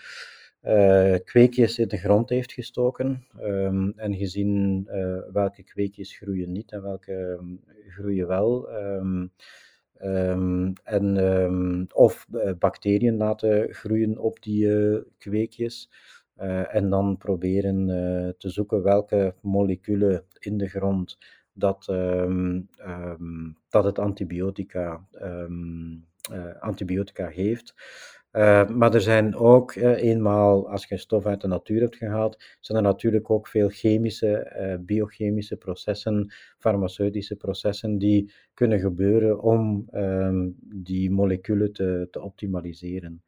uh, 0.63 1.15
kweekjes 1.23 1.79
in 1.79 1.87
de 1.87 1.97
grond 1.97 2.29
heeft 2.29 2.53
gestoken 2.53 3.25
um, 3.41 3.93
en 3.95 4.15
gezien 4.15 4.85
uh, 4.91 5.19
welke 5.31 5.63
kweekjes 5.63 6.17
groeien 6.17 6.51
niet 6.51 6.71
en 6.71 6.81
welke 6.81 7.13
um, 7.13 7.61
groeien 7.87 8.27
wel. 8.27 8.69
Um, 8.71 9.31
en, 10.83 11.87
of 11.93 12.27
uh, 12.31 12.51
bacteriën 12.59 13.17
laten 13.17 13.73
groeien 13.73 14.17
op 14.17 14.41
die 14.41 14.69
kweekjes. 15.17 15.89
en 16.71 16.89
dan 16.89 17.17
proberen 17.17 17.85
te 18.37 18.49
zoeken 18.49 18.83
welke 18.83 19.35
moleculen 19.41 20.23
in 20.39 20.57
de 20.57 20.67
grond 20.67 21.17
dat, 21.53 21.85
dat 23.69 23.83
het 23.83 23.99
antibiotica, 23.99 25.07
antibiotica 26.59 27.27
heeft. 27.27 27.73
Uh, 28.31 28.67
maar 28.67 28.93
er 28.93 29.01
zijn 29.01 29.35
ook, 29.35 29.75
uh, 29.75 30.03
eenmaal 30.03 30.69
als 30.69 30.85
je 30.85 30.97
stof 30.97 31.25
uit 31.25 31.41
de 31.41 31.47
natuur 31.47 31.81
hebt 31.81 31.95
gehaald, 31.95 32.43
zijn 32.59 32.77
er 32.77 32.83
natuurlijk 32.83 33.29
ook 33.29 33.47
veel 33.47 33.69
chemische, 33.69 34.55
uh, 34.59 34.85
biochemische 34.85 35.55
processen, 35.55 36.33
farmaceutische 36.57 37.35
processen 37.35 37.97
die 37.97 38.31
kunnen 38.53 38.79
gebeuren 38.79 39.41
om 39.41 39.87
um, 39.93 40.55
die 40.61 41.11
moleculen 41.11 41.73
te, 41.73 42.07
te 42.11 42.21
optimaliseren. 42.21 43.23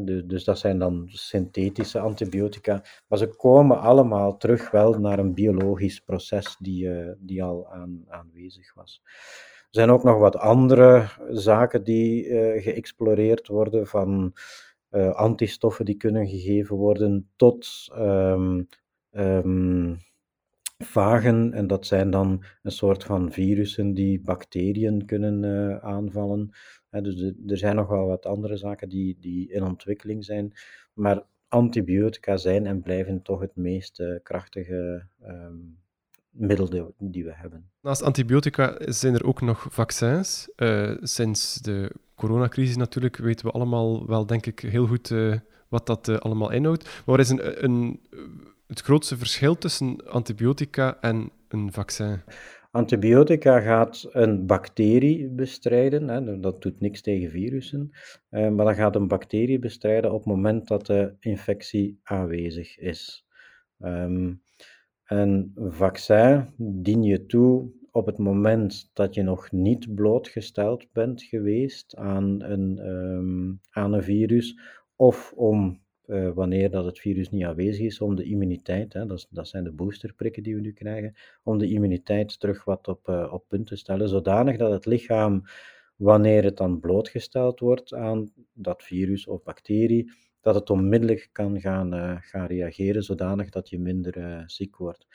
dus, 0.00 0.22
dus, 0.26 0.44
dat 0.44 0.58
zijn 0.58 0.78
dan 0.78 1.04
synthetische 1.06 1.98
antibiotica, 1.98 2.84
maar 3.08 3.18
ze 3.18 3.26
komen 3.26 3.78
allemaal 3.78 4.36
terug 4.36 4.70
wel 4.70 4.92
naar 4.92 5.18
een 5.18 5.34
biologisch 5.34 6.00
proces 6.00 6.56
die, 6.58 6.88
die 7.18 7.42
al 7.42 7.68
aan, 7.68 8.04
aanwezig 8.08 8.74
was. 8.74 9.02
Er 9.74 9.80
zijn 9.80 9.92
ook 9.92 10.02
nog 10.02 10.18
wat 10.18 10.36
andere 10.36 11.08
zaken 11.30 11.84
die 11.84 12.26
uh, 12.26 12.62
geëxploreerd 12.62 13.46
worden, 13.46 13.86
van 13.86 14.32
uh, 14.90 15.14
antistoffen 15.14 15.84
die 15.84 15.96
kunnen 15.96 16.26
gegeven 16.26 16.76
worden 16.76 17.30
tot 17.36 17.88
um, 17.98 18.68
um, 19.10 19.98
vagen. 20.78 21.52
En 21.52 21.66
dat 21.66 21.86
zijn 21.86 22.10
dan 22.10 22.44
een 22.62 22.70
soort 22.70 23.04
van 23.04 23.32
virussen 23.32 23.94
die 23.94 24.20
bacteriën 24.20 25.04
kunnen 25.04 25.42
uh, 25.42 25.76
aanvallen. 25.76 26.50
dus 26.90 27.32
er 27.46 27.58
zijn 27.58 27.76
nog 27.76 27.88
wel 27.88 28.06
wat 28.06 28.26
andere 28.26 28.56
zaken 28.56 28.88
die, 28.88 29.16
die 29.20 29.52
in 29.52 29.62
ontwikkeling 29.62 30.24
zijn. 30.24 30.52
Maar 30.92 31.26
antibiotica 31.48 32.36
zijn 32.36 32.66
en 32.66 32.82
blijven 32.82 33.22
toch 33.22 33.40
het 33.40 33.56
meest 33.56 34.02
krachtige 34.22 35.06
um, 35.22 35.83
middel 36.34 36.92
die 36.98 37.24
we 37.24 37.32
hebben. 37.34 37.70
Naast 37.80 38.02
antibiotica 38.02 38.76
zijn 38.78 39.14
er 39.14 39.24
ook 39.24 39.40
nog 39.40 39.66
vaccins. 39.70 40.52
Uh, 40.56 40.96
sinds 41.00 41.54
de 41.54 41.90
coronacrisis 42.14 42.76
natuurlijk 42.76 43.16
weten 43.16 43.46
we 43.46 43.52
allemaal 43.52 44.06
wel, 44.06 44.26
denk 44.26 44.46
ik, 44.46 44.60
heel 44.60 44.86
goed 44.86 45.10
uh, 45.10 45.34
wat 45.68 45.86
dat 45.86 46.08
uh, 46.08 46.16
allemaal 46.16 46.50
inhoudt. 46.50 46.84
Maar 46.84 47.16
wat 47.16 47.18
is 47.18 47.28
een, 47.28 47.64
een, 47.64 48.00
het 48.66 48.80
grootste 48.80 49.16
verschil 49.16 49.58
tussen 49.58 50.10
antibiotica 50.10 51.00
en 51.00 51.30
een 51.48 51.72
vaccin? 51.72 52.20
Antibiotica 52.70 53.60
gaat 53.60 54.08
een 54.10 54.46
bacterie 54.46 55.28
bestrijden, 55.28 56.08
hè, 56.08 56.40
dat 56.40 56.62
doet 56.62 56.80
niks 56.80 57.00
tegen 57.00 57.30
virussen, 57.30 57.90
maar 58.28 58.56
dat 58.56 58.74
gaat 58.74 58.96
een 58.96 59.08
bacterie 59.08 59.58
bestrijden 59.58 60.12
op 60.12 60.18
het 60.18 60.26
moment 60.26 60.68
dat 60.68 60.86
de 60.86 61.14
infectie 61.20 62.00
aanwezig 62.02 62.78
is. 62.78 63.26
Um, 63.78 64.42
een 65.06 65.52
vaccin 65.56 66.52
dien 66.56 67.02
je 67.02 67.26
toe 67.26 67.70
op 67.94 68.06
het 68.06 68.18
moment 68.18 68.90
dat 68.92 69.14
je 69.14 69.22
nog 69.22 69.52
niet 69.52 69.94
blootgesteld 69.94 70.92
bent 70.92 71.22
geweest 71.22 71.96
aan 71.96 72.42
een, 72.42 72.86
um, 72.86 73.60
aan 73.70 73.92
een 73.92 74.02
virus, 74.02 74.58
of 74.96 75.32
om, 75.36 75.80
uh, 76.06 76.30
wanneer 76.30 76.70
dat 76.70 76.84
het 76.84 76.98
virus 76.98 77.30
niet 77.30 77.44
aanwezig 77.44 77.84
is, 77.84 78.00
om 78.00 78.14
de 78.14 78.24
immuniteit, 78.24 78.92
hè, 78.92 79.06
dat, 79.06 79.26
dat, 79.30 79.48
zijn 79.48 79.64
de 79.64 79.72
boosterprikken 79.72 80.42
die 80.42 80.54
we 80.54 80.60
nu 80.60 80.72
krijgen, 80.72 81.14
om 81.42 81.58
de 81.58 81.68
immuniteit 81.68 82.40
terug 82.40 82.64
wat 82.64 82.88
op, 82.88 83.08
uh, 83.08 83.32
op 83.32 83.44
punt 83.48 83.66
te 83.66 83.76
stellen, 83.76 84.08
zodanig 84.08 84.56
dat 84.56 84.72
het 84.72 84.86
lichaam, 84.86 85.42
wanneer 85.96 86.44
het 86.44 86.56
dan 86.56 86.80
blootgesteld 86.80 87.60
wordt 87.60 87.94
aan 87.94 88.32
dat 88.52 88.82
virus 88.82 89.26
of 89.26 89.42
bacterie, 89.42 90.12
dat 90.44 90.54
het 90.54 90.70
onmiddellijk 90.70 91.28
kan 91.32 91.60
gaan, 91.60 91.94
uh, 91.94 92.16
gaan 92.20 92.46
reageren, 92.46 93.02
zodanig 93.02 93.50
dat 93.50 93.68
je 93.68 93.78
minder 93.78 94.16
uh, 94.18 94.42
ziek 94.46 94.76
wordt. 94.76 95.06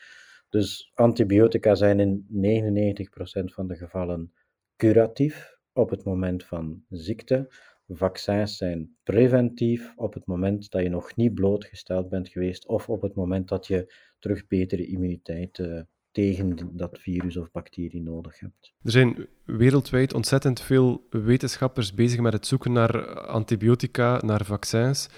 Dus 0.50 0.92
antibiotica 0.94 1.76
zijn 1.76 2.00
in 2.00 2.26
99% 2.30 3.54
van 3.54 3.68
de 3.68 3.76
gevallen 3.76 4.34
curatief 4.76 5.58
op 5.74 5.90
het 5.90 6.04
moment 6.04 6.46
van 6.46 6.84
ziekte. 6.90 7.48
Vaccins 7.88 8.58
zijn 8.58 8.96
preventief 9.04 9.94
op 9.96 10.14
het 10.14 10.26
moment 10.26 10.72
dat 10.72 10.82
je 10.82 10.90
nog 10.90 11.16
niet 11.16 11.34
blootgesteld 11.34 12.10
bent 12.10 12.30
geweest 12.30 12.68
of 12.68 12.90
op 12.90 13.02
het 13.02 13.16
moment 13.16 13.48
dat 13.48 13.68
je 13.68 13.94
terug 14.20 14.48
betere 14.48 14.86
immuniteit 14.86 15.58
uh, 15.58 15.82
tegen 16.12 16.58
dat 16.72 17.00
virus 17.00 17.38
of 17.38 17.52
bacterie 17.52 18.02
nodig 18.02 18.40
hebt. 18.40 18.74
Er 18.84 18.92
zijn 18.92 19.28
wereldwijd 19.46 20.14
ontzettend 20.14 20.62
veel 20.62 21.08
wetenschappers 21.10 21.94
bezig 21.94 22.20
met 22.20 22.34
het 22.34 22.48
zoeken 22.48 22.72
naar 22.72 23.20
antibiotica, 23.20 24.22
naar 24.26 24.46
vaccins. 24.46 25.10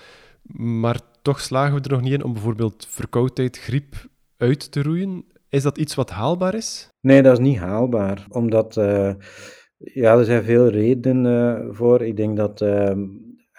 Maar 0.54 1.00
toch 1.22 1.40
slagen 1.40 1.76
we 1.76 1.82
er 1.82 1.92
nog 1.92 2.02
niet 2.02 2.14
in 2.14 2.24
om 2.24 2.34
bijvoorbeeld 2.34 2.88
verkoudheid, 2.90 3.58
griep 3.58 4.10
uit 4.38 4.72
te 4.72 4.82
roeien. 4.82 5.26
Is 5.50 5.64
dat 5.64 5.78
iets 5.78 5.96
wat 5.96 6.10
haalbaar 6.10 6.54
is? 6.54 6.90
Nee, 7.02 7.22
dat 7.22 7.34
is 7.34 7.46
niet 7.46 7.58
haalbaar. 7.58 8.26
Omdat 8.30 8.78
uh, 8.78 9.14
ja, 9.78 10.18
er 10.18 10.26
zijn 10.26 10.44
veel 10.44 10.68
redenen 10.68 11.66
uh, 11.66 11.74
voor. 11.74 12.02
Ik 12.02 12.18
denk 12.18 12.38
dat 12.38 12.62
uh, 12.62 12.92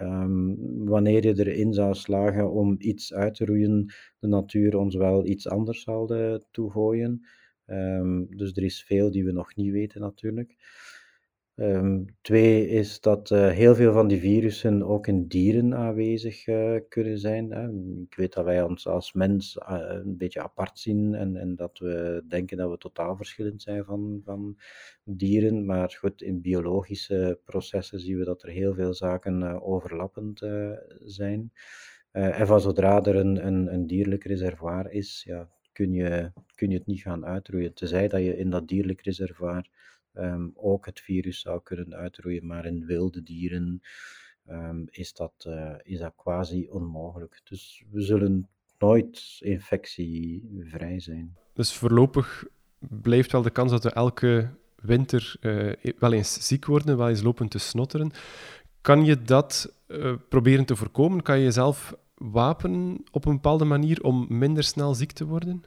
um, 0.02 0.56
wanneer 0.84 1.26
je 1.26 1.44
erin 1.44 1.72
zou 1.72 1.94
slagen 1.94 2.50
om 2.50 2.74
iets 2.78 3.14
uit 3.14 3.34
te 3.34 3.44
roeien, 3.44 3.94
de 4.18 4.28
natuur 4.28 4.76
ons 4.76 4.94
wel 4.96 5.26
iets 5.26 5.48
anders 5.48 5.82
zal 5.82 6.06
toegooien. 6.50 7.26
Um, 7.66 8.36
dus 8.36 8.52
er 8.52 8.62
is 8.62 8.82
veel 8.82 9.10
die 9.10 9.24
we 9.24 9.32
nog 9.32 9.56
niet 9.56 9.72
weten 9.72 10.00
natuurlijk. 10.00 10.56
Um, 11.54 12.16
twee 12.20 12.68
is 12.68 13.00
dat 13.00 13.30
uh, 13.30 13.48
heel 13.48 13.74
veel 13.74 13.92
van 13.92 14.08
die 14.08 14.20
virussen 14.20 14.82
ook 14.82 15.06
in 15.06 15.26
dieren 15.26 15.74
aanwezig 15.74 16.46
uh, 16.46 16.78
kunnen 16.88 17.18
zijn. 17.18 17.50
Hè. 17.50 17.68
Ik 18.02 18.14
weet 18.14 18.32
dat 18.32 18.44
wij 18.44 18.62
ons 18.62 18.86
als 18.86 19.12
mens 19.12 19.56
uh, 19.56 19.78
een 19.88 20.16
beetje 20.16 20.42
apart 20.42 20.78
zien 20.78 21.14
en, 21.14 21.36
en, 21.36 21.56
dat 21.56 21.78
we 21.78 22.24
denken 22.28 22.56
dat 22.56 22.70
we 22.70 22.78
totaal 22.78 23.16
verschillend 23.16 23.62
zijn 23.62 23.84
van, 23.84 24.20
van 24.24 24.56
dieren. 25.04 25.66
Maar 25.66 25.96
goed, 25.98 26.22
in 26.22 26.40
biologische 26.40 27.40
processen 27.44 28.00
zien 28.00 28.18
we 28.18 28.24
dat 28.24 28.42
er 28.42 28.48
heel 28.48 28.74
veel 28.74 28.94
zaken 28.94 29.62
overlappend 29.62 30.46
zijn. 31.04 31.52
en 32.12 32.46
van 32.46 32.60
zodra 32.60 33.02
er 33.02 33.16
een, 33.16 33.46
een, 33.46 33.72
een 33.72 33.86
dierlijk 33.86 34.24
reservoir 34.24 34.90
is, 34.90 35.22
ja, 35.26 35.48
kun, 35.72 35.92
je, 35.92 36.32
kun 36.54 36.70
je 36.70 36.76
het 36.76 36.86
niet 36.86 37.02
gaan 37.02 37.26
uitroeien. 37.26 37.74
Tenzij 37.74 38.08
dat 38.08 38.20
je 38.20 38.36
in 38.36 38.50
dat 38.50 38.68
dierlijk 38.68 39.00
reservoir 39.02 39.68
um, 40.14 40.52
ook 40.54 40.86
het 40.86 41.00
virus 41.00 41.40
zou 41.40 41.60
kunnen 41.62 41.94
uitroeien, 41.94 42.46
maar 42.46 42.66
in 42.66 42.86
wilde 42.86 43.22
dieren 43.22 43.82
um, 44.50 44.86
is, 44.90 45.12
dat, 45.12 45.44
uh, 45.48 45.74
is 45.82 45.98
dat 45.98 46.12
quasi 46.16 46.68
onmogelijk. 46.70 47.40
Dus 47.44 47.84
we 47.90 48.00
zullen 48.00 48.48
nooit 48.78 49.36
infectievrij 49.40 51.00
zijn. 51.00 51.36
Dus 51.52 51.76
voorlopig 51.76 52.44
blijft 52.78 53.32
wel 53.32 53.42
de 53.42 53.50
kans 53.50 53.70
dat 53.70 53.84
we 53.84 53.90
elke 53.90 54.48
winter 54.76 55.36
uh, 55.40 55.72
wel 55.98 56.12
eens 56.12 56.46
ziek 56.46 56.64
worden, 56.64 56.96
wel 56.96 57.08
eens 57.08 57.22
lopen 57.22 57.48
te 57.48 57.58
snotteren. 57.58 58.10
Kan 58.80 59.04
je 59.04 59.22
dat 59.22 59.74
uh, 59.88 60.14
proberen 60.28 60.64
te 60.64 60.76
voorkomen? 60.76 61.22
Kan 61.22 61.38
je 61.38 61.44
jezelf 61.44 61.94
wapenen 62.14 63.04
op 63.10 63.24
een 63.24 63.34
bepaalde 63.34 63.64
manier 63.64 64.02
om 64.02 64.26
minder 64.28 64.64
snel 64.64 64.94
ziek 64.94 65.12
te 65.12 65.26
worden? 65.26 65.62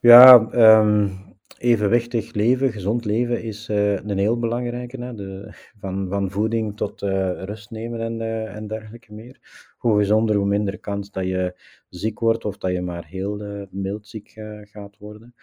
Ja, 0.00 0.48
um, 0.78 1.33
evenwichtig 1.58 2.32
leven, 2.32 2.72
gezond 2.72 3.04
leven 3.04 3.42
is 3.42 3.68
uh, 3.68 3.92
een 3.92 4.18
heel 4.18 4.38
belangrijke. 4.38 5.04
Hè? 5.04 5.14
De, 5.14 5.54
van, 5.80 6.08
van 6.08 6.30
voeding 6.30 6.76
tot 6.76 7.02
uh, 7.02 7.42
rust 7.44 7.70
nemen 7.70 8.00
en, 8.00 8.20
uh, 8.20 8.56
en 8.56 8.66
dergelijke 8.66 9.12
meer. 9.12 9.38
Hoe 9.78 9.98
gezonder, 9.98 10.36
hoe 10.36 10.46
minder 10.46 10.78
kans 10.78 11.10
dat 11.10 11.24
je 11.24 11.54
ziek 11.88 12.18
wordt 12.18 12.44
of 12.44 12.58
dat 12.58 12.72
je 12.72 12.80
maar 12.80 13.06
heel 13.06 13.66
mild 13.70 14.06
ziek 14.06 14.30
gaat 14.62 14.98
worden. 14.98 15.34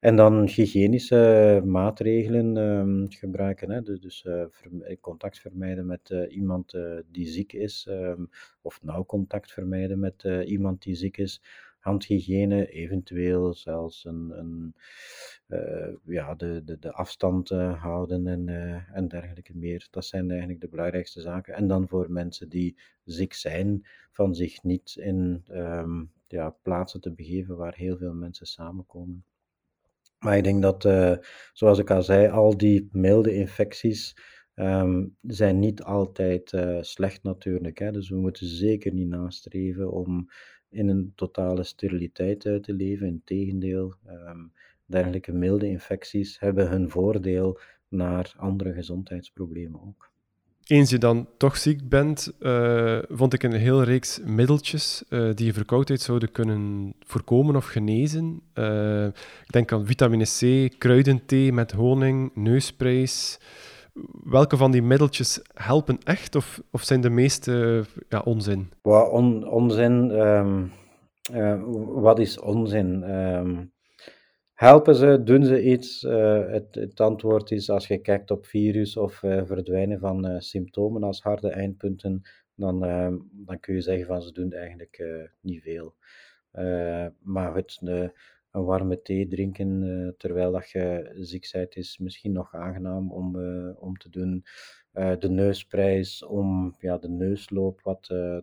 En 0.00 0.16
dan 0.16 0.48
hygiënische 0.48 1.62
maatregelen 1.64 2.56
ehm, 2.56 3.06
gebruiken. 3.08 3.70
Hè? 3.70 3.82
Dus, 3.82 4.00
dus 4.00 4.26
contact 5.00 5.40
vermijden 5.40 5.86
met 5.86 6.26
iemand 6.28 6.78
die 7.10 7.26
ziek 7.26 7.52
is, 7.52 7.86
um, 7.90 8.28
of 8.62 8.82
nauw 8.82 9.04
contact 9.04 9.52
vermijden 9.52 10.00
met 10.00 10.24
iemand 10.44 10.82
die 10.82 10.94
ziek 10.94 11.16
is 11.16 11.42
handhygiëne, 11.82 12.66
eventueel 12.66 13.54
zelfs 13.54 14.04
een, 14.04 14.38
een 14.38 14.74
uh, 15.48 15.94
ja, 16.04 16.34
de, 16.34 16.62
de, 16.64 16.78
de 16.78 16.92
afstand 16.92 17.50
uh, 17.50 17.82
houden 17.82 18.26
en, 18.26 18.46
uh, 18.48 18.96
en 18.96 19.08
dergelijke 19.08 19.56
meer. 19.56 19.88
Dat 19.90 20.04
zijn 20.04 20.30
eigenlijk 20.30 20.60
de 20.60 20.68
belangrijkste 20.68 21.20
zaken. 21.20 21.54
En 21.54 21.66
dan 21.66 21.88
voor 21.88 22.10
mensen 22.10 22.48
die 22.48 22.76
ziek 23.04 23.34
zijn, 23.34 23.86
van 24.10 24.34
zich 24.34 24.62
niet 24.62 24.96
in 24.98 25.44
um, 25.50 26.10
ja, 26.26 26.56
plaatsen 26.62 27.00
te 27.00 27.12
begeven 27.12 27.56
waar 27.56 27.74
heel 27.74 27.96
veel 27.96 28.14
mensen 28.14 28.46
samenkomen. 28.46 29.24
Maar 30.18 30.36
ik 30.36 30.44
denk 30.44 30.62
dat, 30.62 30.82
zoals 31.52 31.78
ik 31.78 31.90
al 31.90 32.02
zei, 32.02 32.28
al 32.28 32.56
die 32.56 32.88
milde 32.92 33.34
infecties 33.34 34.16
um, 34.54 35.16
zijn 35.20 35.58
niet 35.58 35.82
altijd 35.82 36.52
slecht 36.80 37.22
natuurlijk. 37.22 37.78
Hè? 37.78 37.92
Dus 37.92 38.08
we 38.08 38.16
moeten 38.16 38.46
zeker 38.46 38.92
niet 38.92 39.08
nastreven 39.08 39.92
om 39.92 40.28
in 40.72 40.88
een 40.88 41.12
totale 41.14 41.62
steriliteit 41.62 42.46
uit 42.46 42.62
te 42.62 42.72
leven. 42.72 43.06
Integendeel, 43.06 43.94
um, 44.06 44.52
dergelijke 44.86 45.32
milde 45.32 45.68
infecties 45.68 46.40
hebben 46.40 46.68
hun 46.68 46.90
voordeel 46.90 47.58
naar 47.88 48.34
andere 48.36 48.72
gezondheidsproblemen 48.72 49.80
ook. 49.82 50.10
Eens 50.66 50.90
je 50.90 50.98
dan 50.98 51.28
toch 51.36 51.56
ziek 51.56 51.88
bent, 51.88 52.32
uh, 52.40 52.98
vond 53.08 53.32
ik 53.32 53.42
een 53.42 53.52
heel 53.52 53.82
reeks 53.82 54.20
middeltjes 54.24 55.04
uh, 55.08 55.34
die 55.34 55.46
je 55.46 55.52
verkoudheid 55.52 56.00
zouden 56.00 56.32
kunnen 56.32 56.94
voorkomen 56.98 57.56
of 57.56 57.66
genezen. 57.66 58.42
Uh, 58.54 59.06
ik 59.06 59.50
denk 59.50 59.72
aan 59.72 59.86
vitamine 59.86 60.24
C, 60.24 60.70
kruidenthee 60.78 61.52
met 61.52 61.72
honing, 61.72 62.30
neusprays. 62.34 63.38
Welke 64.24 64.56
van 64.56 64.70
die 64.70 64.82
middeltjes 64.82 65.40
helpen 65.54 65.98
echt 66.04 66.34
of, 66.34 66.62
of 66.70 66.82
zijn 66.82 67.00
de 67.00 67.10
meeste 67.10 67.84
ja, 68.08 68.20
onzin? 68.20 68.70
On, 68.82 69.48
onzin, 69.48 70.10
um, 70.10 70.72
wat 72.02 72.18
is 72.18 72.40
onzin? 72.40 73.02
Um, 73.02 73.72
helpen 74.54 74.94
ze, 74.94 75.22
doen 75.22 75.44
ze 75.44 75.62
iets? 75.62 76.02
Uh, 76.02 76.50
het, 76.50 76.74
het, 76.74 77.00
antwoord 77.00 77.50
is 77.50 77.70
als 77.70 77.86
je 77.86 77.98
kijkt 77.98 78.30
op 78.30 78.46
virus 78.46 78.96
of 78.96 79.22
uh, 79.22 79.42
verdwijnen 79.44 79.98
van 79.98 80.40
symptomen 80.40 81.02
als 81.02 81.22
harde 81.22 81.48
eindpunten, 81.48 82.22
dan, 82.54 82.84
ehm, 82.84 83.16
dan 83.32 83.60
kun 83.60 83.74
je 83.74 83.80
zeggen 83.80 84.06
van 84.06 84.22
ze 84.22 84.32
doen 84.32 84.52
eigenlijk 84.52 85.28
niet 85.40 85.62
veel. 85.62 85.94
maar 87.22 87.54
het, 87.54 87.80
een 88.52 88.64
warme 88.64 89.02
thee 89.02 89.28
drinken 89.28 89.82
uh, 89.82 90.08
terwijl 90.18 90.52
dat 90.52 90.70
je 90.70 91.12
ziek 91.14 91.48
bent, 91.52 91.76
is 91.76 91.98
misschien 91.98 92.32
nog 92.32 92.54
aangenaam 92.54 93.12
om, 93.12 93.36
uh, 93.36 93.82
om 93.82 93.96
te 93.96 94.10
doen. 94.10 94.44
Uh, 94.94 95.12
de 95.18 95.30
neusprijs 95.30 96.24
om 96.24 96.76
ja, 96.78 96.98
de 96.98 97.08
neusloop 97.08 97.80
wat 97.82 98.02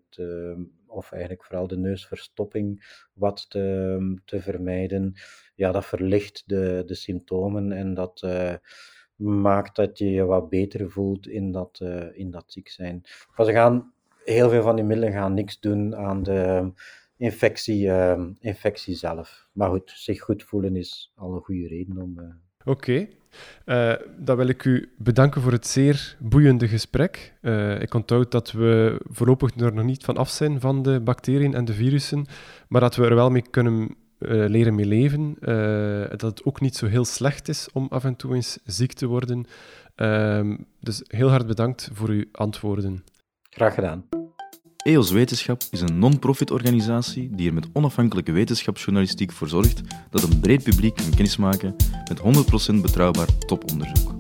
te, 0.10 0.68
of 0.88 1.12
eigenlijk 1.12 1.46
vooral 1.46 1.68
de 1.68 1.78
neusverstopping 1.78 2.98
wat 3.14 3.50
te, 3.50 4.18
te 4.26 4.42
vermijden. 4.42 5.14
Ja, 5.56 5.72
dat 5.72 5.86
verlicht 5.86 6.44
de, 6.46 6.84
de 6.86 6.96
symptomen 6.96 7.72
en 7.72 7.94
dat 7.94 8.28
maakt 9.16 9.76
dat 9.76 9.98
je 9.98 10.12
je 10.12 10.26
wat 10.26 10.50
beter 10.50 10.92
voelt 10.92 11.28
in 11.28 11.52
dat, 11.52 11.82
in 12.14 12.32
dat 12.32 12.44
ziek 12.48 12.70
zijn. 12.70 13.04
Maar 13.36 13.46
ze 13.46 13.52
gaan, 13.52 13.94
heel 14.24 14.50
veel 14.50 14.62
van 14.62 14.76
die 14.76 14.86
middelen 14.86 15.14
gaan 15.14 15.34
niks 15.34 15.60
doen 15.60 15.96
aan 15.96 16.24
de 16.24 16.72
infectie, 17.20 17.86
uh, 17.86 18.26
infectie 18.40 18.96
zelf. 18.96 19.48
Maar 19.54 19.70
goed, 19.70 19.92
zich 19.96 20.22
goed 20.22 20.44
voelen 20.44 20.76
is 20.76 21.12
al 21.16 21.34
een 21.34 21.42
goede 21.42 21.68
reden 21.68 21.98
om. 21.98 22.20
Uh... 22.20 22.26
Oké. 22.60 22.70
Okay. 22.70 23.18
Uh, 23.66 23.94
dan 24.18 24.38
wil 24.38 24.48
ik 24.48 24.64
u 24.64 24.94
bedanken 24.98 25.42
voor 25.42 25.52
het 25.52 25.68
zeer 25.68 26.18
boeiende 26.20 26.68
gesprek. 26.68 27.34
Uh, 27.42 27.82
ik 27.82 27.94
onthoud 27.94 28.32
dat 28.32 28.52
we 28.52 29.02
voorlopig 29.04 29.56
er 29.56 29.74
nog 29.74 29.86
niet 29.86 30.04
van 30.04 30.18
af 30.18 30.30
zijn 30.30 30.60
van 30.60 30.84
de 30.84 31.00
bacteriën 31.00 31.54
en 31.54 31.66
de 31.66 31.74
virussen, 31.74 32.26
maar 32.68 32.82
dat 32.82 32.96
we 32.96 33.06
er 33.06 33.16
wel 33.16 33.30
mee 33.30 33.50
kunnen 33.50 33.96
uh, 34.20 34.48
leren 34.48 34.76
mee 34.76 34.86
leven. 34.86 35.36
dat 36.10 36.22
het 36.22 36.44
ook 36.44 36.62
niet 36.62 36.76
zo 36.76 36.86
heel 36.86 37.06
slecht 37.06 37.48
is 37.48 37.70
om 37.74 37.88
af 37.90 38.04
en 38.04 38.16
toe 38.16 38.36
eens 38.36 38.60
ziek 38.66 38.94
te 38.94 39.06
worden. 39.06 39.46
Ehm, 39.96 40.58
dus 40.80 41.04
heel 41.08 41.30
hard 41.30 41.48
bedankt 41.48 41.90
voor 41.94 42.10
uw 42.10 42.26
antwoorden. 42.32 43.04
Graag 43.50 43.74
gedaan. 43.74 44.19
EOS 44.84 45.12
Wetenschap 45.12 45.62
is 45.72 45.82
een 45.82 46.00
non-profit 46.00 46.52
organisatie 46.52 47.30
die 47.32 47.48
er 47.48 47.54
met 47.54 47.68
onafhankelijke 47.74 48.32
wetenschapsjournalistiek 48.32 49.32
voor 49.32 49.48
zorgt 49.48 49.82
dat 50.10 50.24
een 50.24 50.40
breed 50.40 50.64
publiek 50.64 50.96
kan 50.96 51.10
kennismaken 51.10 51.76
met 52.08 52.20
100% 52.20 52.24
betrouwbaar 52.82 53.28
toponderzoek. 53.48 54.16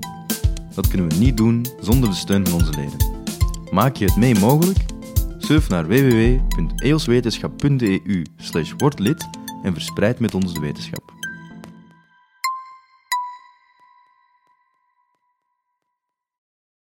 Dat 0.73 0.87
kunnen 0.87 1.09
we 1.09 1.15
niet 1.15 1.37
doen 1.37 1.65
zonder 1.81 2.09
de 2.09 2.15
steun 2.15 2.47
van 2.47 2.59
onze 2.59 2.71
leden. 2.71 2.97
Maak 3.71 3.95
je 3.95 4.05
het 4.05 4.15
mee 4.15 4.39
mogelijk? 4.39 4.79
Surf 5.37 5.69
naar 5.69 5.87
www.eoswetenschap.eu 5.87 8.25
wordlid 8.77 9.27
en 9.63 9.73
verspreid 9.73 10.19
met 10.19 10.35
ons 10.35 10.53
de 10.53 10.59
wetenschap. 10.59 11.18